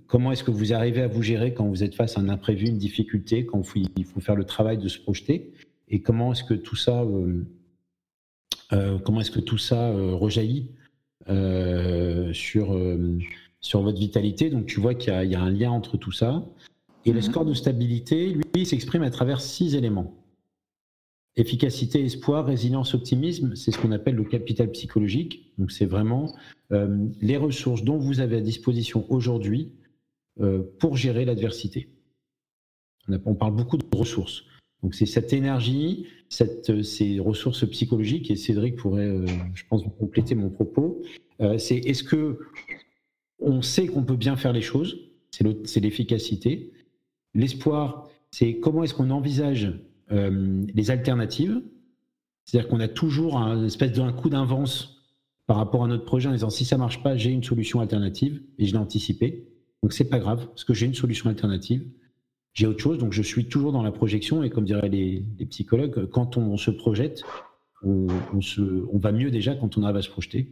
comment 0.06 0.32
est-ce 0.32 0.44
que 0.44 0.50
vous 0.50 0.74
arrivez 0.74 1.00
à 1.00 1.08
vous 1.08 1.22
gérer 1.22 1.54
quand 1.54 1.66
vous 1.66 1.82
êtes 1.84 1.94
face 1.94 2.18
à 2.18 2.20
un 2.20 2.28
imprévu, 2.28 2.66
une 2.66 2.76
difficulté, 2.76 3.46
quand 3.46 3.62
il 3.74 4.04
faut, 4.04 4.20
faire 4.20 4.34
le 4.34 4.44
travail 4.44 4.76
de 4.76 4.88
se 4.88 4.98
projeter, 4.98 5.52
et 5.88 6.02
comment 6.02 6.32
est-ce 6.32 6.44
que 6.44 6.54
tout 6.54 6.76
ça, 6.76 7.06
comment 9.04 9.20
est-ce 9.20 9.30
que 9.30 9.40
tout 9.40 9.58
ça 9.58 9.90
euh, 9.90 10.14
rejaillit 10.14 10.70
euh, 11.28 12.32
sur 12.32 12.72
euh, 12.74 13.18
sur 13.60 13.82
votre 13.82 13.98
vitalité? 13.98 14.50
Donc 14.50 14.66
tu 14.66 14.80
vois 14.80 14.94
qu'il 14.94 15.12
y, 15.12 15.16
a- 15.16 15.24
il 15.24 15.30
y 15.30 15.34
a 15.34 15.40
un 15.42 15.50
lien 15.50 15.70
entre 15.70 15.96
tout 15.96 16.12
ça. 16.12 16.44
Et 17.04 17.12
le 17.12 17.18
Mhm. 17.18 17.22
score 17.22 17.44
de 17.46 17.54
stabilité, 17.54 18.34
lui, 18.54 18.66
s'exprime 18.66 19.02
à 19.02 19.10
travers 19.10 19.40
six 19.40 19.74
éléments. 19.74 20.14
Efficacité, 21.36 22.04
espoir, 22.04 22.44
résilience, 22.44 22.92
optimisme, 22.94 23.54
c'est 23.54 23.70
ce 23.70 23.78
qu'on 23.78 23.92
appelle 23.92 24.16
le 24.16 24.24
capital 24.24 24.70
psychologique. 24.72 25.52
Donc 25.58 25.72
c'est 25.72 25.86
vraiment 25.86 26.34
euh, 26.72 27.06
les 27.20 27.36
ressources 27.36 27.82
dont 27.84 27.96
vous 27.98 28.20
avez 28.20 28.36
à 28.36 28.40
disposition 28.40 29.06
aujourd'hui 29.10 29.72
euh, 30.40 30.62
pour 30.78 30.96
gérer 30.96 31.24
l'adversité. 31.24 31.88
On 33.24 33.34
parle 33.34 33.56
beaucoup 33.56 33.76
de 33.78 33.84
ressources. 33.96 34.44
Donc 34.82 34.94
c'est 34.94 35.06
cette 35.06 35.32
énergie, 35.32 36.06
euh, 36.68 36.82
ces 36.82 37.18
ressources 37.20 37.68
psychologiques, 37.68 38.30
et 38.30 38.36
Cédric 38.36 38.76
pourrait, 38.76 39.06
euh, 39.06 39.26
je 39.54 39.64
pense, 39.68 39.82
compléter 39.98 40.34
mon 40.34 40.48
propos. 40.50 41.02
Euh, 41.40 41.58
c'est 41.58 41.76
est-ce 41.76 42.02
que 42.02 42.38
on 43.40 43.62
sait 43.62 43.86
qu'on 43.86 44.04
peut 44.04 44.16
bien 44.16 44.36
faire 44.36 44.52
les 44.52 44.60
choses, 44.62 44.98
c'est 45.30 45.44
le- 45.44 45.62
c'est 45.64 45.80
l'efficacité. 45.80 46.72
L'espoir, 47.34 48.08
c'est 48.30 48.56
comment 48.56 48.84
est-ce 48.84 48.94
qu'on 48.94 49.10
envisage 49.10 49.72
les 50.10 50.90
alternatives? 50.90 51.62
C'est-à-dire 52.44 52.68
qu'on 52.68 52.80
a 52.80 52.88
toujours 52.88 53.38
un 53.38 53.64
espèce 53.64 53.92
d'un 53.92 54.12
coup 54.12 54.28
d'invence 54.28 55.04
par 55.46 55.56
rapport 55.56 55.84
à 55.84 55.88
notre 55.88 56.04
projet 56.04 56.28
en 56.28 56.32
disant 56.32 56.50
si 56.50 56.64
ça 56.64 56.76
marche 56.76 57.00
pas, 57.02 57.16
j'ai 57.16 57.30
une 57.30 57.44
solution 57.44 57.78
alternative 57.80 58.42
et 58.58 58.66
je 58.66 58.72
l'ai 58.72 58.78
anticipé. 58.78 59.46
Donc 59.84 59.92
c'est 59.92 60.08
pas 60.08 60.18
grave 60.18 60.46
parce 60.48 60.64
que 60.64 60.74
j'ai 60.74 60.86
une 60.86 60.94
solution 60.94 61.30
alternative. 61.30 61.84
J'ai 62.52 62.66
autre 62.66 62.80
chose, 62.80 62.98
donc 62.98 63.12
je 63.12 63.22
suis 63.22 63.46
toujours 63.46 63.72
dans 63.72 63.82
la 63.82 63.92
projection 63.92 64.42
et 64.42 64.50
comme 64.50 64.64
diraient 64.64 64.88
les, 64.88 65.24
les 65.38 65.46
psychologues, 65.46 66.06
quand 66.06 66.36
on, 66.36 66.56
se 66.56 66.70
projette, 66.70 67.22
on, 67.82 68.08
on 68.34 68.40
se, 68.40 68.60
on 68.92 68.98
va 68.98 69.12
mieux 69.12 69.30
déjà 69.30 69.54
quand 69.54 69.78
on 69.78 69.82
arrive 69.84 69.96
à 69.96 70.02
se 70.02 70.10
projeter. 70.10 70.48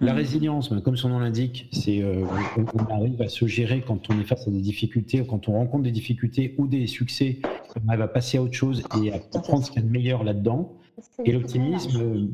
La 0.00 0.12
Mhm. 0.12 0.18
résilience, 0.18 0.70
ben, 0.70 0.80
comme 0.80 0.96
son 0.96 1.10
nom 1.10 1.18
l'indique, 1.18 1.68
c'est 1.72 2.02
euh, 2.02 2.24
on, 2.56 2.64
on 2.80 2.94
arrive 2.94 3.20
à 3.22 3.28
se 3.28 3.46
gérer 3.46 3.82
quand 3.86 4.10
on 4.10 4.18
est 4.20 4.24
face 4.24 4.48
à 4.48 4.50
des 4.50 4.60
difficultés, 4.60 5.24
quand 5.26 5.48
on 5.48 5.52
rencontre 5.52 5.84
des 5.84 5.92
difficultés 5.92 6.54
ou 6.58 6.66
des 6.66 6.86
succès, 6.86 7.40
on 7.84 7.88
arrive 7.88 8.02
à 8.02 8.08
passer 8.08 8.38
à 8.38 8.42
autre 8.42 8.54
chose 8.54 8.82
et 9.02 9.12
à 9.12 9.18
prendre 9.18 9.64
ce 9.64 9.70
qu'il 9.70 9.80
y 9.80 9.84
a 9.84 9.86
de 9.86 9.92
meilleur 9.92 10.24
là-dedans. 10.24 10.76
Et 11.24 11.32
l'optimisme, 11.32 12.00
euh, 12.00 12.26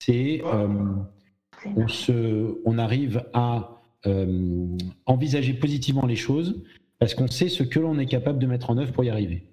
c'est 0.00 0.42
euh, 0.44 0.68
on, 1.76 1.88
se, 1.88 2.58
on 2.64 2.78
arrive 2.78 3.24
à 3.32 3.80
euh, 4.06 4.76
envisager 5.06 5.54
positivement 5.54 6.06
les 6.06 6.16
choses 6.16 6.62
parce 6.98 7.14
qu'on 7.14 7.28
sait 7.28 7.48
ce 7.48 7.62
que 7.62 7.78
l'on 7.78 7.98
est 7.98 8.06
capable 8.06 8.38
de 8.38 8.46
mettre 8.46 8.70
en 8.70 8.78
œuvre 8.78 8.92
pour 8.92 9.04
y 9.04 9.10
arriver. 9.10 9.44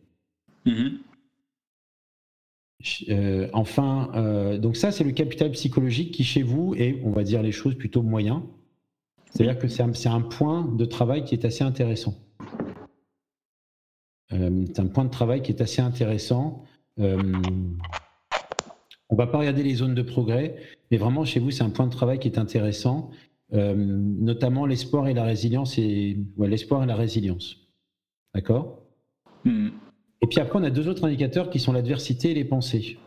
Mhm. 0.65 0.99
Euh, 3.09 3.49
enfin, 3.53 4.11
euh, 4.15 4.57
donc 4.57 4.75
ça, 4.75 4.91
c'est 4.91 5.03
le 5.03 5.11
capital 5.11 5.51
psychologique 5.51 6.11
qui, 6.11 6.23
chez 6.23 6.43
vous, 6.43 6.75
est, 6.75 7.01
on 7.03 7.11
va 7.11 7.23
dire 7.23 7.41
les 7.41 7.51
choses 7.51 7.75
plutôt 7.75 8.01
moyen. 8.01 8.43
C'est-à-dire 9.35 9.59
que 9.59 9.67
c'est 9.67 10.07
un, 10.07 10.21
point 10.21 10.63
de 10.63 10.85
travail 10.85 11.25
qui 11.25 11.35
est 11.35 11.43
assez 11.43 11.63
intéressant. 11.63 12.15
Euh, 14.31 14.65
c'est 14.67 14.79
un 14.79 14.87
point 14.87 15.03
de 15.03 15.09
travail 15.09 15.41
qui 15.41 15.51
est 15.51 15.61
assez 15.61 15.81
intéressant. 15.81 16.63
Euh, 16.99 17.21
on 19.09 19.15
va 19.15 19.27
pas 19.27 19.39
regarder 19.39 19.61
les 19.61 19.75
zones 19.75 19.93
de 19.93 20.01
progrès, 20.01 20.55
mais 20.89 20.97
vraiment 20.97 21.25
chez 21.25 21.41
vous, 21.41 21.51
c'est 21.51 21.63
un 21.63 21.69
point 21.69 21.85
de 21.85 21.91
travail 21.91 22.17
qui 22.17 22.29
est 22.29 22.37
intéressant, 22.37 23.11
notamment 23.51 24.65
l'espoir 24.65 25.07
et 25.07 25.13
la 25.13 25.23
résilience 25.23 25.77
et 25.77 26.17
ouais, 26.37 26.47
l'espoir 26.47 26.83
et 26.83 26.87
la 26.87 26.95
résilience. 26.95 27.57
D'accord? 28.33 28.81
Mhm. 29.45 29.71
et 30.21 30.27
puis 30.27 30.39
après, 30.39 30.57
on 30.59 30.63
a 30.63 30.71
deux 30.71 30.87
autres 30.87 31.05
indicateurs 31.05 31.49
qui 31.51 31.59
sont 31.59 31.71
l'adversité 31.71 32.31
et 32.31 32.33
les 32.33 32.45
pensées. 32.45 32.97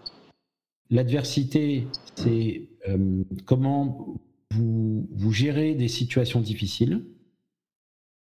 L'adversité, 0.90 1.86
c'est 2.14 2.68
euh, 2.88 3.24
comment 3.44 4.16
vous, 4.52 5.08
vous 5.10 5.32
gérez 5.32 5.74
des 5.74 5.88
situations 5.88 6.40
difficiles. 6.40 7.04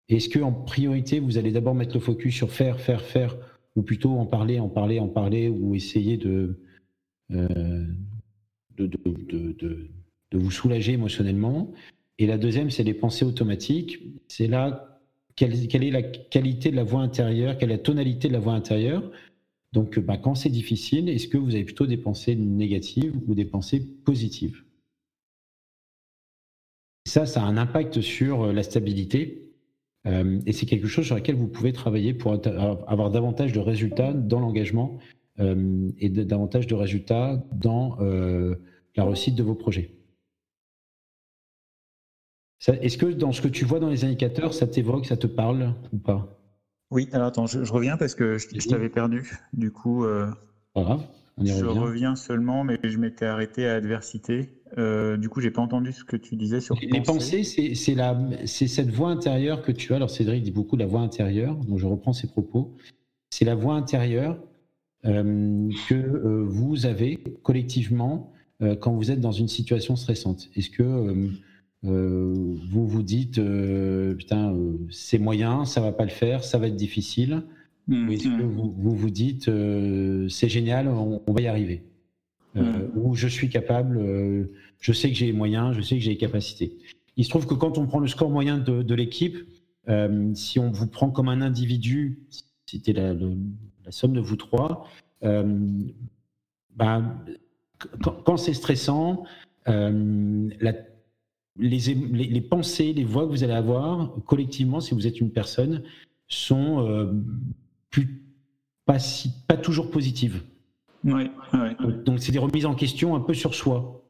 Est-ce 0.10 0.28
que 0.30 0.39
en 0.39 0.52
priorité, 0.52 1.20
vous 1.20 1.38
allez 1.38 1.52
d'abord 1.52 1.74
mettre 1.76 1.96
le 1.96 2.02
focus 2.02 2.36
sur 2.36 2.52
faire, 2.52 2.80
faire, 2.80 3.02
faire, 3.02 3.38
ou 3.76 3.82
plutôt 3.82 4.12
en 4.12 4.26
parler, 4.26 4.60
en 4.60 4.70
parler, 4.70 4.99
en 4.99 5.08
parler, 5.08 5.49
ou 5.49 5.74
essayer 5.74 6.18
de, 6.18 6.60
euh, 7.32 7.88
de, 8.78 8.86
de, 8.86 9.54
de- 9.54 9.88
de- 10.34 10.38
vous 10.38 10.52
soulager 10.52 10.94
émotionnellement 10.94 11.72
Et 12.20 12.28
la 12.28 12.38
deuxième, 12.38 12.70
c'est 12.70 12.84
les 12.84 12.94
pensées 12.94 13.26
automatiques. 13.26 14.00
C'est 14.28 14.48
là 14.48 14.94
quelle, 15.36 15.54
est 15.56 15.92
la 15.92 16.04
qualité 16.04 16.70
de 16.72 16.76
la 16.76 16.84
voix 16.84 17.02
intérieure, 17.02 17.58
quelle 17.58 17.72
est 17.72 17.78
la 17.78 17.80
tonalité 17.84 18.28
de 18.28 18.34
la 18.34 18.40
voix 18.40 18.54
intérieure. 18.54 19.10
Donc, 19.72 19.98
bah, 20.00 20.18
quand 20.18 20.36
c'est 20.36 20.50
difficile, 20.50 21.10
est-ce 21.10 21.28
que 21.28 21.38
vous 21.38 21.56
avez 21.56 21.64
plutôt 21.64 21.88
des 21.88 21.98
pensées 21.98 22.36
négatives 22.36 23.16
ou 23.28 23.34
des 23.34 23.46
pensées 23.46 23.84
positives? 24.06 24.64
Ça, 27.06 27.26
ça 27.26 27.42
a 27.42 27.46
un 27.46 27.58
impact 27.58 28.02
sur 28.02 28.44
euh, 28.44 28.54
la 28.54 28.64
stabilité. 28.64 29.52
euh, 30.06 30.40
et 30.46 30.52
c'est 30.54 30.66
quelque 30.66 30.88
chose 30.88 31.06
sur 31.06 31.16
lequel 31.16 31.36
vous 31.36 31.48
pouvez 31.48 31.74
travailler 31.74 32.14
pour 32.14 32.34
avoir 32.34 33.10
davantage 33.10 33.54
de 33.54 33.60
résultats 33.60 34.14
dans 34.14 34.40
l'engagement 34.40 35.00
euh, 35.40 35.90
et 36.00 36.10
davantage 36.10 36.68
de 36.68 36.76
résultats 36.76 37.44
dans 37.54 37.98
la 38.96 39.06
réussite 39.06 39.36
de 39.36 39.44
vos 39.44 39.56
projets. 39.56 39.90
Est-ce 42.68 42.97
que 42.97 43.05
dans 43.07 43.32
ce 43.32 43.41
que 43.41 43.47
tu 43.47 43.66
vois 43.66 43.80
dans 43.80 43.89
les 43.89 44.05
indicateurs, 44.05 44.53
ça 44.53 44.68
t'évoque, 44.68 45.05
ça 45.05 45.18
te 45.18 45.28
parle 45.28 45.74
ou 45.91 45.97
pas? 45.97 46.39
Oui, 46.91 47.09
alors 47.11 47.28
attends, 47.28 47.47
je, 47.47 47.64
je 47.64 47.74
reviens 47.74 47.97
parce 47.97 48.16
que 48.16 48.38
je, 48.38 48.47
je 48.55 48.68
t'avais 48.68 48.89
perdu. 48.89 49.32
Du 49.53 49.72
coup, 49.72 50.05
euh, 50.05 50.28
on 50.76 50.99
y 51.43 51.47
je 51.47 51.66
revient. 51.66 51.80
reviens 51.80 52.16
seulement, 52.16 52.64
mais 52.64 52.80
je 52.84 52.97
m'étais 52.97 53.26
arrêté 53.26 53.68
à 53.68 53.74
adversité. 53.76 54.53
Euh, 54.78 55.18
du 55.18 55.28
coup, 55.28 55.41
j'ai 55.41 55.51
pas 55.51 55.61
entendu 55.61 55.91
ce 55.91 56.03
que 56.03 56.16
tu 56.16 56.36
disais 56.36 56.61
sur 56.61 56.78
Les 56.82 57.01
pensées, 57.01 57.43
c'est 57.43 57.76
c'est 57.76 57.95
la- 57.95 58.18
c'est 58.45 58.68
cette 58.68 58.89
voix 58.91 59.09
intérieure 59.09 59.61
que 59.61 59.72
tu 59.72 59.91
as. 59.93 59.97
Alors 59.97 60.09
Cédric 60.09 60.43
dit 60.43 60.51
beaucoup 60.51 60.76
de 60.78 60.82
la 60.82 60.88
voix 60.88 61.01
intérieure, 61.01 61.55
donc 61.55 61.80
je 61.80 61.86
reprends 61.86 62.14
ses 62.14 62.28
propos. 62.28 62.76
C'est 63.32 63.45
la 63.45 63.55
voix 63.55 63.76
intérieure 63.76 64.38
que 65.03 66.43
vous 66.45 66.86
avez 66.86 67.18
collectivement 67.41 68.32
quand 68.80 68.93
vous 68.93 69.11
êtes 69.11 69.20
dans 69.20 69.32
une 69.34 69.47
situation 69.49 69.95
stressante 69.95 70.49
Est-ce 70.55 70.70
que 70.70 71.30
vous 71.84 72.88
vous 72.88 73.04
dites, 73.04 73.42
putain, 74.18 74.56
c'est 74.90 75.20
moyen, 75.20 75.66
ça 75.66 75.82
va 75.82 75.92
pas 75.92 76.06
le 76.06 76.12
faire, 76.12 76.44
ça 76.44 76.58
va 76.58 76.68
être 76.68 76.76
difficile 76.76 77.44
mmh, 77.88 78.08
Ou 78.08 78.12
est-ce 78.14 78.24
que 78.24 78.44
mmh. 78.44 78.48
vous 78.48 78.96
vous, 78.96 79.10
dites, 79.10 79.52
c'est 80.30 80.50
génial, 80.50 80.88
on, 80.88 81.34
va 81.34 81.42
y 81.42 81.48
arriver 81.48 81.84
mmh. 82.56 82.62
Ou 82.96 83.16
je 83.16 83.28
suis 83.28 83.50
capable, 83.50 84.00
je 84.80 84.94
sais 84.94 85.10
que 85.10 85.16
j'ai 85.16 85.26
les 85.26 85.34
moyens, 85.34 85.76
je 85.76 85.82
sais 85.82 85.96
que 85.96 86.02
j'ai 86.02 86.12
les 86.12 86.18
capacités 86.18 86.78
il 87.18 87.26
se 87.26 87.30
trouve 87.30 87.48
que 87.48 87.54
quand 87.54 87.78
on 87.78 87.86
prend 87.86 88.00
le 88.00 88.08
score 88.08 88.30
moyen 88.30 88.58
de, 88.58 88.96
l'équipe, 88.96 89.38
euh, 89.90 90.34
si 90.34 90.60
on 90.60 90.72
vous 90.72 90.88
prend 90.88 91.12
comme 91.12 91.30
un 91.30 91.42
individu, 91.42 92.24
c'était 92.66 92.94
la, 92.94 93.14
somme 93.90 94.14
de 94.14 94.20
vous 94.20 94.36
trois, 94.36 94.88
euh, 95.24 95.60
ben, 96.76 97.20
quand, 98.26 98.38
c'est 98.38 98.54
stressant, 98.54 99.26
euh, 99.68 100.50
les, 101.58 102.41
pensées, 102.41 102.93
les 102.93 103.04
voix 103.04 103.26
que 103.26 103.32
vous 103.32 103.43
allez 103.43 103.54
avoir 103.54 104.14
collectivement, 104.26 104.80
si 104.80 104.93
vous 104.93 105.08
êtes 105.08 105.20
une 105.20 105.32
personne, 105.32 105.84
sont 106.28 107.14
plus, 107.89 108.24
pas, 108.86 108.97
pas 109.47 109.58
toujours 109.58 109.91
positives. 109.91 110.41
Donc 111.04 112.20
c'est 112.20 112.32
des 112.32 112.39
remises 112.39 112.66
en 112.66 112.76
question 112.76 113.16
un 113.16 113.20
peu 113.20 113.34
sur 113.34 113.54
soi. 113.54 114.04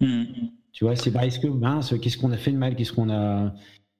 Mmh. 0.00 0.24
Tu 0.72 0.84
vois, 0.84 0.96
c'est 0.96 1.10
bah, 1.10 1.26
est-ce 1.26 1.40
que 1.40 1.48
mince, 1.48 1.94
qu'est-ce 2.00 2.16
qu'on 2.16 2.32
a 2.32 2.36
fait 2.36 2.52
de 2.52 2.56
mal, 2.56 2.76
qu'est-ce 2.76 2.92
qu'on 2.92 3.10
a. 3.10 3.52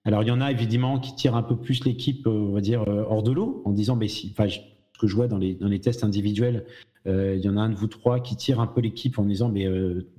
Alors 0.05 0.23
il 0.23 0.29
y 0.29 0.31
en 0.31 0.41
a 0.41 0.51
évidemment 0.51 0.99
qui 0.99 1.15
tirent 1.15 1.37
un 1.37 1.43
peu 1.43 1.57
plus 1.57 1.85
l'équipe, 1.85 2.27
euh, 2.27 2.31
on 2.31 2.53
va 2.53 2.61
dire, 2.61 2.89
euh, 2.89 3.05
hors 3.09 3.23
de 3.23 3.33
l'eau, 3.33 3.63
en 3.65 3.73
disant, 3.73 3.97
mais 3.97 4.09
si, 4.09 4.33
enfin, 4.33 4.49
ce 4.49 4.59
que 4.99 5.07
je 5.07 5.15
vois 5.15 5.29
dans 5.29 5.39
les, 5.39 5.55
dans 5.55 5.69
les 5.69 5.81
tests 5.81 6.05
individuels, 6.05 6.65
euh, 7.07 7.35
il 7.37 7.45
y 7.45 7.49
en 7.49 7.57
a 7.57 7.61
un 7.61 7.71
de 7.71 7.75
vous 7.75 7.87
trois 7.87 8.21
qui 8.21 8.37
tire 8.37 8.61
un 8.61 8.67
peu 8.67 8.81
l'équipe 8.81 9.19
en 9.19 9.25
disant, 9.25 9.49
mais 9.49 9.67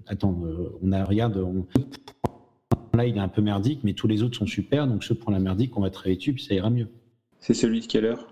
attends, 0.08 0.40
on 0.82 0.92
a, 0.92 1.04
regarde, 1.04 1.38
on... 1.38 1.66
là 2.94 3.06
il 3.06 3.18
est 3.18 3.20
un 3.22 3.28
peu 3.28 3.42
merdique, 3.42 3.82
mais 3.84 3.94
tous 3.94 4.08
les 4.08 4.24
autres 4.24 4.38
sont 4.38 4.48
super, 4.48 4.88
donc 4.88 5.02
je 5.02 5.14
prends 5.14 5.32
la 5.32 5.40
merdique, 5.40 5.78
on 5.78 5.82
va 5.82 5.90
travailler 5.90 6.18
dessus, 6.18 6.34
puis 6.34 6.44
ça 6.44 6.54
ira 6.54 6.70
mieux. 6.70 6.88
C'est 7.40 7.54
celui 7.54 7.82
de 7.82 7.86
quelle 7.86 8.06
heure? 8.06 8.28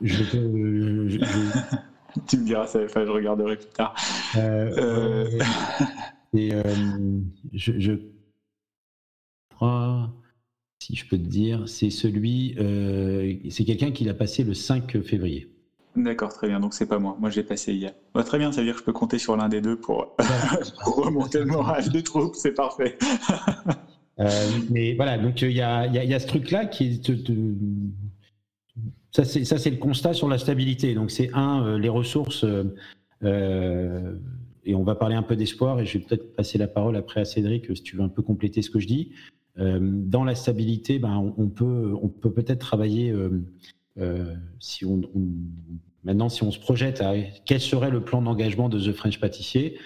Je, 0.00 0.24
je, 0.24 1.18
Tu 2.28 2.38
me 2.38 2.44
diras, 2.44 2.66
ça, 2.66 2.86
je 2.86 3.10
regarderai 3.10 3.56
plus 3.56 3.66
tard. 3.66 3.94
Et 6.32 6.54
euh, 6.54 6.64
je, 7.52 7.92
crois, 9.50 10.12
si 10.78 10.94
je 10.94 11.06
peux 11.06 11.18
te 11.18 11.26
dire, 11.26 11.68
c'est 11.68 11.90
celui, 11.90 12.54
euh, 12.58 13.34
c'est 13.50 13.64
quelqu'un 13.64 13.90
qui 13.90 14.04
l'a 14.04 14.14
passé 14.14 14.44
le 14.44 14.54
5 14.54 15.02
février. 15.02 15.49
D'accord, 15.96 16.32
très 16.32 16.48
bien. 16.48 16.60
Donc 16.60 16.74
c'est 16.74 16.86
pas 16.86 16.98
moi. 16.98 17.16
Moi, 17.18 17.30
je 17.30 17.36
l'ai 17.36 17.46
passé 17.46 17.74
hier. 17.74 17.92
Bah, 18.14 18.22
très 18.22 18.38
bien, 18.38 18.52
ça 18.52 18.60
veut 18.60 18.66
dire 18.66 18.74
que 18.74 18.80
je 18.80 18.84
peux 18.84 18.92
compter 18.92 19.18
sur 19.18 19.36
l'un 19.36 19.48
des 19.48 19.60
deux 19.60 19.76
pour, 19.76 20.16
remonter 20.84 21.38
le 21.40 21.46
moral 21.46 21.88
des 21.88 22.02
troupes. 22.02 22.34
C'est 22.34 22.54
parfait. 22.54 22.96
Euh, 24.18 24.28
mais 24.70 24.92
voilà, 24.94 25.16
donc 25.16 25.40
il 25.40 25.52
y 25.52 25.62
a, 25.62 26.18
ce 26.18 26.26
truc-là 26.26 26.66
qui 26.66 27.00
ça, 29.12 29.24
c'est 29.24 29.70
le 29.70 29.78
constat 29.78 30.12
sur 30.12 30.28
la 30.28 30.36
stabilité. 30.36 30.94
Donc 30.94 31.10
c'est 31.10 31.30
un, 31.32 31.78
les 31.78 31.88
ressources 31.88 32.44
et 34.64 34.74
on 34.74 34.82
va 34.82 34.94
parler 34.94 35.14
un 35.14 35.22
peu 35.22 35.36
d'espoir, 35.36 35.80
et 35.80 35.86
je 35.86 35.98
vais 35.98 36.04
peut-être 36.04 36.34
passer 36.34 36.58
la 36.58 36.68
parole 36.68 36.96
après 36.96 37.20
à 37.20 37.24
Cédric, 37.24 37.66
si 37.74 37.82
tu 37.82 37.96
veux 37.96 38.02
un 38.02 38.08
peu 38.08 38.22
compléter 38.22 38.62
ce 38.62 38.70
que 38.70 38.78
je 38.78 38.86
dis. 38.86 39.12
Euh, 39.58 39.78
dans 39.80 40.24
la 40.24 40.34
stabilité, 40.34 40.98
ben, 40.98 41.34
peut 41.54 41.94
on 42.00 42.08
peut 42.08 42.32
peut-être 42.32 42.60
travailler, 42.60 43.14
euh, 43.98 44.24
euh, 44.24 44.34
si 44.58 44.84
on, 44.84 45.02
maintenant 46.04 46.28
si 46.28 46.42
on 46.42 46.50
se 46.50 46.58
projette 46.58 47.00
à 47.00 47.14
quel 47.44 47.60
serait 47.60 47.90
le 47.90 48.02
plan 48.02 48.22
d'engagement 48.22 48.68
de 48.68 48.78
The 48.78 48.92
French 48.92 49.20
Pâtissier, 49.20 49.78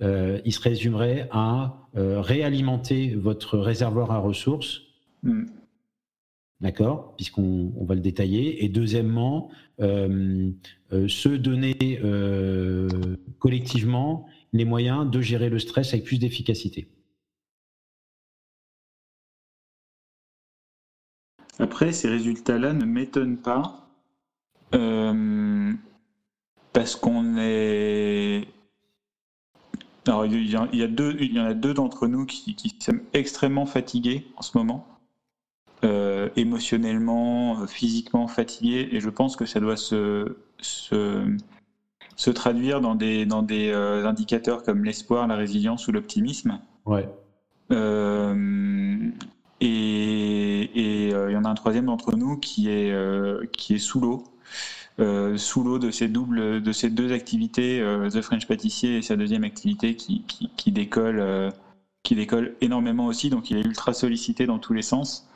il 0.00 0.52
se 0.52 0.60
résumerait 0.60 1.28
à 1.30 1.88
réalimenter 1.94 3.14
votre 3.14 3.56
réservoir 3.56 4.10
à 4.10 4.18
ressources. 4.18 4.80
Mm. 5.22 5.44
D'accord? 6.62 7.14
Puisqu'on 7.16 7.72
va 7.84 7.94
le 7.94 8.00
détailler. 8.00 8.64
Et 8.64 8.68
deuxièmement, 8.68 9.50
euh, 9.80 10.50
euh, 10.92 11.08
se 11.08 11.28
donner 11.28 11.98
euh, 12.04 12.88
collectivement 13.40 14.26
les 14.52 14.64
moyens 14.64 15.10
de 15.10 15.20
gérer 15.20 15.48
le 15.48 15.58
stress 15.58 15.92
avec 15.92 16.04
plus 16.04 16.18
d'efficacité. 16.18 16.86
Après, 21.62 21.92
ces 21.92 22.08
résultats-là 22.08 22.72
ne 22.72 22.84
m'étonnent 22.84 23.38
pas 23.38 23.78
parce 26.72 26.96
qu'on 26.96 27.36
est. 27.38 28.48
Alors, 30.06 30.26
il 30.26 30.50
y, 30.50 30.82
a 30.82 30.88
deux, 30.88 31.16
il 31.20 31.32
y 31.32 31.40
en 31.40 31.44
a 31.44 31.54
deux 31.54 31.74
d'entre 31.74 32.08
nous 32.08 32.26
qui, 32.26 32.56
qui 32.56 32.74
sont 32.80 32.98
extrêmement 33.12 33.66
fatigués 33.66 34.26
en 34.36 34.42
ce 34.42 34.58
moment. 34.58 34.86
Euh, 35.84 36.28
émotionnellement, 36.36 37.60
euh, 37.60 37.66
physiquement 37.66 38.28
fatigué, 38.28 38.88
et 38.92 39.00
je 39.00 39.10
pense 39.10 39.34
que 39.34 39.46
ça 39.46 39.58
doit 39.58 39.76
se, 39.76 40.36
se, 40.60 42.30
traduire 42.30 42.80
dans 42.80 42.94
des, 42.94 43.26
dans 43.26 43.42
des 43.42 43.70
euh, 43.70 44.06
indicateurs 44.06 44.62
comme 44.62 44.84
l'espoir, 44.84 45.26
la 45.26 45.34
résilience 45.34 45.88
ou 45.88 45.92
l'optimisme. 45.92 46.60
Ouais. 46.86 47.08
Et 50.74 51.08
il 51.08 51.32
y 51.32 51.36
en 51.36 51.44
a 51.44 51.48
un 51.48 51.54
troisième 51.54 51.86
d'entre 51.86 52.16
nous 52.16 52.36
qui 52.36 52.68
est, 52.68 52.92
qui 53.52 53.74
est 53.74 53.78
sous 53.78 54.00
l'eau. 54.00 54.24
sous 55.36 55.64
l'eau 55.64 55.78
de 55.78 55.90
ces 55.90 56.08
doubles, 56.08 56.62
de 56.62 56.72
ces 56.72 56.90
deux 56.90 57.12
activités, 57.12 57.80
The 58.12 58.20
French 58.20 58.46
Pâtissier 58.46 58.98
et 58.98 59.02
sa 59.02 59.16
deuxième 59.16 59.44
activité 59.44 59.96
qui, 59.96 60.24
qui, 60.56 60.72
décolle, 60.72 61.52
qui 62.02 62.14
décolle 62.14 62.54
énormément 62.60 63.06
aussi. 63.06 63.30
Donc 63.30 63.50
il 63.50 63.58
est 63.58 63.64
ultra 63.64 63.92
sollicité 63.92 64.46
dans 64.46 64.58
tous 64.58 64.72
les 64.72 64.82
sens. 64.82 65.28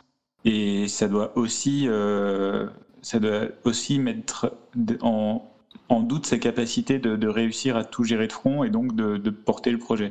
Et 0.47 0.87
ça 0.87 1.09
doit 1.09 1.37
aussi, 1.37 1.89
euh, 1.89 2.69
ça 3.03 3.19
doit 3.19 3.49
aussi 3.65 3.99
mettre 3.99 4.53
en, 5.01 5.45
en, 5.89 6.01
doute 6.01 6.25
sa 6.25 6.39
capacité 6.39 7.01
de, 7.01 7.27
réussir 7.27 7.77
à 7.77 7.85
tout 7.85 8.05
gérer 8.05 8.29
de 8.29 8.33
front 8.33 8.63
et 8.63 8.71
donc 8.71 8.95
de 8.95 9.31
porter 9.31 9.73
le 9.73 9.79
projet. 9.79 10.11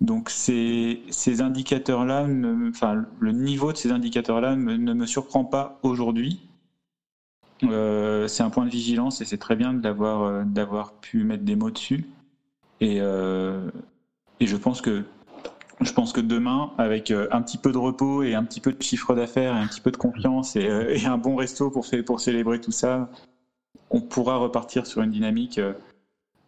Donc 0.00 0.30
ces, 0.30 1.02
ces 1.10 1.42
indicateurs-là, 1.42 2.26
enfin 2.68 3.04
le 3.18 3.32
niveau 3.32 3.72
de 3.72 3.76
ces 3.76 3.90
indicateurs-là 3.92 4.56
ne 4.56 4.94
me 4.94 5.06
surprend 5.06 5.44
pas 5.44 5.78
aujourd'hui. 5.82 6.48
Euh, 7.64 8.26
c'est 8.26 8.42
un 8.42 8.48
point 8.48 8.64
de 8.64 8.70
vigilance 8.70 9.20
et 9.20 9.26
c'est 9.26 9.36
très 9.36 9.56
bien 9.56 9.74
d'avoir 9.74 10.22
euh, 10.22 10.44
d'avoir 10.44 10.94
pu 10.94 11.24
mettre 11.24 11.44
des 11.44 11.56
mots 11.56 11.70
dessus. 11.70 12.06
Et, 12.80 12.96
euh, 13.00 13.70
et 14.40 14.46
je 14.46 14.56
pense 14.56 14.80
que 14.80 15.04
je 15.80 15.92
pense 15.92 16.12
que 16.12 16.20
demain, 16.20 16.72
avec 16.78 17.10
euh, 17.10 17.26
un 17.30 17.40
petit 17.42 17.56
peu 17.58 17.72
de 17.72 17.78
repos 17.78 18.22
et 18.22 18.34
un 18.34 18.44
petit 18.44 18.60
peu 18.60 18.72
de 18.72 18.82
chiffre 18.82 19.14
d'affaires 19.14 19.56
et 19.56 19.58
un 19.58 19.66
petit 19.66 19.80
peu 19.80 19.90
de 19.90 19.96
confiance 19.96 20.56
et, 20.56 20.66
euh, 20.66 20.96
un 21.06 21.18
bon 21.18 21.36
resto 21.36 21.70
pour, 21.70 21.86
pour 22.04 22.20
célébrer 22.20 22.60
tout 22.60 22.72
ça, 22.72 23.08
on 23.90 24.00
pourra 24.00 24.36
repartir 24.36 24.86
sur 24.86 25.02
une 25.02 25.10
dynamique. 25.10 25.60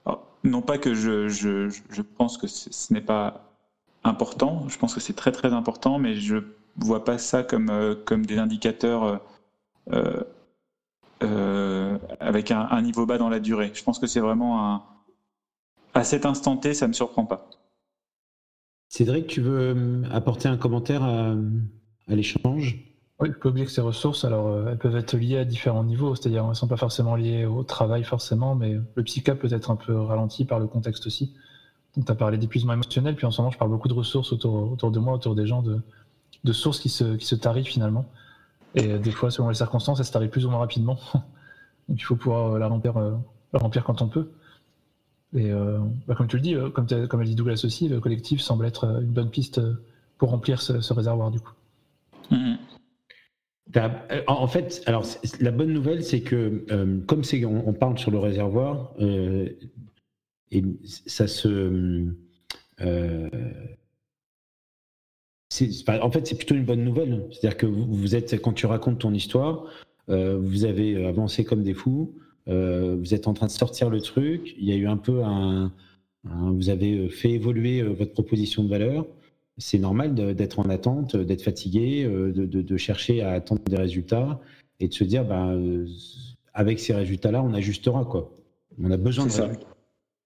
Euh, 0.06 0.12
non 0.44 0.62
pas 0.62 0.78
que 0.78 0.94
je, 0.94 1.68
pense 2.16 2.38
que 2.38 2.46
ce 2.46 2.92
n'est 2.92 3.00
pas 3.00 3.50
important, 4.04 4.68
je 4.68 4.78
pense 4.78 4.94
que 4.94 5.00
c'est 5.00 5.12
très 5.14 5.32
très 5.32 5.52
important, 5.52 5.98
mais 5.98 6.16
je 6.16 6.36
vois 6.76 7.04
pas 7.04 7.18
ça 7.18 7.42
comme, 7.42 7.96
comme 8.04 8.26
des 8.26 8.38
indicateurs 8.38 9.20
avec 12.20 12.50
un, 12.50 12.82
niveau 12.82 13.06
bas 13.06 13.18
dans 13.18 13.28
la 13.28 13.40
durée. 13.40 13.70
Je 13.74 13.82
pense 13.82 13.98
que 13.98 14.06
c'est 14.06 14.20
vraiment 14.20 14.72
un. 14.72 14.82
À 15.94 16.04
cet 16.04 16.24
instant 16.24 16.56
T, 16.56 16.72
ça 16.72 16.86
ne 16.86 16.88
me 16.88 16.94
surprend 16.94 17.26
pas. 17.26 17.50
Cédric, 18.92 19.26
tu 19.26 19.40
veux 19.40 19.74
euh, 19.74 20.02
apporter 20.12 20.48
un 20.48 20.58
commentaire 20.58 21.02
à, 21.02 21.34
l'échange? 22.08 22.76
Oui, 23.22 23.30
il 23.30 23.48
oublier 23.48 23.64
que 23.64 23.72
ces 23.72 23.80
ressources, 23.80 24.24
alors, 24.24 24.48
euh, 24.48 24.66
elles 24.70 24.78
peuvent 24.78 24.96
être 24.96 25.16
liées 25.16 25.38
à 25.38 25.44
différents 25.44 25.84
niveaux, 25.84 26.14
c'est-à-dire 26.14 26.42
elles 26.42 26.50
ne 26.50 26.54
sont 26.54 26.66
pas 26.66 26.76
forcément 26.76 27.14
liées 27.14 27.46
au 27.46 27.62
travail 27.62 28.04
forcément, 28.04 28.54
mais 28.54 28.78
le 28.94 29.02
psychiatre 29.04 29.40
peut 29.40 29.52
être 29.52 29.70
un 29.70 29.76
peu 29.76 29.98
ralenti 29.98 30.44
par 30.44 30.58
le 30.58 30.66
contexte 30.66 31.06
aussi. 31.06 31.32
Donc, 31.96 32.04
tu 32.04 32.12
as 32.12 32.14
parlé 32.14 32.36
d'épuisement 32.36 32.74
émotionnel, 32.74 33.14
puis 33.14 33.24
en 33.24 33.30
ce 33.30 33.40
moment, 33.40 33.50
je 33.50 33.58
parle 33.58 33.70
beaucoup 33.70 33.88
de 33.88 33.94
ressources 33.94 34.32
autour, 34.32 34.72
autour 34.72 34.90
de 34.90 34.98
moi, 34.98 35.14
autour 35.14 35.34
des 35.34 35.46
gens, 35.46 35.62
de, 35.62 35.80
de 36.44 36.52
sources 36.52 36.80
qui 36.80 36.88
se, 36.88 37.16
qui 37.16 37.26
se 37.26 37.36
tarifent 37.36 37.68
finalement. 37.68 38.04
Et 38.74 38.90
euh, 38.90 38.98
des 38.98 39.12
fois, 39.12 39.30
selon 39.30 39.48
les 39.48 39.54
circonstances, 39.54 40.00
elles 40.00 40.06
se 40.06 40.12
tarifent 40.12 40.30
plus 40.30 40.44
ou 40.44 40.50
moins 40.50 40.60
rapidement. 40.60 40.98
Donc, 41.88 42.00
il 42.00 42.04
faut 42.04 42.16
pouvoir 42.16 42.58
la 42.58 42.66
remplir, 42.66 42.94
remplir 43.52 43.84
quand 43.84 44.02
on 44.02 44.08
peut. 44.08 44.28
Et 45.34 45.50
euh, 45.50 45.78
bah, 46.06 46.14
comme 46.14 46.28
tu 46.28 46.36
le 46.36 46.42
dis, 46.42 46.54
euh, 46.54 46.68
comme, 46.70 46.86
comme 46.86 47.20
elle 47.22 47.28
dit 47.28 47.34
Douglas 47.34 47.62
aussi, 47.64 47.88
le 47.88 48.00
collectif 48.00 48.40
semble 48.40 48.66
être 48.66 48.84
euh, 48.84 49.00
une 49.00 49.12
bonne 49.12 49.30
piste 49.30 49.60
pour 50.18 50.30
remplir 50.30 50.60
ce, 50.60 50.92
réservoir 50.92 51.30
du 51.30 51.40
coup. 51.40 51.52
Mm-hmm. 52.30 52.56
En 54.26 54.46
fait, 54.46 54.82
alors 54.86 55.06
la 55.40 55.50
bonne 55.50 55.72
nouvelle, 55.72 56.04
c'est 56.04 56.20
que 56.20 56.64
comme 57.06 57.24
c'est, 57.24 57.44
on, 57.44 57.72
parle 57.72 57.98
sur 57.98 58.10
le 58.10 58.18
réservoir, 58.18 58.94
et 60.50 60.62
ça 61.06 61.26
se, 61.26 62.06
en 62.80 63.30
fait, 66.10 66.26
c'est 66.26 66.36
plutôt 66.36 66.54
une 66.54 66.64
bonne 66.64 66.84
nouvelle. 66.84 67.26
C'est-à-dire 67.30 67.56
que 67.56 67.66
vous, 67.66 68.14
êtes, 68.14 68.40
quand 68.40 68.52
tu 68.52 68.66
racontes 68.66 69.00
ton 69.00 69.14
histoire, 69.14 69.64
vous 70.08 70.64
avez 70.64 71.06
avancé 71.06 71.44
comme 71.44 71.62
des 71.62 71.74
fous, 71.74 72.14
vous 72.46 73.14
êtes 73.14 73.26
en 73.26 73.34
train 73.34 73.46
de 73.46 73.52
sortir 73.52 73.90
le 73.90 74.00
truc, 74.00 74.54
il 74.58 74.68
y 74.68 74.72
a 74.72 74.76
eu 74.76 74.86
un 74.86 74.98
peu 74.98 75.22
un, 75.22 75.72
vous 76.24 76.68
avez 76.68 77.08
fait 77.08 77.30
évoluer 77.30 77.82
votre 77.82 78.12
proposition 78.12 78.64
de 78.64 78.68
valeur. 78.68 79.06
C'est 79.58 79.78
normal 79.78 80.14
d'être 80.14 80.58
en 80.58 80.68
attente, 80.70 81.16
d'être 81.16 81.42
fatigué, 81.42 82.04
de, 82.04 82.76
chercher 82.76 83.22
à 83.22 83.32
attendre 83.32 83.62
des 83.66 83.76
résultats 83.76 84.40
et 84.80 84.88
de 84.88 84.94
se 84.94 85.04
dire, 85.04 85.24
bah, 85.24 85.54
avec 86.54 86.80
ces 86.80 86.94
résultats-là, 86.94 87.42
on 87.42 87.52
ajustera 87.54 88.04
quoi. 88.04 88.32
On 88.82 88.90
a 88.90 88.96
besoin 88.96 89.26
de 89.26 89.30
ça. 89.30 89.50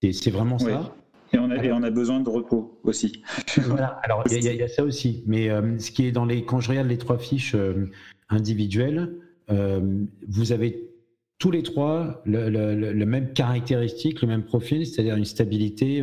C'est 0.01 0.31
vraiment 0.31 0.59
ça. 0.59 0.93
Et 1.33 1.39
on, 1.39 1.49
a, 1.51 1.61
et 1.61 1.71
on, 1.73 1.83
a, 1.83 1.89
besoin 1.89 2.21
de 2.21 2.29
repos 2.29 2.79
aussi. 2.83 3.21
voilà, 3.65 3.99
alors 4.03 4.23
il 4.31 4.43
y, 4.43 4.63
a 4.63 4.67
ça 4.69 4.83
aussi. 4.83 5.23
Mais 5.25 5.49
euh, 5.49 5.77
ce 5.77 5.91
qui 5.91 6.05
est 6.05 6.13
dans 6.13 6.23
les, 6.23 6.45
quand 6.45 6.61
je 6.61 6.69
regarde 6.69 6.87
les 6.87 6.97
trois 6.97 7.17
fiches 7.17 7.53
euh, 7.53 7.89
individuelles, 8.29 9.13
euh, 9.49 10.05
vous 10.27 10.53
avez 10.53 10.89
tous 11.37 11.51
les 11.51 11.63
trois 11.63 12.21
le, 12.25 12.49
le, 12.49 13.05
même 13.05 13.33
caractéristique, 13.33 14.21
le 14.21 14.29
même 14.29 14.43
profil, 14.43 14.85
c'est-à-dire 14.85 15.17
une 15.17 15.25
stabilité 15.25 16.01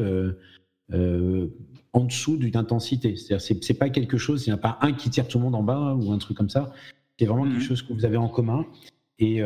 en 1.95 2.05
dessous 2.05 2.36
d'une 2.36 2.57
intensité. 2.57 3.16
C'est-à-dire 3.16 3.40
c'est 3.40 3.78
pas 3.78 3.88
quelque 3.88 4.18
chose, 4.18 4.47
il 4.47 4.51
n'y 4.51 4.55
a 4.55 4.59
pas 4.59 4.78
un 4.82 4.92
qui 4.92 5.09
tire 5.09 5.26
tout 5.26 5.38
le 5.38 5.45
monde 5.45 5.55
en 5.55 5.62
bas 5.62 5.95
ou 5.95 6.12
un 6.12 6.18
truc 6.18 6.36
comme 6.36 6.51
ça. 6.51 6.72
C'est 7.18 7.26
vraiment 7.26 7.45
quelque 7.45 7.59
mmh. 7.59 7.61
chose 7.61 7.82
que 7.82 7.92
vous 7.92 8.05
avez 8.05 8.16
en 8.18 8.28
commun. 8.28 8.66
Et, 9.18 9.40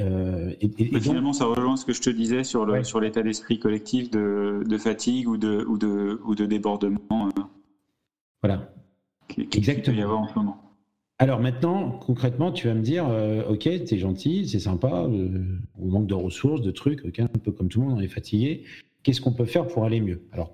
euh, 0.00 0.52
et, 0.60 1.00
finalement, 1.00 1.32
ça 1.32 1.46
rejoint 1.46 1.76
ce 1.76 1.84
que 1.84 1.92
je 1.92 2.00
te 2.00 2.10
disais 2.10 2.44
sur 2.44 2.64
le 2.64 2.84
sur 2.84 3.00
l'état 3.00 3.22
d'esprit 3.22 3.58
collectif 3.58 4.10
de, 4.10 4.62
de, 4.66 4.78
fatigue 4.78 5.28
ou 5.28 5.36
de 5.36 5.64
ou 5.66 5.76
de 5.76 6.20
ou 6.24 6.34
de 6.34 6.46
débordement. 6.46 7.00
Euh, 7.12 7.42
voilà. 8.42 8.72
Exactement. 9.36 9.96
y 9.96 10.02
avoir 10.02 10.20
en 10.20 10.28
ce 10.28 10.34
moment. 10.34 10.62
Alors 11.18 11.40
maintenant, 11.40 11.90
concrètement, 11.90 12.52
tu 12.52 12.68
vas 12.68 12.74
me 12.74 12.82
dire, 12.82 13.08
euh, 13.08 13.42
ok, 13.48 13.62
t'es 13.62 13.98
gentil, 13.98 14.48
c'est 14.48 14.60
sympa, 14.60 15.08
on 15.08 15.86
manque 15.86 16.06
de 16.06 16.14
ressources, 16.14 16.62
de 16.62 16.70
trucs, 16.70 17.04
un 17.18 17.26
peu 17.26 17.50
comme 17.50 17.68
tout 17.68 17.80
le 17.80 17.88
monde, 17.88 17.98
on 17.98 18.00
est 18.00 18.06
fatigué. 18.06 18.62
Qu'est-ce 19.02 19.20
qu'on 19.20 19.32
peut 19.32 19.44
faire 19.44 19.66
pour 19.66 19.84
aller 19.84 20.00
mieux? 20.00 20.22
Alors, 20.30 20.52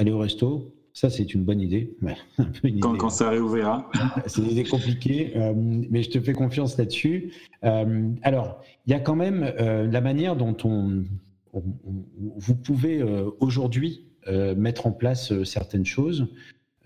aller 0.00 0.10
au 0.10 0.18
resto, 0.18 0.72
ça, 0.92 1.08
c'est 1.08 1.34
une 1.34 1.44
bonne 1.44 1.60
idée. 1.60 1.96
quand, 2.80 3.10
ça 3.10 3.30
réouvrira. 3.30 3.88
c'est 4.26 4.42
une 4.42 4.50
idée 4.50 4.64
compliquée, 4.64 5.32
euh, 5.36 5.52
mais 5.54 6.02
je 6.02 6.10
te 6.10 6.20
fais 6.20 6.32
confiance 6.32 6.76
là-dessus. 6.78 7.32
Euh, 7.64 8.10
alors, 8.22 8.62
il 8.86 8.90
y 8.90 8.94
a 8.94 9.00
quand 9.00 9.14
même 9.14 9.52
euh, 9.60 9.86
la 9.86 10.00
manière 10.00 10.36
dont 10.36 10.56
on, 10.64 11.04
vous 11.52 12.54
pouvez 12.54 13.02
aujourd'hui 13.40 14.06
mettre 14.56 14.86
en 14.86 14.92
place 14.92 15.42
certaines 15.42 15.84
choses. 15.84 16.28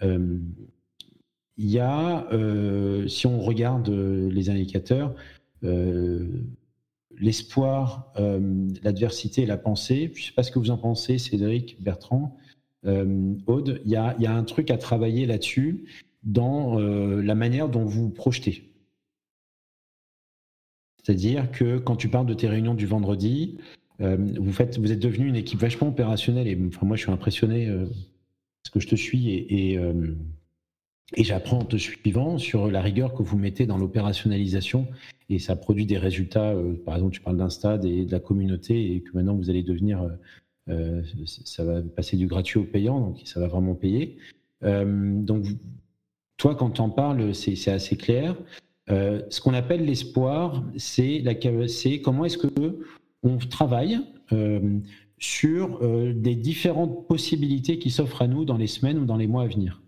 Il 0.00 0.40
y 1.58 1.78
a, 1.80 2.26
si 3.06 3.26
on 3.26 3.40
regarde 3.40 3.90
les 3.90 4.48
indicateurs, 4.48 5.14
l'espoir, 7.20 8.10
l'adversité 8.82 9.42
et 9.42 9.46
la 9.46 9.58
pensée. 9.58 10.10
Je 10.14 10.20
ne 10.22 10.26
sais 10.28 10.32
pas 10.32 10.42
ce 10.42 10.50
que 10.50 10.58
vous 10.58 10.70
en 10.70 10.78
pensez, 10.78 11.18
Cédric, 11.18 11.76
Bertrand. 11.82 12.38
Euh, 12.87 13.35
Aude, 13.47 13.80
il 13.85 13.91
y 13.91 13.97
a, 13.97 14.14
un 14.18 14.45
truc 14.45 14.70
à 14.70 14.78
travailler 14.78 15.26
là-dessus 15.26 15.85
dans 16.22 16.78
euh, 16.78 17.22
la 17.22 17.35
manière 17.35 17.68
dont 17.68 17.85
vous 17.85 18.11
projetez. 18.11 18.70
C'est-à-dire 21.03 21.51
que 21.51 21.78
quand 21.78 21.97
tu 21.97 22.09
parles 22.09 22.26
de 22.26 22.35
tes 22.35 22.49
réunions 22.49 22.74
du 22.74 22.87
vendredi, 22.87 23.59
euh, 24.01 24.16
vous, 24.39 24.61
êtes 24.62 24.78
devenu 24.78 25.28
une 25.28 25.37
équipe 25.37 25.61
vachement 25.61 25.89
opérationnelle 25.89 26.49
et 26.49 26.57
moi 26.57 26.97
je 26.97 27.03
suis 27.03 27.12
impressionné 27.12 27.68
parce 27.68 28.72
que 28.72 28.80
je 28.80 28.89
te 28.89 28.97
suis 28.97 29.30
et, 29.30 29.74
et, 29.74 31.24
j'apprends 31.24 31.59
en 31.59 31.64
te 31.64 31.76
suivant 31.76 32.39
sur 32.39 32.70
la 32.70 32.80
rigueur 32.80 33.14
que 33.14 33.22
vous 33.22 33.39
mettez 33.39 33.66
dans 33.66 33.76
l'opérationnalisation 33.76 34.89
et 35.28 35.39
ça 35.39 35.57
produit 35.57 35.87
des 35.87 35.99
résultats. 35.99 36.55
par 36.85 36.95
exemple, 36.97 37.14
tu 37.14 37.20
parles 37.20 37.37
d'Insta 37.37 37.78
et 37.85 38.07
de 38.07 38.11
la 38.11 38.20
communauté 38.20 38.97
et 38.97 39.01
que 39.03 39.11
maintenant 39.14 39.37
vous 39.37 39.51
allez 39.51 39.62
devenir 39.62 40.11
euh, 40.70 41.02
ça 41.44 41.64
va 41.64 41.82
passer 41.82 42.16
du 42.16 42.26
gratuit 42.26 42.58
au 42.58 42.64
payant, 42.64 43.00
donc 43.00 43.20
ça 43.24 43.40
va 43.40 43.48
vraiment 43.48 43.74
payer. 43.74 44.16
Euh, 44.62 45.20
donc, 45.22 45.46
toi, 46.36 46.54
quand 46.54 46.70
tu 46.70 46.80
en 46.80 46.90
parles, 46.90 47.34
c'est 47.34 47.70
assez 47.70 47.96
clair. 47.96 48.36
Euh, 48.90 49.22
ce 49.30 49.40
qu'on 49.40 49.54
appelle 49.54 49.84
l'espoir, 49.84 50.64
c'est 50.76 51.22
comment 52.02 52.24
est-ce 52.24 52.38
que 52.38 52.80
on 53.22 53.38
travaille 53.38 54.00
sur 55.18 55.80
des 56.14 56.34
différentes 56.34 57.06
possibilités 57.06 57.78
qui 57.78 57.90
s'offrent 57.90 58.22
à 58.22 58.26
nous 58.26 58.44
dans 58.44 58.56
les 58.56 58.66
semaines 58.66 58.98
ou 58.98 59.06
dans 59.06 59.16
les 59.16 59.26
mois 59.26 59.44
à 59.44 59.46
venir. 59.46 59.80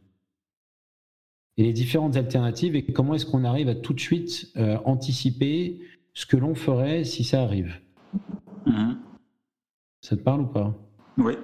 Et 1.59 1.65
les 1.65 1.73
différentes 1.73 2.17
alternatives 2.17 2.77
et 2.77 2.85
comment 2.85 3.15
est-ce 3.15 3.27
qu'on 3.27 3.45
arrive 3.45 3.69
à 3.69 3.75
tout 3.75 3.93
de 3.93 4.01
suite 4.01 4.53
anticiper 4.85 5.81
ce 6.15 6.25
que 6.25 6.37
l'on 6.37 6.55
ferait 6.55 7.05
si 7.05 7.25
ça 7.25 7.43
arrive. 7.43 7.75
Mmh. 8.67 8.95
Ça 10.01 10.17
te 10.17 10.23
parle 10.23 10.43
ou 10.43 10.47
pas? 10.47 10.75
Oui, 11.19 11.35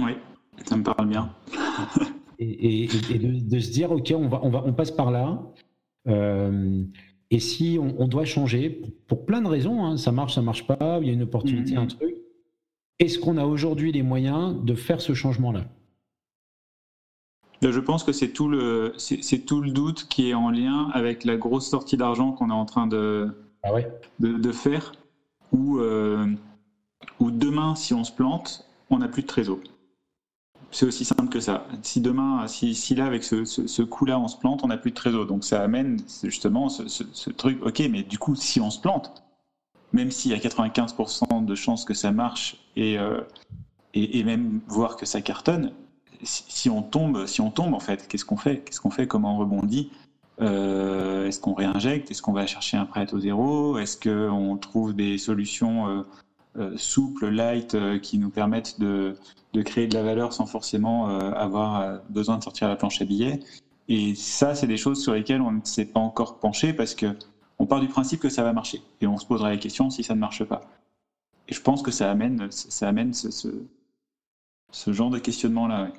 oui, 0.00 0.12
ça 0.64 0.76
me 0.76 0.82
parle 0.82 1.08
bien. 1.08 1.34
et, 2.38 2.86
de, 2.86 3.58
se 3.58 3.70
dire, 3.70 3.90
ok, 3.90 4.12
on, 4.16 4.28
va, 4.28 4.40
on, 4.42 4.50
va, 4.50 4.62
on 4.64 4.72
passe 4.72 4.90
par 4.90 5.10
là. 5.10 5.42
Euh, 6.08 6.84
et 7.30 7.38
si 7.38 7.78
on, 7.80 8.08
doit 8.08 8.24
changer, 8.24 8.82
pour, 9.06 9.24
plein 9.24 9.40
de 9.40 9.46
raisons, 9.46 9.84
hein, 9.84 9.96
ça 9.96 10.10
marche, 10.10 10.34
ça 10.34 10.42
marche 10.42 10.66
pas, 10.66 10.98
il 11.00 11.06
y 11.06 11.10
a 11.10 11.12
une 11.12 11.22
opportunité, 11.22 11.76
un 11.76 11.82
mhm. 11.82 11.88
truc, 11.88 12.16
est-ce 12.98 13.18
qu'on 13.18 13.36
a 13.36 13.44
aujourd'hui 13.44 13.92
les 13.92 14.02
moyens 14.02 14.56
de 14.62 14.74
faire 14.74 15.00
ce 15.00 15.14
changement-là? 15.14 15.64
Je 17.62 17.80
pense 17.80 18.04
que 18.04 18.12
c'est 18.12 18.30
tout, 18.30 18.48
le, 18.48 18.94
c'est, 18.96 19.44
tout 19.44 19.60
le 19.60 19.70
doute 19.70 20.06
qui 20.08 20.30
est 20.30 20.34
en 20.34 20.50
lien 20.50 20.88
avec 20.92 21.24
la 21.24 21.36
grosse 21.36 21.68
sortie 21.68 21.96
d'argent 21.96 22.32
qu'on 22.32 22.50
est 22.50 22.54
en 22.54 22.64
train 22.64 22.86
de, 22.86 23.28
ah 23.62 23.74
ouais? 23.74 23.86
de, 24.18 24.52
faire, 24.52 24.92
où 25.52 25.78
euh, 25.78 26.26
ou 27.18 27.30
demain, 27.30 27.74
si 27.74 27.94
on 27.94 28.04
se 28.04 28.12
plante, 28.12 28.66
on 28.90 28.98
n'a 28.98 29.08
plus 29.08 29.22
de 29.22 29.26
trésor. 29.26 29.58
C'est 30.72 30.86
aussi 30.86 31.04
simple 31.04 31.28
que 31.28 31.40
ça. 31.40 31.66
Si 31.82 32.00
demain, 32.00 32.46
si, 32.46 32.94
là, 32.94 33.06
avec 33.06 33.24
ce, 33.24 33.82
coup-là, 33.82 34.20
on 34.20 34.28
se 34.28 34.36
plante, 34.36 34.60
on 34.62 34.68
n'a 34.68 34.76
plus 34.76 34.90
de 34.90 34.96
trésor. 34.96 35.26
Donc 35.26 35.44
ça 35.44 35.62
amène 35.62 35.98
justement 36.22 36.68
ce, 36.68 37.30
truc, 37.30 37.58
ok, 37.64 37.82
mais 37.90 38.02
du 38.02 38.18
coup, 38.18 38.36
si 38.36 38.60
on 38.60 38.70
se 38.70 38.80
plante, 38.80 39.24
même 39.92 40.10
s'il 40.10 40.30
y 40.30 40.34
a 40.34 40.38
95% 40.38 41.44
de 41.44 41.54
chances 41.56 41.84
que 41.84 41.94
ça 41.94 42.12
marche 42.12 42.56
euh, 42.78 43.20
et, 43.94 44.20
et, 44.20 44.24
même 44.24 44.60
voir 44.68 44.96
que 44.96 45.04
ça 45.04 45.20
cartonne, 45.20 45.72
si, 46.22 46.70
on 46.70 46.82
tombe, 46.82 47.26
si 47.26 47.40
on 47.40 47.50
tombe 47.50 47.74
en 47.74 47.80
fait, 47.80 48.06
qu'est-ce 48.06 48.24
qu'on 48.24 48.36
fait? 48.36 48.58
Qu'est-ce 48.58 48.80
qu'on 48.80 48.90
fait? 48.90 49.06
Comment 49.06 49.36
on 49.36 49.38
rebondit? 49.38 49.90
Euh, 50.40 51.26
Est-ce 51.26 51.40
qu'on 51.40 51.54
réinjecte? 51.54 52.10
Est-ce 52.10 52.22
qu'on 52.22 52.32
va 52.32 52.46
chercher 52.46 52.76
un 52.76 52.86
prêt 52.86 53.12
au 53.12 53.18
zéro? 53.20 53.78
Est-ce 53.78 53.98
qu'on 53.98 54.56
trouve 54.56 54.94
des 54.94 55.18
solutions 55.18 55.88
euh, 55.88 56.02
souples, 56.76 57.28
light, 57.28 57.74
euh, 57.74 57.98
qui 57.98 58.18
nous 58.18 58.30
permettent 58.30 58.80
de, 58.80 59.16
de, 59.52 59.62
créer 59.62 59.86
de 59.86 59.94
la 59.94 60.02
valeur 60.02 60.32
sans 60.32 60.46
forcément 60.46 61.08
euh, 61.10 61.32
avoir 61.32 62.00
besoin 62.10 62.38
de 62.38 62.42
sortir 62.42 62.68
la 62.68 62.76
planche 62.76 63.00
à 63.00 63.04
billets. 63.04 63.40
Et 63.88 64.14
ça, 64.14 64.54
c'est 64.54 64.66
des 64.66 64.76
choses 64.76 65.02
sur 65.02 65.14
lesquelles 65.14 65.40
on 65.40 65.52
ne 65.52 65.60
s'est 65.64 65.84
pas 65.84 66.00
encore 66.00 66.38
penché 66.38 66.72
parce 66.72 66.94
que 66.94 67.16
on 67.58 67.66
part 67.66 67.80
du 67.80 67.88
principe 67.88 68.20
que 68.20 68.30
ça 68.30 68.42
va 68.42 68.52
marcher 68.52 68.80
et 69.00 69.06
on 69.06 69.18
se 69.18 69.26
posera 69.26 69.50
la 69.50 69.58
question 69.58 69.90
si 69.90 70.02
ça 70.02 70.14
ne 70.14 70.20
marche 70.20 70.44
pas. 70.44 70.62
Et 71.48 71.54
je 71.54 71.60
pense 71.60 71.82
que 71.82 71.90
ça 71.90 72.10
amène, 72.10 72.50
ça 72.50 72.88
amène 72.88 73.12
ce, 73.12 73.30
ce, 74.70 74.92
genre 74.92 75.10
de 75.10 75.18
questionnement-là. 75.18 75.90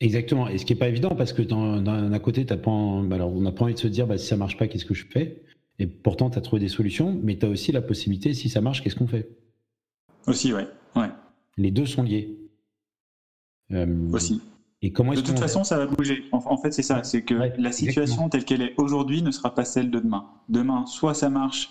Exactement. 0.00 0.46
Et 0.46 0.58
ce 0.58 0.64
qui 0.64 0.74
n'est 0.74 0.78
pas 0.78 0.88
évident 0.88 1.16
parce 1.16 1.32
que 1.32 1.42
d'un 1.42 2.18
côté, 2.18 2.46
as 2.50 2.56
pas, 2.56 2.70
alors 2.70 3.32
on 3.32 3.40
n'a 3.40 3.52
pas 3.52 3.64
envie 3.64 3.74
de 3.74 3.78
se 3.78 3.88
dire 3.88 4.06
bah, 4.06 4.18
si 4.18 4.26
ça 4.26 4.36
marche 4.36 4.56
pas, 4.56 4.68
qu'est-ce 4.68 4.84
que 4.84 4.94
je 4.94 5.06
fais? 5.06 5.42
Et 5.78 5.86
pourtant, 5.86 6.28
tu 6.30 6.38
as 6.38 6.40
trouvé 6.40 6.60
des 6.60 6.68
solutions, 6.68 7.18
mais 7.22 7.38
tu 7.38 7.46
as 7.46 7.48
aussi 7.48 7.70
la 7.70 7.80
possibilité, 7.80 8.34
si 8.34 8.48
ça 8.48 8.60
marche, 8.60 8.82
qu'est-ce 8.82 8.96
qu'on 8.96 9.06
fait? 9.06 9.28
Aussi, 10.26 10.52
ouais. 10.52 10.66
ouais. 10.96 11.08
Les 11.56 11.70
deux 11.70 11.86
sont 11.86 12.02
liés. 12.02 12.36
Euh, 13.72 14.10
aussi. 14.12 14.42
Et 14.82 14.92
comment 14.92 15.12
de 15.12 15.20
toute 15.20 15.38
façon, 15.38 15.64
ça 15.64 15.76
va 15.76 15.86
bouger. 15.86 16.24
En, 16.32 16.56
fait, 16.56 16.72
c'est 16.72 16.82
ça. 16.82 17.02
C'est 17.04 17.22
que 17.22 17.34
la 17.34 17.72
situation 17.72 18.28
telle 18.28 18.44
qu'elle 18.44 18.62
est 18.62 18.74
aujourd'hui 18.76 19.22
ne 19.22 19.30
sera 19.30 19.54
pas 19.54 19.64
celle 19.64 19.90
de 19.90 19.98
demain. 19.98 20.26
Demain, 20.48 20.86
soit 20.86 21.14
ça 21.14 21.30
marche 21.30 21.70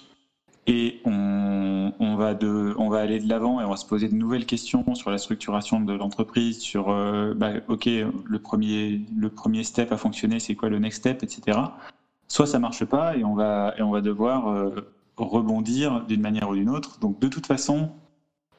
et 0.70 1.00
on, 1.06 2.16
va, 2.18 2.34
de, 2.34 2.74
on 2.78 2.90
va 2.90 3.00
aller 3.00 3.20
de 3.20 3.30
l'avant 3.30 3.62
et 3.62 3.64
on 3.64 3.70
va 3.70 3.78
se 3.78 3.86
poser 3.86 4.10
de 4.10 4.16
nouvelles 4.16 4.46
questions 4.46 4.96
sur 4.96 5.10
la 5.10 5.18
structuration 5.18 5.80
de 5.80 5.94
l'entreprise, 5.94 6.60
sur, 6.60 6.90
euh, 6.90 7.34
bah, 7.34 7.54
OK, 7.70 7.86
le 7.86 8.40
premier, 8.40 9.00
le 9.18 9.30
premier 9.30 9.64
step 9.64 9.94
a 9.94 9.98
fonctionné, 9.98 10.42
c'est 10.42 10.56
quoi 10.56 10.68
le 10.68 10.80
next 10.80 11.00
step, 11.00 11.24
etc 11.24 11.58
soit 12.28 12.46
ça 12.46 12.60
marche 12.60 12.86
pas 12.86 13.18
et 13.18 13.24
on 13.24 13.34
va, 13.34 13.74
et 13.78 13.82
on 13.82 13.92
va 13.92 14.02
devoir 14.02 14.48
euh, 14.48 14.94
rebondir 15.18 16.06
d'une 16.06 16.22
manière 16.22 16.50
ou 16.50 16.56
d'une 16.56 16.70
autre. 16.70 17.00
Donc 17.00 17.20
de 17.20 17.28
toute 17.28 17.48
façon, 17.48 17.92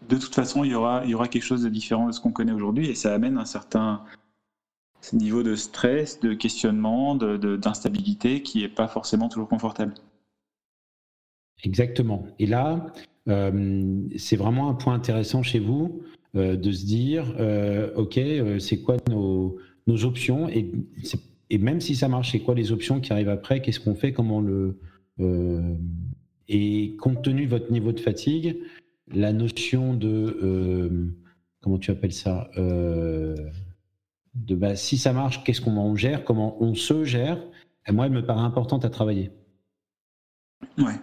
de 0.08 0.16
toute 0.16 0.34
façon, 0.34 0.64
il 0.64 0.72
y 0.72 0.74
aura, 0.74 1.02
il 1.04 1.10
y 1.10 1.14
aura 1.14 1.28
quelque 1.28 1.44
chose 1.44 1.62
de 1.62 1.68
différent 1.68 2.06
de 2.06 2.12
ce 2.12 2.20
qu'on 2.20 2.32
connaît 2.32 2.52
aujourd'hui 2.52 2.88
et 2.88 2.94
ça 2.94 3.14
amène 3.14 3.36
un 3.36 3.44
certain 3.44 4.02
niveau 5.12 5.42
de 5.42 5.54
stress, 5.54 6.20
de 6.20 6.34
questionnement, 6.34 7.14
d'instabilité 7.14 8.42
qui 8.42 8.62
n'est 8.62 8.68
pas 8.68 8.88
forcément 8.88 9.28
toujours 9.28 9.48
confortable. 9.48 9.94
Exactement. 11.62 12.26
Et 12.38 12.46
là, 12.46 12.86
euh, 13.28 14.02
c'est 14.16 14.36
vraiment 14.36 14.68
un 14.68 14.74
point 14.74 14.94
intéressant 14.94 15.42
chez 15.42 15.58
vous 15.60 16.02
euh, 16.34 16.56
de 16.56 16.72
se 16.72 16.84
dire, 16.84 17.34
OK, 17.96 18.18
c'est 18.58 18.82
quoi 18.82 18.96
nos, 19.08 19.58
nos 19.86 20.04
options 20.04 20.48
Et 20.48 20.70
et 21.50 21.58
même 21.58 21.80
si 21.80 21.94
ça 21.96 22.08
marche, 22.08 22.32
c'est 22.32 22.40
quoi 22.40 22.54
les 22.54 22.72
options 22.72 23.00
qui 23.00 23.12
arrivent 23.12 23.28
après? 23.28 23.60
Qu'est-ce 23.62 23.80
qu'on 23.80 23.94
fait? 23.94 24.12
Comment 24.12 24.40
le 24.40 24.78
euh, 25.20 25.74
Et 26.48 26.96
compte 27.00 27.22
tenu 27.22 27.46
de 27.46 27.50
votre 27.50 27.72
niveau 27.72 27.92
de 27.92 28.00
fatigue, 28.00 28.58
la 29.10 29.32
notion 29.32 29.94
de 29.94 31.14
comment 31.60 31.78
tu 31.78 31.90
appelles 31.90 32.12
ça 32.12 32.50
de 32.56 34.54
bah, 34.54 34.76
si 34.76 34.98
ça 34.98 35.12
marche, 35.12 35.42
qu'est-ce 35.44 35.60
qu'on 35.60 35.96
gère, 35.96 36.24
comment 36.24 36.62
on 36.62 36.74
se 36.74 37.04
gère, 37.04 37.38
moi, 37.92 38.06
elle 38.06 38.12
me 38.12 38.24
paraît 38.24 38.42
importante 38.42 38.84
à 38.84 38.90
travailler. 38.90 39.30
Ouais. 40.76 40.94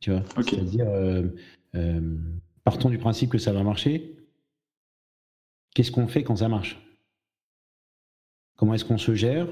Tu 0.00 0.10
vois? 0.10 0.22
C'est-à-dire, 0.42 0.88
euh, 0.88 1.28
euh, 1.74 2.16
partons 2.64 2.88
du 2.88 2.98
principe 2.98 3.30
que 3.30 3.38
ça 3.38 3.52
va 3.52 3.62
marcher. 3.62 4.16
Qu'est-ce 5.74 5.92
qu'on 5.92 6.08
fait 6.08 6.22
quand 6.22 6.36
ça 6.36 6.48
marche? 6.48 6.80
Comment 8.58 8.74
est-ce 8.74 8.84
qu'on 8.84 8.98
se 8.98 9.14
gère 9.14 9.48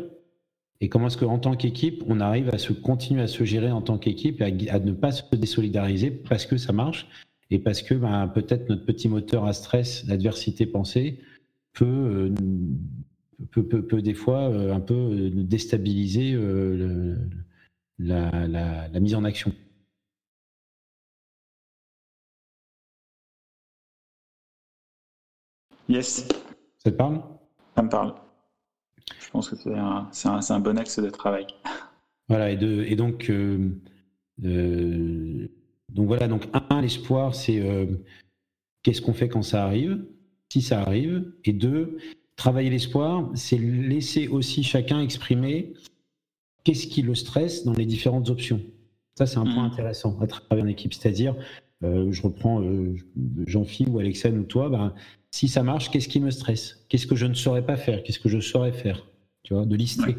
Et 0.81 0.89
comment 0.89 1.07
est-ce 1.07 1.17
qu'en 1.17 1.39
tant 1.39 1.57
qu'équipe, 1.57 2.03
on 2.09 2.19
arrive 2.19 2.51
à 2.51 2.59
se 2.59 2.73
continuer 2.73 3.23
à 3.23 3.29
se 3.29 3.45
gérer 3.45 3.71
en 3.71 3.81
tant 3.81 3.99
qu'équipe 3.99 4.41
et 4.41 4.69
à, 4.69 4.81
ne 4.81 4.93
pas 4.93 5.13
se 5.13 5.23
désolidariser 5.35 6.11
parce 6.11 6.45
que 6.45 6.57
ça 6.57 6.73
marche 6.73 7.09
et 7.51 7.61
parce 7.61 7.83
que 7.83 7.95
ben, 7.95 8.27
peut-être 8.27 8.69
notre 8.69 8.85
petit 8.85 9.09
moteur 9.09 9.45
à 9.45 9.53
stress, 9.53 10.05
l'adversité 10.09 10.67
pensée, 10.67 11.21
peut, 11.73 11.85
euh, 11.85 12.35
peut, 13.53 13.65
peut, 13.65 14.03
des 14.03 14.15
fois 14.15 14.47
un 14.47 14.81
peu 14.81 15.31
déstabiliser 15.33 16.37
la, 18.01 18.49
la 18.49 19.01
mise 19.01 19.15
en 19.15 19.23
action. 19.23 19.53
Yes. 25.89 26.27
Ça 26.79 26.91
te 26.91 26.97
parle? 26.97 27.23
Ça 27.77 27.83
me 27.85 27.89
parle. 27.89 28.26
Je 29.21 29.31
pense 29.31 29.51
que 29.51 29.57
c'est 29.57 29.75
un, 29.75 30.41
un, 30.49 30.61
bon 30.61 30.79
axe 30.79 30.99
de 30.99 31.11
travail. 31.11 31.47
Voilà, 32.29 32.51
et, 32.51 32.57
de, 32.57 32.83
et 32.85 32.97
donc, 32.97 33.31
euh, 33.31 33.71
euh, 34.45 35.49
donc 35.89 36.07
voilà, 36.07 36.29
donc 36.29 36.49
un, 36.71 36.81
l'espoir, 36.81 37.35
c'est 37.35 37.61
euh, 37.61 37.87
qu'est-ce 38.83 39.01
qu'on 39.01 39.15
fait 39.15 39.29
quand 39.29 39.43
ça 39.43 39.65
arrive, 39.65 40.05
si 40.53 40.61
ça 40.61 40.81
arrive, 40.81 41.33
et 41.45 41.53
deux, 41.53 41.99
travailler 42.37 42.71
l'espoir, 42.71 43.31
c'est 43.35 43.59
laisser 43.59 44.29
aussi 44.29 44.63
chacun 44.63 45.01
exprimer 45.01 45.75
qu'est-ce 46.65 46.87
qui 46.87 47.03
le 47.03 47.15
stresse 47.15 47.65
dans 47.65 47.75
les 47.75 47.87
différentes 47.87 48.29
options. 48.29 48.61
Ça, 49.15 49.27
c'est 49.27 49.39
un 49.39 49.45
point 49.45 49.69
mmh. 49.69 49.73
intéressant 49.73 50.19
à 50.21 50.27
travailler 50.27 50.65
en 50.65 50.69
équipe, 50.69 50.93
c'est-à-dire, 50.93 51.37
je 51.83 52.23
reprends 52.23 52.63
Jean-Philippe 53.47 53.95
ou 53.95 53.99
Alexandre 53.99 54.39
ou 54.39 54.45
toi, 54.45 54.69
ben, 54.69 54.95
si 55.31 55.49
ça 55.49 55.63
marche, 55.63 55.91
qu'est-ce 55.91 56.09
qui 56.09 56.21
me 56.21 56.31
stresse? 56.31 56.87
Qu'est-ce 56.89 57.07
que 57.07 57.17
je 57.17 57.27
ne 57.27 57.35
saurais 57.35 57.65
pas 57.65 57.77
faire? 57.77 58.03
Qu'est-ce 58.03 58.21
que 58.21 58.29
je 58.29 58.41
saurais 58.41 58.73
faire? 58.73 59.07
Tu 59.43 59.55
vois, 59.55 59.67
de 59.67 59.77
lister. 59.77 60.17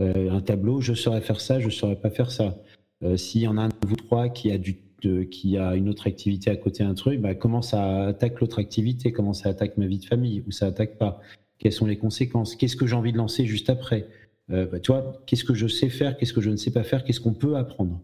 Euh, 0.00 0.30
un 0.30 0.40
tableau, 0.40 0.80
je 0.80 0.94
saurais 0.94 1.20
faire 1.20 1.40
ça, 1.40 1.60
je 1.60 1.66
ne 1.66 1.70
saurais 1.70 1.96
pas 1.96 2.10
faire 2.10 2.30
ça. 2.30 2.56
Euh, 3.02 3.16
s'il 3.16 3.42
y 3.42 3.48
en 3.48 3.56
a 3.56 3.62
un 3.62 3.68
de 3.68 3.86
vous 3.86 3.96
trois 3.96 4.28
qui 4.28 4.50
a, 4.50 5.74
une 5.76 5.88
autre 5.88 6.06
activité 6.06 6.50
à 6.50 6.56
côté 6.56 6.84
d'un 6.84 6.94
truc, 6.94 7.20
bah, 7.20 7.34
comment 7.34 7.62
ça 7.62 8.06
attaque 8.06 8.40
l'autre 8.40 8.58
activité? 8.58 9.12
Comment 9.12 9.32
ça 9.32 9.48
attaque 9.48 9.76
ma 9.76 9.86
vie 9.86 9.98
de 9.98 10.04
famille? 10.04 10.42
Ou 10.46 10.50
ça 10.50 10.66
attaque 10.66 10.98
pas? 10.98 11.20
Quelles 11.58 11.72
sont 11.72 11.86
les 11.86 11.98
conséquences? 11.98 12.56
Qu'est-ce 12.56 12.76
que 12.76 12.86
j'ai 12.86 12.94
envie 12.94 13.12
de 13.12 13.18
lancer 13.18 13.44
juste 13.44 13.70
après? 13.70 14.08
Euh, 14.50 14.66
bah, 14.66 14.80
Tu 14.80 14.92
vois, 14.92 15.22
qu'est-ce 15.26 15.44
que 15.44 15.54
je 15.54 15.66
sais 15.66 15.88
faire? 15.88 16.16
Qu'est-ce 16.16 16.32
que 16.32 16.40
je 16.40 16.50
ne 16.50 16.56
sais 16.56 16.70
pas 16.70 16.84
faire? 16.84 17.04
Qu'est-ce 17.04 17.20
qu'on 17.20 17.34
peut 17.34 17.56
apprendre? 17.56 18.00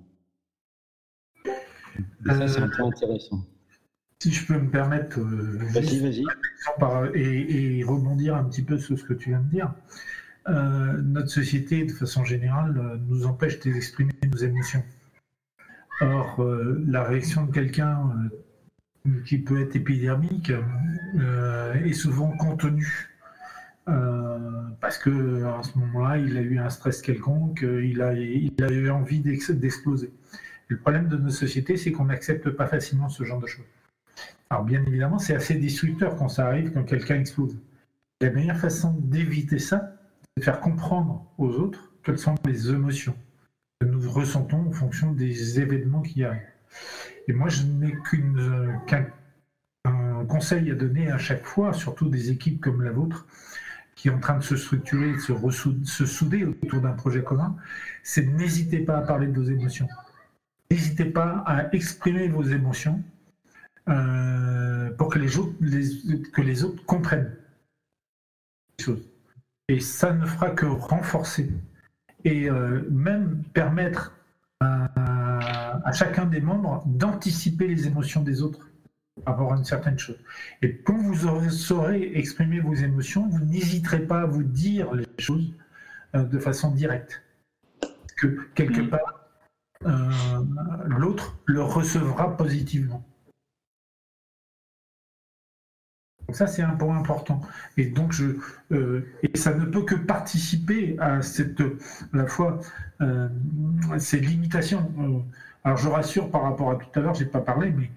Ça, 2.27 2.49
c'est 2.49 2.61
un 2.61 2.69
point 2.69 2.89
intéressant. 2.89 3.45
Si 4.25 4.33
je 4.33 4.47
peux 4.47 4.59
me 4.59 4.71
permettre, 4.71 5.21
euh, 5.21 5.59
vas-y, 5.75 6.01
vas-y. 6.01 6.25
Et, 7.15 7.85
rebondir 7.85 8.35
un 8.37 8.45
petit 8.45 8.63
peu 8.63 8.79
sur 8.79 8.99
ce 8.99 9.05
que 9.05 9.13
tu 9.13 9.31
viens 9.31 9.41
de 9.41 9.51
dire, 9.51 9.75
euh, 10.49 11.01
notre 11.03 11.29
société, 11.29 11.85
de 11.85 11.93
façon 11.93 12.25
générale, 12.25 12.75
euh, 12.79 12.97
nous 13.07 13.27
empêche 13.27 13.61
d'exprimer 13.61 14.15
nos 14.31 14.39
émotions. 14.39 14.83
Or, 16.01 16.45
la 16.87 17.05
réaction 17.05 17.45
de 17.45 17.53
quelqu'un 17.53 18.11
qui 19.27 19.39
peut 19.39 19.61
être 19.61 19.77
épidermique 19.77 20.51
est 21.85 21.93
souvent 21.93 22.33
contenue. 22.37 23.11
parce 24.81 24.99
que 24.99 25.45
à 25.45 25.63
ce 25.63 25.79
moment-là, 25.79 26.19
il 26.19 26.37
a 26.37 26.41
eu 26.41 26.59
un 26.59 26.71
stress 26.71 27.01
quelconque, 27.01 27.61
il 27.63 28.03
a, 28.03 28.15
il 28.15 28.55
a 28.65 28.73
eu 28.73 28.91
envie 28.91 29.21
d'exploser. 29.21 30.11
Le 30.75 30.81
problème 30.81 31.07
de 31.07 31.17
nos 31.17 31.31
sociétés, 31.31 31.77
c'est 31.77 31.93
qu'on 31.93 32.07
n'accepte 32.07 32.51
pas 32.51 32.67
facilement 32.67 33.09
ce 33.09 33.23
genre 33.23 33.39
de 33.39 33.47
choses. 33.47 33.65
Alors 34.51 34.65
bien 34.65 34.83
évidemment, 34.85 35.21
c'est 35.21 35.37
assez 35.37 35.55
destructeur 35.55 36.17
quand 36.17 36.29
ça 36.29 36.49
arrive, 36.49 36.73
quand 36.73 36.83
quelqu'un 36.83 37.15
explose. 37.15 37.57
La 38.21 38.31
meilleure 38.31 38.57
façon 38.57 38.93
d'éviter 38.99 39.61
ça, 39.61 39.95
c'est 40.21 40.41
de 40.41 40.45
faire 40.45 40.59
comprendre 40.59 41.31
aux 41.39 41.51
autres 41.51 41.93
quelles 42.03 42.19
sont 42.19 42.35
les 42.45 42.71
émotions 42.71 43.15
que 43.79 43.87
nous 43.87 44.11
ressentons 44.11 44.67
en 44.67 44.73
fonction 44.73 45.13
des 45.13 45.61
événements 45.61 46.03
qui 46.03 46.25
arrivent. 46.25 46.43
Et 47.29 47.33
moi, 47.33 47.49
je 47.49 47.63
n'ai 47.63 47.97
qu'un 48.89 49.07
conseil 50.29 50.73
à 50.73 50.75
donner 50.75 51.09
à 51.09 51.19
chaque 51.19 51.45
fois, 51.45 51.73
surtout 51.73 52.09
des 52.09 52.33
équipes 52.33 52.61
comme 52.61 52.83
la 52.83 52.91
vôtre, 52.91 53.29
qui 53.95 54.09
est 54.09 54.11
en 54.11 54.19
train 54.19 54.39
de 54.39 54.43
se 54.43 54.57
structurer, 54.57 55.13
de 55.13 55.19
se, 55.19 55.33
se 55.85 56.05
souder 56.05 56.45
autour 56.45 56.81
d'un 56.81 56.95
projet 56.95 57.23
commun, 57.23 57.55
c'est 58.03 58.27
n'hésitez 58.27 58.81
pas 58.81 58.99
à 58.99 59.03
parler 59.03 59.29
de 59.29 59.41
vos 59.41 59.49
émotions. 59.49 59.87
N'hésitez 60.71 61.05
pas 61.05 61.43
à 61.47 61.73
exprimer 61.75 62.29
vos 62.29 62.43
émotions 62.43 63.03
euh, 63.89 64.91
pour 64.97 65.09
que 65.09 65.19
les, 65.19 65.39
autres, 65.39 65.55
que 66.33 66.43
les 66.43 66.65
autres 66.65 66.85
comprennent 66.87 67.37
les 68.79 68.85
choses. 68.85 69.09
Et 69.69 69.81
ça 69.81 70.13
ne 70.13 70.25
fera 70.27 70.51
que 70.51 70.67
renforcer 70.67 71.51
et 72.25 72.49
euh, 72.49 72.83
même 72.91 73.43
permettre 73.53 74.17
à, 74.61 75.93
chacun 75.93 76.25
des 76.25 76.41
membres 76.41 76.83
d'anticiper 76.87 77.69
les 77.69 77.87
émotions 77.87 78.23
des 78.23 78.43
autres 78.43 78.71
par 79.25 79.35
rapport 79.35 79.53
à 79.53 79.57
une 79.57 79.65
certaine 79.65 79.99
chose. 79.99 80.19
Et 80.63 80.79
quand 80.79 80.97
vous 80.97 81.27
aurez, 81.27 81.51
saurez 81.51 82.13
exprimer 82.15 82.61
vos 82.61 82.75
émotions, 82.75 83.29
vous 83.29 83.45
n'hésiterez 83.45 84.01
pas 84.01 84.23
à 84.23 84.27
vous 84.27 84.43
dire 84.43 84.93
les 84.95 85.07
choses 85.19 85.53
euh, 86.15 86.25
de 86.25 86.39
façon 86.39 86.71
directe. 86.73 87.23
Que 88.17 88.49
quelque 88.55 88.81
part, 88.81 89.24
l'autre 90.87 91.37
le 91.47 91.63
recevra 91.63 92.37
positivement. 92.37 93.05
ça, 96.35 96.47
c'est 96.47 96.63
un 96.63 96.75
point 96.75 96.97
important. 96.97 97.41
Et 97.77 97.87
donc, 97.87 98.13
je, 98.13 98.37
euh, 98.73 99.07
et 99.23 99.37
ça 99.37 99.55
ne 99.55 99.65
peut 99.65 99.83
que 99.83 99.95
participer 99.95 100.97
à 100.99 101.23
cette, 101.23 101.61
à 101.61 102.17
la 102.17 102.27
fois, 102.27 102.61
euh, 103.01 103.29
ces 103.99 104.21
limitations. 104.21 104.91
Euh, 104.99 105.21
alors, 105.65 105.79
je 105.79 105.89
rassure 105.89 106.31
par 106.31 106.43
rapport 106.43 106.71
à 106.71 106.77
tout 106.77 106.87
à 106.95 107.01
l'heure, 107.01 107.15
j'ai 107.15 107.27
pas 107.27 107.41
parlé, 107.41 107.73
mais 107.77 107.91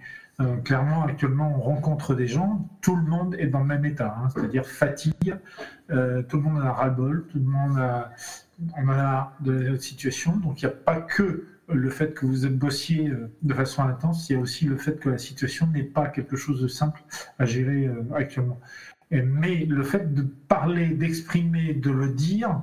clairement, 0.63 1.03
actuellement, 1.03 1.51
on 1.57 1.59
rencontre 1.59 2.13
des 2.13 2.27
gens, 2.27 2.69
tout 2.81 2.95
le 2.95 3.01
monde 3.01 3.35
est 3.39 3.47
dans 3.47 3.61
le 3.61 3.65
même 3.65 3.85
état, 3.85 4.15
hein, 4.19 4.27
c'est-à-dire 4.29 4.67
fatigue, 4.67 5.35
tout 5.89 6.37
le 6.37 6.41
monde 6.41 6.61
a 6.61 6.73
ras-le-bol, 6.73 7.25
tout 7.31 7.39
le 7.39 7.45
monde 7.45 7.79
a, 7.79 8.11
on 8.77 8.87
a 8.87 9.33
de 9.39 9.51
la 9.51 9.79
situation. 9.79 10.37
Donc, 10.37 10.61
il 10.61 10.67
n'y 10.67 10.71
a 10.71 10.75
pas 10.75 11.01
que 11.01 11.47
le 11.67 11.89
fait 11.89 12.13
que 12.13 12.25
vous 12.25 12.49
bossiez 12.49 13.09
euh, 13.09 13.29
de 13.41 13.53
façon 13.53 13.83
intense, 13.83 14.29
il 14.29 14.33
y 14.33 14.35
a 14.35 14.39
aussi 14.39 14.65
le 14.65 14.77
fait 14.77 14.99
que 14.99 15.09
la 15.09 15.17
situation 15.17 15.67
n'est 15.67 15.83
pas 15.83 16.07
quelque 16.07 16.35
chose 16.35 16.61
de 16.61 16.67
simple 16.67 17.03
à 17.39 17.45
gérer 17.45 17.87
euh, 17.87 18.03
actuellement. 18.15 18.59
Mais 19.11 19.65
le 19.65 19.83
fait 19.83 20.13
de 20.13 20.21
parler, 20.21 20.89
d'exprimer, 20.89 21.73
de 21.73 21.91
le 21.91 22.09
dire, 22.09 22.61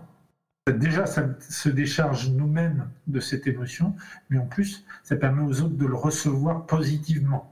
déjà, 0.71 1.07
ça 1.07 1.27
se 1.41 1.71
décharge 1.71 2.31
nous-mêmes 2.31 2.91
de 3.07 3.19
cette 3.19 3.47
émotion, 3.47 3.95
mais 4.29 4.39
en 4.39 4.47
plus, 4.47 4.85
ça 5.03 5.17
permet 5.17 5.43
aux 5.43 5.63
autres 5.63 5.77
de 5.77 5.87
le 5.87 5.95
recevoir 5.95 6.67
positivement. 6.67 7.51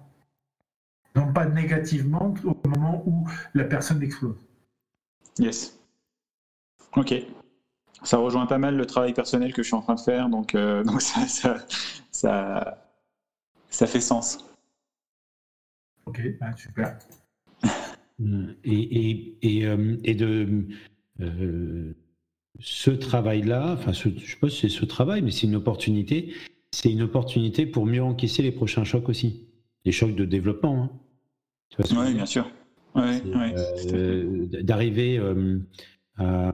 Non 1.16 1.32
pas 1.32 1.46
négativement 1.46 2.34
au 2.44 2.56
moment 2.68 3.02
où 3.06 3.28
la 3.54 3.64
personne 3.64 4.02
explose. 4.02 4.36
Yes. 5.38 5.78
Ok 6.96 7.14
ça 8.04 8.18
rejoint 8.18 8.46
pas 8.46 8.58
mal 8.58 8.76
le 8.76 8.86
travail 8.86 9.14
personnel 9.14 9.52
que 9.52 9.62
je 9.62 9.68
suis 9.68 9.76
en 9.76 9.82
train 9.82 9.94
de 9.94 10.00
faire, 10.00 10.28
donc, 10.28 10.54
euh, 10.54 10.84
donc 10.84 11.00
ça, 11.02 11.26
ça, 11.26 12.78
ça, 13.70 13.86
fait 13.86 14.00
sens. 14.00 14.44
Ok, 16.06 16.20
bah, 16.40 16.54
super. 16.56 16.98
Et, 18.64 19.10
et, 19.10 19.36
et, 19.42 19.66
euh, 19.66 19.96
et 20.04 20.14
de 20.14 20.66
euh, 21.20 21.92
ce 22.60 22.90
travail-là, 22.90 23.72
enfin, 23.72 23.92
je 23.92 24.10
sais 24.10 24.36
pas 24.40 24.48
si 24.48 24.60
c'est 24.60 24.68
ce 24.68 24.84
travail, 24.84 25.22
mais 25.22 25.30
c'est 25.30 25.46
une 25.46 25.56
opportunité. 25.56 26.34
C'est 26.70 26.90
une 26.90 27.02
opportunité 27.02 27.66
pour 27.66 27.86
mieux 27.86 28.02
encaisser 28.02 28.42
les 28.42 28.52
prochains 28.52 28.84
chocs 28.84 29.08
aussi, 29.08 29.48
les 29.84 29.92
chocs 29.92 30.14
de 30.14 30.24
développement. 30.24 30.84
Hein. 30.84 31.84
Oui, 31.96 32.14
bien 32.14 32.26
sûr. 32.26 32.50
Ouais, 32.94 33.22
D'arriver 34.62 35.18
à 36.18 36.52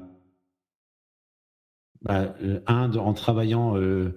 bah, 2.03 2.35
euh, 2.43 2.61
un, 2.67 2.93
en 2.95 3.13
travaillant, 3.13 3.77
euh, 3.77 4.17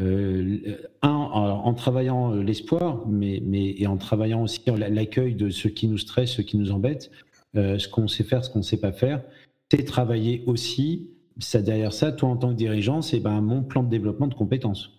euh, 0.00 0.76
un, 1.02 1.08
en, 1.10 1.74
travaillant 1.74 2.32
l'espoir, 2.34 3.06
mais, 3.06 3.42
mais 3.44 3.74
et 3.78 3.86
en 3.86 3.96
travaillant 3.96 4.42
aussi 4.42 4.60
l'accueil 4.66 5.34
de 5.34 5.50
ce 5.50 5.68
qui 5.68 5.88
nous 5.88 5.98
stresse, 5.98 6.32
ce 6.32 6.42
qui 6.42 6.56
nous 6.56 6.72
embête, 6.72 7.10
ce 7.54 7.88
qu'on 7.88 8.08
sait 8.08 8.24
faire, 8.24 8.44
ce 8.44 8.50
qu'on 8.50 8.60
ne 8.60 8.64
sait 8.64 8.80
pas 8.80 8.92
faire, 8.92 9.22
c'est 9.70 9.84
travailler 9.84 10.42
aussi, 10.46 11.10
ça, 11.38 11.62
derrière 11.62 11.92
ça, 11.92 12.12
toi 12.12 12.28
en 12.30 12.36
tant 12.36 12.50
que 12.50 12.56
dirigeant, 12.56 13.02
c'est 13.02 13.20
ben, 13.20 13.40
mon 13.40 13.62
plan 13.62 13.82
de 13.82 13.88
développement 13.88 14.26
de 14.26 14.34
compétences. 14.34 14.90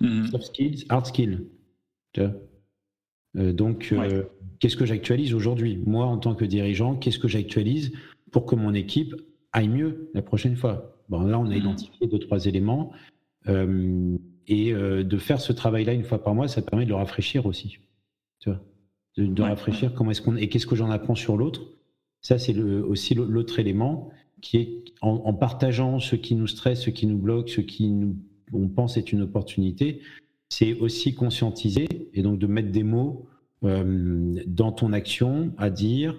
Mhm. 0.00 0.26
Soft 0.26 0.44
skills, 0.44 0.84
hard 0.88 1.06
skills. 1.06 1.46
Euh, 3.36 3.52
donc, 3.52 3.90
euh, 3.92 4.24
qu'est-ce 4.58 4.76
que 4.76 4.84
j'actualise 4.84 5.34
aujourd'hui? 5.34 5.78
Moi, 5.86 6.04
en 6.04 6.18
tant 6.18 6.34
que 6.34 6.44
dirigeant, 6.44 6.96
qu'est-ce 6.96 7.18
que 7.18 7.28
j'actualise 7.28 7.92
pour 8.30 8.46
que 8.46 8.54
mon 8.54 8.74
équipe 8.74 9.14
aille 9.52 9.68
mieux 9.68 10.10
la 10.14 10.22
prochaine 10.22 10.56
fois 10.56 10.88
Bon, 11.08 11.22
là, 11.22 11.38
on 11.38 11.46
a 11.46 11.50
mhm. 11.50 11.56
identifié 11.56 12.06
deux, 12.06 12.18
trois 12.18 12.46
éléments. 12.46 12.92
Euh, 13.48 14.16
et 14.48 14.72
de 14.72 15.18
faire 15.18 15.40
ce 15.40 15.52
travail-là 15.52 15.92
une 15.92 16.02
fois 16.02 16.22
par 16.22 16.34
mois, 16.34 16.48
ça 16.48 16.62
permet 16.62 16.84
de 16.84 16.90
le 16.90 16.96
rafraîchir 16.96 17.46
aussi. 17.46 17.78
Tu 18.40 18.50
vois 18.50 18.60
de, 19.16 19.42
rafraîchir 19.42 19.94
comment 19.94 20.10
est-ce 20.10 20.22
qu'on 20.22 20.36
et 20.36 20.48
qu'est-ce 20.48 20.66
que 20.66 20.76
j'en 20.76 20.90
apprends 20.90 21.14
sur 21.14 21.36
l'autre. 21.36 21.62
Ça, 22.20 22.38
c'est 22.38 22.56
aussi 22.56 23.14
l'autre 23.14 23.58
élément 23.58 24.10
qui 24.40 24.56
est 24.56 24.84
en, 25.00 25.34
partageant 25.34 26.00
ce 26.00 26.16
qui 26.16 26.34
nous 26.34 26.46
stresse, 26.46 26.82
ce 26.82 26.90
qui 26.90 27.06
nous 27.06 27.18
bloque, 27.18 27.48
ce 27.48 27.60
qui 27.60 27.88
nous, 27.88 28.16
on 28.52 28.68
pense 28.68 28.96
est 28.96 29.12
une 29.12 29.22
opportunité, 29.22 30.00
c'est 30.48 30.74
aussi 30.74 31.14
conscientiser 31.14 31.88
et 32.12 32.22
donc 32.22 32.38
de 32.38 32.46
mettre 32.46 32.70
des 32.70 32.82
mots 32.82 33.26
euh, 33.64 34.34
dans 34.46 34.72
ton 34.72 34.92
action 34.92 35.52
à 35.58 35.70
dire 35.70 36.18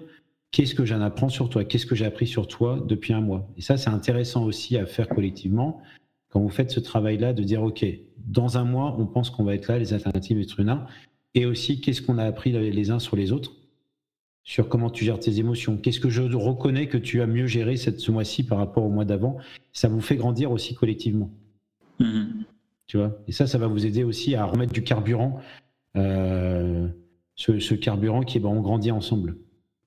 qu'est-ce 0.54 0.76
que 0.76 0.84
j'en 0.84 1.00
apprends 1.00 1.28
sur 1.28 1.48
toi, 1.48 1.64
qu'est-ce 1.64 1.84
que 1.84 1.96
j'ai 1.96 2.04
appris 2.04 2.28
sur 2.28 2.46
toi 2.46 2.80
depuis 2.86 3.12
un 3.12 3.20
mois? 3.20 3.50
Et 3.56 3.60
ça, 3.60 3.76
c'est 3.76 3.90
intéressant 3.90 4.44
aussi 4.44 4.76
à 4.76 4.86
faire 4.86 5.08
collectivement 5.08 5.82
quand 6.28 6.40
vous 6.40 6.48
faites 6.48 6.70
ce 6.70 6.78
travail-là 6.78 7.32
de 7.32 7.42
dire, 7.42 7.64
OK, 7.64 7.84
dans 8.24 8.56
un 8.56 8.62
mois, 8.62 8.94
on 8.96 9.04
pense 9.06 9.30
qu'on 9.30 9.42
va 9.42 9.56
être 9.56 9.66
là, 9.66 9.80
les 9.80 9.92
alternatives 9.92 10.38
Etruna, 10.38 10.86
et 11.34 11.44
aussi 11.44 11.80
qu'est-ce 11.80 12.02
qu'on 12.02 12.18
a 12.18 12.24
appris 12.24 12.52
les 12.52 12.90
uns 12.92 13.00
sur 13.00 13.16
les 13.16 13.32
autres? 13.32 13.52
Sur 14.44 14.68
comment 14.68 14.90
tu 14.90 15.04
gères 15.04 15.18
tes 15.18 15.38
émotions. 15.38 15.76
Qu'est-ce 15.76 15.98
que 15.98 16.08
je 16.08 16.22
reconnais 16.22 16.86
que 16.86 16.98
tu 16.98 17.20
as 17.20 17.26
mieux 17.26 17.46
géré 17.46 17.76
cette, 17.76 17.98
ce 17.98 18.12
mois-ci 18.12 18.44
par 18.44 18.58
rapport 18.58 18.84
au 18.84 18.90
mois 18.90 19.04
d'avant? 19.04 19.38
Ça 19.72 19.88
vous 19.88 20.00
fait 20.00 20.16
grandir 20.16 20.52
aussi 20.52 20.74
collectivement. 20.74 21.30
Mm-hmm. 21.98 22.26
Tu 22.86 22.96
vois? 22.98 23.18
Et 23.26 23.32
ça, 23.32 23.48
ça 23.48 23.58
va 23.58 23.66
vous 23.66 23.86
aider 23.86 24.04
aussi 24.04 24.36
à 24.36 24.44
remettre 24.44 24.72
du 24.72 24.84
carburant, 24.84 25.40
euh, 25.96 26.86
ce, 27.34 27.74
carburant 27.74 28.22
qui 28.22 28.38
est 28.38 28.40
ben, 28.40 28.50
on 28.50 28.60
grandit 28.60 28.92
ensemble. 28.92 29.36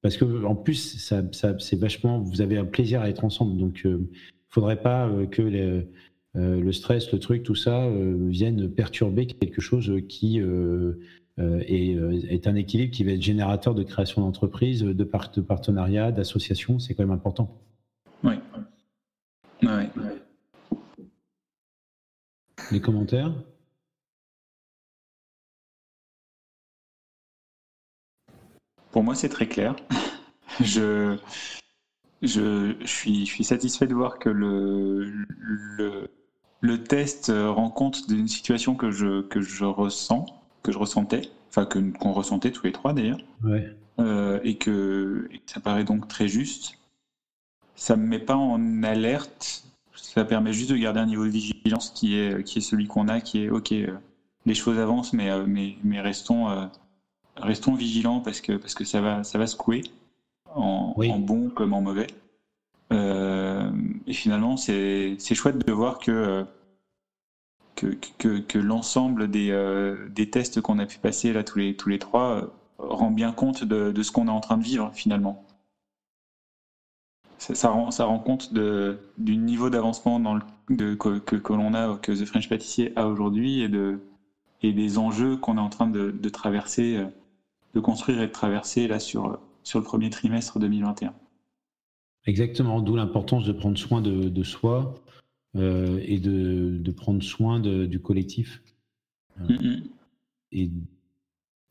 Parce 0.07 0.15
que 0.15 0.45
en 0.45 0.55
plus, 0.55 0.99
ça, 0.99 1.21
c'est 1.59 1.77
vachement, 1.77 2.19
vous 2.21 2.39
avez 2.39 2.57
un 2.57 2.63
plaisir 2.63 3.01
à 3.01 3.09
être 3.09 3.25
ensemble. 3.25 3.57
Donc, 3.57 3.81
il 3.83 3.91
euh, 3.91 3.97
ne 3.97 4.05
faudrait 4.47 4.81
pas 4.81 5.05
euh, 5.09 5.25
que 5.25 5.41
le 6.33 6.71
stress, 6.71 7.11
le 7.11 7.19
truc, 7.19 7.43
tout 7.43 7.55
ça 7.55 7.89
vienne 8.29 8.69
perturber 8.69 9.27
quelque 9.27 9.59
chose 9.59 9.91
qui 10.07 10.39
euh, 10.39 10.93
euh, 11.39 11.59
est 11.67 12.47
un 12.47 12.55
équilibre 12.55 12.93
qui 12.93 13.03
va 13.03 13.11
être 13.11 13.21
générateur 13.21 13.75
de 13.75 13.83
création 13.83 14.21
d'entreprises, 14.21 14.81
de, 14.81 14.93
de 14.93 15.41
partenariats, 15.41 16.13
d'associations. 16.13 16.79
C'est 16.79 16.93
quand 16.93 17.03
même 17.03 17.11
important. 17.11 17.59
Oui. 18.23 18.35
Les 22.71 22.79
commentaires? 22.79 23.33
Pour 28.97 29.03
moi, 29.03 29.13
c'est 29.13 29.29
très 29.29 29.45
clair. 29.45 29.75
je, 30.59 31.19
je, 32.23 32.73
suis, 32.83 33.27
je 33.27 33.31
suis 33.31 33.43
satisfait 33.43 33.85
de 33.85 33.93
voir 33.93 34.17
que 34.17 34.27
le, 34.27 35.03
le, 35.37 36.09
le 36.61 36.83
test 36.83 37.31
rend 37.31 37.69
compte 37.69 38.09
d'une 38.09 38.27
situation 38.27 38.73
que 38.73 38.89
je, 38.89 39.21
que 39.21 39.39
je 39.39 39.65
ressens 39.65 40.25
que 40.63 40.71
je 40.71 40.79
ressentais, 40.79 41.29
enfin 41.49 41.67
qu'on 41.67 42.11
ressentait 42.11 42.49
tous 42.49 42.65
les 42.65 42.71
trois 42.71 42.93
d'ailleurs, 42.93 43.19
euh, 43.99 44.39
et, 44.43 44.57
que, 44.57 45.29
ça 45.45 45.59
paraît 45.59 45.83
donc 45.83 46.07
très 46.07 46.27
juste. 46.27 46.79
Ça 47.75 47.97
me 47.97 48.07
met 48.07 48.17
pas 48.17 48.35
en 48.35 48.81
alerte, 48.81 49.63
ça 49.93 50.25
permet 50.25 50.53
juste 50.53 50.71
de 50.71 50.75
garder 50.75 51.01
un 51.01 51.05
niveau 51.05 51.25
de 51.25 51.29
vigilance 51.29 51.91
qui 51.91 52.15
est 52.15 52.43
qui 52.43 52.57
est 52.57 52.61
celui 52.61 52.87
qu'on 52.87 53.09
a, 53.09 53.21
qui 53.21 53.43
est 53.43 53.49
ok, 53.51 53.73
euh, 53.73 53.95
les 54.47 54.55
choses 54.55 54.79
avancent, 54.79 55.13
mais 55.13 55.29
euh, 55.29 55.45
mais, 55.47 55.75
mais 55.83 56.01
restons 56.01 56.47
restons 57.41 57.75
vigilants 57.75 58.19
parce 58.21 58.41
que 58.41 58.53
parce 58.53 58.73
que 58.73 58.85
ça 58.85 59.01
va 59.01 59.23
ça 59.23 59.38
va 59.38 59.47
secouer 59.47 59.83
en, 60.55 60.93
en 60.97 61.19
bon 61.19 61.49
comme 61.49 61.73
en 61.73 61.81
mauvais. 61.81 62.07
et 62.91 64.13
finalement, 64.13 64.57
c'est 64.57 65.17
chouette 65.35 65.65
de 65.65 65.71
voir 65.71 65.99
que 65.99 66.45
que, 68.17 68.39
que, 68.39 68.57
l'ensemble 68.57 69.29
des, 69.29 69.51
euh, 69.51 70.09
des, 70.09 70.29
tests 70.29 70.61
qu'on 70.61 70.79
a 70.79 70.85
pu 70.85 70.97
passer 70.97 71.33
là 71.33 71.43
tous 71.43 71.59
les, 71.59 71.75
tous 71.75 71.89
les 71.89 71.99
trois 71.99 72.41
euh, 72.41 72.47
rend 72.79 73.11
bien 73.11 73.31
compte 73.31 73.63
de, 73.63 73.91
de 73.91 74.03
ce 74.03 74.11
qu'on 74.11 74.27
est 74.27 74.31
en 74.31 74.39
train 74.39 74.57
de 74.57 74.63
vivre 74.63 74.91
finalement. 74.93 75.43
Ça, 77.38 77.69
rend, 77.69 77.91
ça 77.91 78.05
rend 78.05 78.17
compte 78.17 78.51
de, 78.51 78.97
du 79.19 79.38
niveau 79.38 79.69
d'avancement 79.69 80.39
que, 80.67 81.19
que 81.19 81.53
l'on 81.53 81.73
a, 81.75 81.97
que 81.97 82.11
The 82.11 82.25
French 82.25 82.49
Pâtissier 82.49 82.93
a 82.97 83.07
aujourd'hui 83.07 83.61
et, 83.61 83.69
de, 83.69 83.99
et 84.63 84.73
des 84.73 84.97
enjeux 84.97 85.38
qu'on 85.38 85.57
est 85.57 85.61
en 85.61 85.69
train 85.69 85.88
de, 85.88 86.09
de, 86.09 86.29
traverser, 86.29 86.97
euh, 86.97 87.05
de 87.74 87.80
construire 87.80 88.22
et 88.22 88.28
de 88.28 88.32
traverser 88.32 88.88
là 88.88 88.99
sur, 88.99 89.39
sur 89.63 89.80
le 89.80 89.86
premier 89.86 90.09
trimestre 90.09 90.59
2021. 90.59 91.13
Exactement, 92.26 92.82
d'où 92.82 92.95
l'importance 92.95 93.45
de 93.45 93.53
prendre 93.53 93.78
soin 93.78 94.01
de, 94.01 94.30
de 94.30 94.43
soi, 94.43 94.95
euh, 95.55 95.99
et 96.03 96.20
de, 96.20 96.78
de, 96.78 96.91
prendre 96.91 97.24
soin 97.24 97.59
de, 97.59 97.86
du 97.86 97.99
collectif. 97.99 98.61
Euh, 99.39 99.47
mm-hmm. 99.47 99.84
Et 100.51 100.70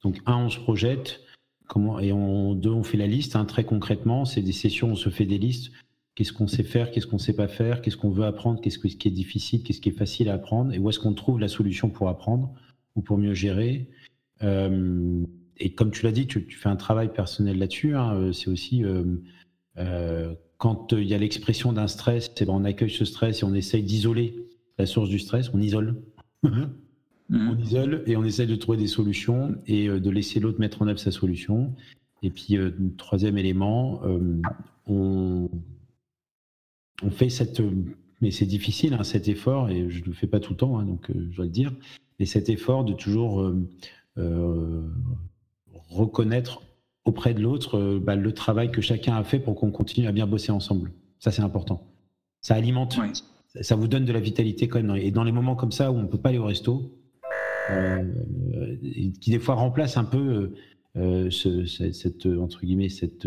donc, 0.02 0.18
un, 0.26 0.46
on 0.46 0.50
se 0.50 0.58
projette, 0.58 1.20
comment, 1.68 2.00
et 2.00 2.12
on, 2.12 2.54
deux, 2.54 2.70
on 2.70 2.82
fait 2.82 2.96
la 2.96 3.06
liste. 3.06 3.36
Hein, 3.36 3.44
très 3.44 3.64
concrètement, 3.64 4.24
c'est 4.24 4.40
des 4.40 4.52
sessions, 4.52 4.88
on 4.88 4.96
se 4.96 5.10
fait 5.10 5.26
des 5.26 5.38
listes. 5.38 5.72
Qu'est-ce 6.14 6.32
qu'on 6.32 6.48
sait 6.48 6.64
faire, 6.64 6.90
qu'est-ce 6.90 7.06
qu'on 7.06 7.18
sait 7.18 7.36
pas 7.36 7.48
faire, 7.48 7.82
qu'est-ce 7.82 7.98
qu'on 7.98 8.10
veut 8.10 8.24
apprendre, 8.24 8.60
qu'est-ce 8.60 8.78
qui 8.78 9.08
est 9.08 9.10
difficile, 9.10 9.62
qu'est-ce 9.62 9.82
qui 9.82 9.90
est 9.90 9.98
facile 9.98 10.30
à 10.30 10.34
apprendre, 10.34 10.72
et 10.72 10.78
où 10.78 10.88
est-ce 10.88 10.98
qu'on 10.98 11.12
trouve 11.12 11.38
la 11.38 11.48
solution 11.48 11.90
pour 11.90 12.08
apprendre 12.08 12.54
ou 12.96 13.02
pour 13.02 13.18
mieux 13.18 13.34
gérer. 13.34 13.90
Euh, 14.42 15.22
et 15.58 15.74
comme 15.74 15.90
tu 15.90 16.04
l'as 16.04 16.12
dit, 16.12 16.26
tu, 16.26 16.46
tu, 16.46 16.56
fais 16.56 16.68
un 16.68 16.76
travail 16.76 17.12
personnel 17.12 17.58
là-dessus. 17.58 17.94
Hein, 17.94 18.30
c'est 18.32 18.48
aussi 18.48 18.84
euh, 19.78 20.34
quand 20.58 20.92
euh, 20.92 21.02
il 21.02 21.08
y 21.08 21.14
a 21.14 21.18
l'expression 21.18 21.72
d'un 21.72 21.86
stress, 21.86 22.32
eh 22.40 22.44
ben, 22.44 22.52
on 22.52 22.64
accueille 22.64 22.90
ce 22.90 23.04
stress 23.04 23.42
et 23.42 23.44
on 23.44 23.54
essaye 23.54 23.82
d'isoler 23.82 24.46
la 24.78 24.86
source 24.86 25.08
du 25.08 25.18
stress, 25.18 25.50
on 25.52 25.60
isole. 25.60 25.96
Mhm. 26.42 26.70
on 27.30 27.58
isole 27.58 28.04
et 28.06 28.16
on 28.16 28.24
essaye 28.24 28.46
de 28.46 28.56
trouver 28.56 28.78
des 28.78 28.86
solutions 28.86 29.56
et 29.66 29.88
euh, 29.88 30.00
de 30.00 30.10
laisser 30.10 30.38
l'autre 30.38 30.60
mettre 30.60 30.82
en 30.82 30.88
œuvre 30.88 30.98
sa 30.98 31.10
solution. 31.10 31.74
Et 32.22 32.30
puis, 32.30 32.56
euh, 32.56 32.70
troisième 32.96 33.36
élément, 33.36 34.00
on, 34.86 35.50
on, 37.02 37.10
fait 37.10 37.28
cette. 37.28 37.60
Mais 38.22 38.30
c'est 38.30 38.46
difficile, 38.46 38.94
hein, 38.94 39.04
cet 39.04 39.28
effort, 39.28 39.68
et 39.68 39.90
je 39.90 40.00
ne 40.00 40.06
le 40.06 40.12
fais 40.12 40.26
pas 40.26 40.40
tout 40.40 40.54
le 40.54 40.56
temps, 40.56 40.78
hein, 40.78 40.86
donc 40.86 41.10
je 41.10 41.36
dois 41.36 41.44
le 41.44 41.50
dire, 41.50 41.74
mais 42.18 42.24
cet 42.24 42.48
effort 42.48 42.84
de 42.84 42.94
toujours 42.94 43.52
reconnaître 45.88 46.62
auprès 47.06 47.32
de 47.32 47.40
l'autre 47.40 47.78
euh, 47.78 48.00
bah, 48.00 48.16
le 48.16 48.32
travail 48.32 48.70
que 48.70 48.82
chacun 48.82 49.16
a 49.16 49.24
fait 49.24 49.38
pour 49.38 49.54
qu'on 49.54 49.70
continue 49.70 50.06
à 50.06 50.12
bien 50.12 50.26
bosser 50.26 50.52
ensemble. 50.52 50.92
Ça, 51.20 51.30
c'est 51.30 51.42
important. 51.42 51.86
Ça 52.42 52.54
alimente, 52.54 52.98
ça 53.60 53.76
vous 53.76 53.88
donne 53.88 54.04
de 54.04 54.12
la 54.12 54.20
vitalité 54.20 54.68
quand 54.68 54.82
même. 54.82 54.94
Et 54.96 55.10
dans 55.10 55.24
les 55.24 55.32
moments 55.32 55.56
comme 55.56 55.72
ça 55.72 55.90
où 55.90 55.96
on 55.96 56.02
ne 56.02 56.08
peut 56.08 56.18
pas 56.18 56.28
aller 56.28 56.38
au 56.38 56.44
resto, 56.44 56.92
euh, 57.70 58.04
qui 59.20 59.30
des 59.30 59.38
fois 59.38 59.54
remplace 59.54 59.96
un 59.96 60.04
peu 60.04 60.52
euh, 60.96 61.30
ce, 61.30 61.64
cette, 61.64 62.26
entre 62.26 62.60
guillemets, 62.64 62.88
cette, 62.88 63.26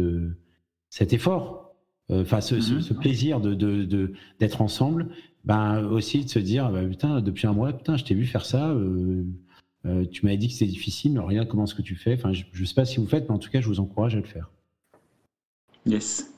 cet 0.90 1.12
effort, 1.12 1.76
enfin 2.10 2.40
ce, 2.40 2.62
ce, 2.62 2.94
mhm. 2.94 3.00
plaisir 3.00 3.42
de, 3.42 3.54
de, 3.54 4.14
d'être 4.40 4.62
ensemble, 4.62 5.10
ben 5.44 5.84
aussi 5.84 6.24
de 6.24 6.30
se 6.30 6.40
dire, 6.40 6.70
bah, 6.72 6.84
putain, 6.86 7.20
depuis 7.20 7.48
un 7.48 7.54
mois, 7.54 7.74
putain, 7.74 7.98
je 7.98 8.06
t'ai 8.06 8.14
vu 8.14 8.26
faire 8.26 8.46
ça. 8.46 8.74
Euh, 9.86 10.06
tu 10.06 10.26
m'avais 10.26 10.38
dit 10.38 10.48
que 10.48 10.54
c'était 10.54 10.72
difficile, 10.72 11.14
mais 11.14 11.20
regarde 11.20 11.48
comment 11.48 11.66
ce 11.66 11.76
que 11.76 11.82
tu 11.82 11.96
fais. 11.96 12.14
Enfin, 12.14 12.34
je 12.34 12.44
ne 12.60 12.66
sais 12.66 12.74
pas 12.74 12.86
si 12.86 12.98
vous 12.98 13.08
faites, 13.08 13.30
mais 13.30 13.36
en 13.36 13.40
tout 13.40 13.50
cas, 13.50 13.62
je 13.62 13.68
vous 13.68 13.80
encourage 13.80 14.16
à 14.16 14.20
le 14.20 14.26
faire. 14.26 14.52
Yes. 15.86 16.34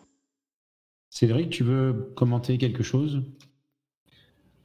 Cédric, 1.10 1.50
tu 1.50 1.64
veux 1.64 2.12
commenter 2.16 2.58
quelque 2.58 2.84
chose? 2.84 3.24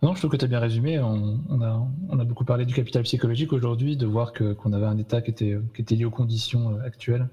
Non, 0.03 0.15
je 0.15 0.19
trouve 0.19 0.31
que 0.31 0.37
tu 0.37 0.45
as 0.45 0.49
bien 0.49 0.61
résumé. 0.61 1.01
On, 1.01 1.61
a, 1.63 1.89
on, 2.09 2.19
a, 2.19 2.25
beaucoup 2.25 2.45
parlé 2.45 2.67
du 2.67 2.75
capital 2.75 3.03
psychologique 3.03 3.53
aujourd'hui, 3.53 3.97
de 3.97 4.07
voir 4.07 4.33
qu'on 4.35 4.73
avait 4.73 4.87
un 4.87 4.99
État 4.99 5.23
qui 5.23 5.31
était, 5.31 5.59
qui 5.75 5.83
était 5.83 5.97
lié 5.97 6.05
aux 6.05 6.11
conditions 6.11 6.77
euh, 6.77 6.85
actuelles 6.85 7.29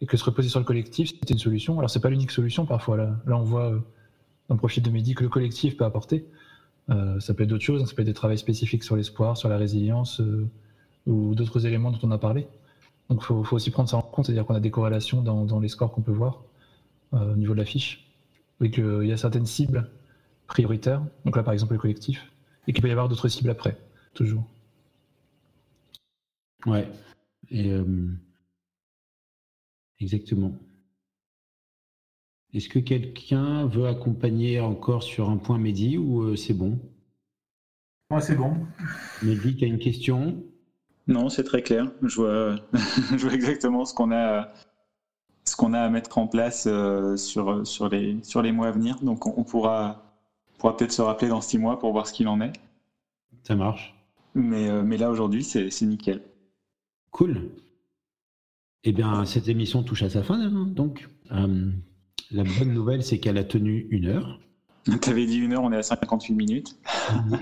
et 0.00 0.06
que 0.06 0.16
se 0.16 0.24
reposer 0.24 0.48
sur 0.48 0.58
le 0.58 0.64
collectif, 0.64 1.10
c'était 1.10 1.34
une 1.34 1.38
solution. 1.38 1.78
Alors, 1.78 1.90
c'est 1.90 2.00
pas 2.00 2.08
l'unique 2.08 2.30
solution 2.30 2.64
parfois. 2.64 2.96
Là, 2.96 3.20
là 3.26 3.36
on 3.36 3.44
voit 3.44 3.70
euh, 3.70 3.78
dans 4.48 4.54
le 4.54 4.58
profil 4.58 4.82
de 4.82 4.90
Mehdi 4.90 5.14
que 5.14 5.22
le 5.22 5.28
collectif 5.28 5.76
peut 5.76 5.84
apporter. 5.84 6.26
ça 6.88 7.34
peut 7.34 7.44
être 7.44 7.50
d'autres 7.50 7.64
choses, 7.64 7.86
ça 7.86 7.94
peut 7.94 8.02
être 8.02 8.08
des 8.08 8.14
travaux 8.14 8.36
spécifiques 8.36 8.82
sur 8.82 8.96
l'espoir, 8.96 9.36
sur 9.36 9.48
la 9.48 9.58
résilience, 9.58 10.20
ou 11.06 11.34
d'autres 11.34 11.66
éléments 11.66 11.90
dont 11.90 11.98
on 12.02 12.10
a 12.10 12.18
parlé. 12.18 12.46
Donc 13.08 13.20
il 13.22 13.24
faut, 13.24 13.44
aussi 13.50 13.70
prendre 13.70 13.88
ça 13.88 13.96
en 13.96 14.02
compte, 14.02 14.26
c'est-à-dire 14.26 14.46
qu'on 14.46 14.54
a 14.54 14.60
des 14.60 14.70
corrélations 14.70 15.22
dans, 15.22 15.60
les 15.60 15.68
scores 15.68 15.92
qu'on 15.92 16.02
peut 16.02 16.12
voir 16.12 16.42
euh, 17.14 17.32
au 17.32 17.36
niveau 17.36 17.54
de 17.54 17.58
la 17.58 17.64
fiche, 17.64 18.08
et 18.60 18.70
qu'il 18.70 19.04
y 19.04 19.12
a 19.12 19.16
certaines 19.16 19.46
cibles 19.46 19.90
prioritaires, 20.46 21.02
donc 21.24 21.36
là 21.36 21.42
par 21.42 21.52
exemple 21.52 21.72
le 21.72 21.78
collectif, 21.78 22.30
et 22.68 22.72
qu'il 22.72 22.82
peut 22.82 22.88
y 22.88 22.92
avoir 22.92 23.08
d'autres 23.08 23.28
cibles 23.28 23.50
après, 23.50 23.76
toujours. 24.14 24.44
Ouais, 26.66 26.88
et, 27.50 27.70
euh, 27.72 27.84
exactement. 29.98 30.52
Est-ce 32.52 32.68
que 32.68 32.80
quelqu'un 32.80 33.66
veut 33.66 33.86
accompagner 33.86 34.60
encore 34.60 35.02
sur 35.02 35.30
un 35.30 35.36
point 35.36 35.58
médi 35.58 35.96
ou 35.98 36.22
euh, 36.22 36.36
c'est 36.36 36.54
bon? 36.54 36.78
Moi, 38.10 38.20
c'est 38.20 38.34
bon. 38.34 38.56
Mehdi, 39.22 39.56
tu 39.56 39.64
as 39.64 39.68
une 39.68 39.78
question? 39.78 40.42
Non, 41.06 41.28
c'est 41.28 41.44
très 41.44 41.62
clair. 41.62 41.90
Je 42.02 42.16
vois, 42.16 42.56
je 43.16 43.26
vois 43.26 43.34
exactement 43.34 43.84
ce 43.84 43.94
qu'on 43.94 44.12
a, 44.12 44.52
ce 45.44 45.56
qu'on 45.56 45.72
a 45.72 45.80
à 45.80 45.88
mettre 45.90 46.18
en 46.18 46.26
place 46.26 46.66
euh, 46.66 47.16
sur, 47.16 47.66
sur, 47.66 47.88
les, 47.88 48.22
sur 48.22 48.42
les 48.42 48.52
mois 48.52 48.68
à 48.68 48.70
venir. 48.70 49.00
Donc, 49.02 49.26
on, 49.26 49.44
pourra, 49.44 50.16
pourra 50.58 50.76
peut-être 50.76 50.92
se 50.92 51.02
rappeler 51.02 51.28
dans 51.28 51.40
six 51.40 51.58
mois 51.58 51.78
pour 51.78 51.92
voir 51.92 52.06
ce 52.06 52.12
qu'il 52.12 52.28
en 52.28 52.40
est. 52.40 52.52
Ça 53.42 53.56
marche. 53.56 53.94
Mais, 54.34 54.68
euh, 54.68 54.82
mais 54.82 54.96
là, 54.96 55.10
aujourd'hui, 55.10 55.42
c'est 55.42 55.82
nickel. 55.82 56.22
Cool. 57.10 57.50
Eh 58.84 58.92
bien, 58.92 59.24
cette 59.24 59.48
émission 59.48 59.82
touche 59.82 60.02
à 60.02 60.10
sa 60.10 60.22
fin, 60.22 60.40
hein, 60.40 60.66
donc. 60.66 61.08
Euh, 61.32 61.70
la 62.30 62.44
bonne 62.44 62.72
nouvelle, 62.72 63.02
c'est 63.02 63.18
qu'elle 63.18 63.38
a 63.38 63.44
tenu 63.44 63.88
une 63.90 64.06
heure. 64.06 64.40
Tu 65.02 65.10
avais 65.10 65.26
dit 65.26 65.38
une 65.38 65.52
heure, 65.52 65.62
on 65.62 65.72
est 65.72 65.76
à 65.76 65.82
58 65.82 66.34
minutes. 66.34 66.76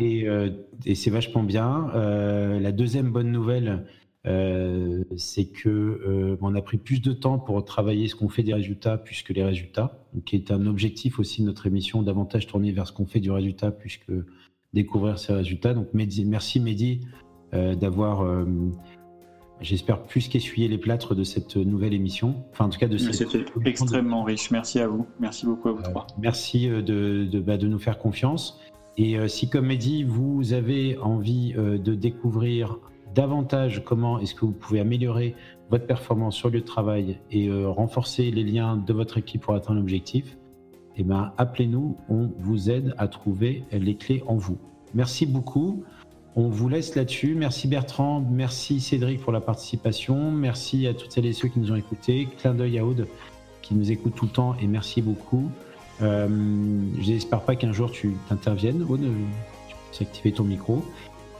Euh, 0.01 0.51
et, 0.87 0.95
c'est 0.95 1.11
vachement 1.11 1.43
bien. 1.43 1.91
Euh, 1.95 2.61
la 2.61 2.73
deuxième 2.73 3.11
bonne 3.11 3.31
nouvelle, 3.31 3.85
euh, 4.27 5.05
c'est 5.17 5.47
que 5.47 6.39
on 6.41 6.55
a 6.55 6.63
pris 6.63 6.79
plus 6.79 7.01
de 7.01 7.13
temps 7.13 7.39
pour 7.39 7.65
travailler 7.65 8.09
ce 8.09 8.15
qu'on 8.15 8.29
fait 8.29 8.43
des 8.43 8.55
résultats 8.55 8.97
plus 8.97 9.23
que 9.23 9.33
les 9.33 9.45
résultats, 9.45 10.07
qui 10.25 10.37
est 10.37 10.51
un 10.51 10.67
objectif 10.67 11.19
aussi 11.19 11.43
de 11.43 11.47
notre 11.47 11.67
émission, 11.67 12.03
davantage 12.03 12.47
tourner 12.47 12.73
vers 12.73 12.87
ce 12.87 12.93
qu'on 12.93 13.07
fait 13.07 13.21
du 13.21 13.31
résultat 13.31 13.71
plus 13.71 13.99
que 13.99 14.27
découvrir 14.73 15.19
ces 15.19 15.33
résultats. 15.33 15.75
Donc 15.75 15.89
merci 15.93 16.61
Mehdi 16.61 17.01
d'avoir 17.53 18.25
j'espère, 19.61 20.03
plus 20.03 20.29
qu'essuyer 20.29 20.69
les 20.69 20.79
plâtres 20.79 21.15
de 21.15 21.25
cette 21.25 21.57
nouvelle 21.57 21.95
émission. 21.95 22.45
Enfin, 22.53 22.67
en 22.67 22.69
tout 22.69 22.79
cas, 22.79 22.89
de 22.89 22.99
cette. 22.99 23.15
C'était 23.15 23.45
extrêmement 23.65 24.23
riche. 24.23 24.51
Merci 24.51 24.81
à 24.81 24.89
vous. 24.89 25.07
Merci 25.21 25.47
beaucoup 25.47 25.69
à 25.69 25.73
vous 25.73 25.83
trois. 25.83 26.07
Merci 26.19 26.69
euh, 26.69 26.83
de, 26.83 27.25
de, 27.25 27.41
bah, 27.41 27.57
de, 27.57 27.67
nous 27.67 27.79
faire 27.79 27.99
confiance. 27.99 28.61
Et 28.97 29.19
euh, 29.19 29.29
si, 29.29 29.49
comme 29.49 29.75
dit, 29.75 30.05
vous 30.05 30.53
avez 30.53 30.99
envie 30.99 31.55
euh, 31.57 31.79
de 31.79 31.95
découvrir 31.95 32.79
davantage 33.15 33.83
comment 33.85 34.19
est-ce 34.19 34.35
que 34.35 34.45
vous 34.45 34.53
pouvez 34.53 34.81
améliorer 34.81 35.35
votre 35.71 35.87
performance 35.87 36.37
sur 36.37 36.49
le 36.49 36.55
lieu 36.55 36.61
de 36.61 36.67
travail 36.67 37.19
et 37.31 37.51
renforcer 37.51 38.31
les 38.31 38.45
liens 38.45 38.77
de 38.77 38.93
votre 38.93 39.19
équipe 39.19 39.43
pour 39.43 39.55
atteindre 39.55 39.81
l'objectif, 39.81 40.39
eh 40.97 41.03
ben, 41.03 41.33
appelez-nous, 41.37 41.97
on 42.09 42.31
vous 42.39 42.71
aide 42.71 42.95
à 42.97 43.09
trouver 43.09 43.65
les 43.73 43.97
clés 43.97 44.23
en 44.27 44.37
vous. 44.37 44.59
Merci 44.95 45.27
beaucoup. 45.27 45.85
On 46.37 46.49
vous 46.49 46.69
laisse 46.69 46.95
là-dessus. 46.95 47.35
Merci 47.35 47.69
Bertrand, 47.69 48.25
merci 48.31 48.81
Cédric 48.81 49.21
pour 49.21 49.33
la 49.33 49.41
participation, 49.41 50.31
merci 50.31 50.87
à 50.87 50.95
toutes 50.95 51.13
celles 51.13 51.27
et 51.27 51.33
ceux 51.33 51.49
qui 51.49 51.59
nous 51.59 51.73
ont 51.73 51.77
écoutés. 51.77 52.29
Clin 52.39 52.55
d'œil 52.55 52.79
à 52.79 52.85
Aude 52.85 53.07
qui 53.63 53.75
nous 53.75 53.91
écoute 53.91 54.15
tout 54.15 54.27
le 54.27 54.31
temps 54.31 54.57
et 54.61 54.67
merci 54.67 55.03
beaucoup. 55.03 55.51
Euh, 56.01 56.29
J'espère 57.01 57.41
pas 57.41 57.57
qu'un 57.57 57.73
jour 57.73 57.91
tu 57.91 58.17
t'interviennes, 58.29 58.85
Aude, 58.89 59.01
tu 59.69 59.75
puisses 59.91 60.03
activer 60.03 60.33
ton 60.33 60.45
micro. 60.45 60.85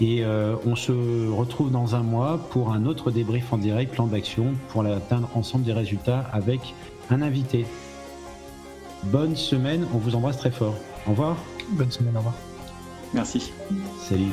Et 0.01 0.25
euh, 0.25 0.55
on 0.65 0.77
se 0.77 0.93
retrouve 1.31 1.73
dans 1.73 1.97
un 1.97 2.03
mois 2.03 2.39
pour 2.51 2.73
un 2.73 2.87
autre 2.87 3.11
débrief 3.11 3.53
en 3.53 3.59
direct, 3.59 3.93
plan 3.93 4.07
d'action, 4.07 4.55
pour 4.69 4.85
atteindre 4.85 5.29
ensemble 5.35 5.65
des 5.65 5.73
résultats 5.73 6.21
avec 6.33 6.61
un 7.11 7.21
invité. 7.23 7.67
Bonne 9.05 9.37
semaine, 9.37 9.87
on 9.95 9.99
vous 9.99 10.15
embrasse 10.15 10.39
très 10.39 10.51
fort. 10.51 10.75
Au 11.07 11.11
revoir. 11.11 11.37
Bonne 11.71 11.91
semaine, 11.91 12.15
au 12.15 12.19
revoir. 12.19 12.35
Merci. 13.13 13.53
Salut. 14.01 14.33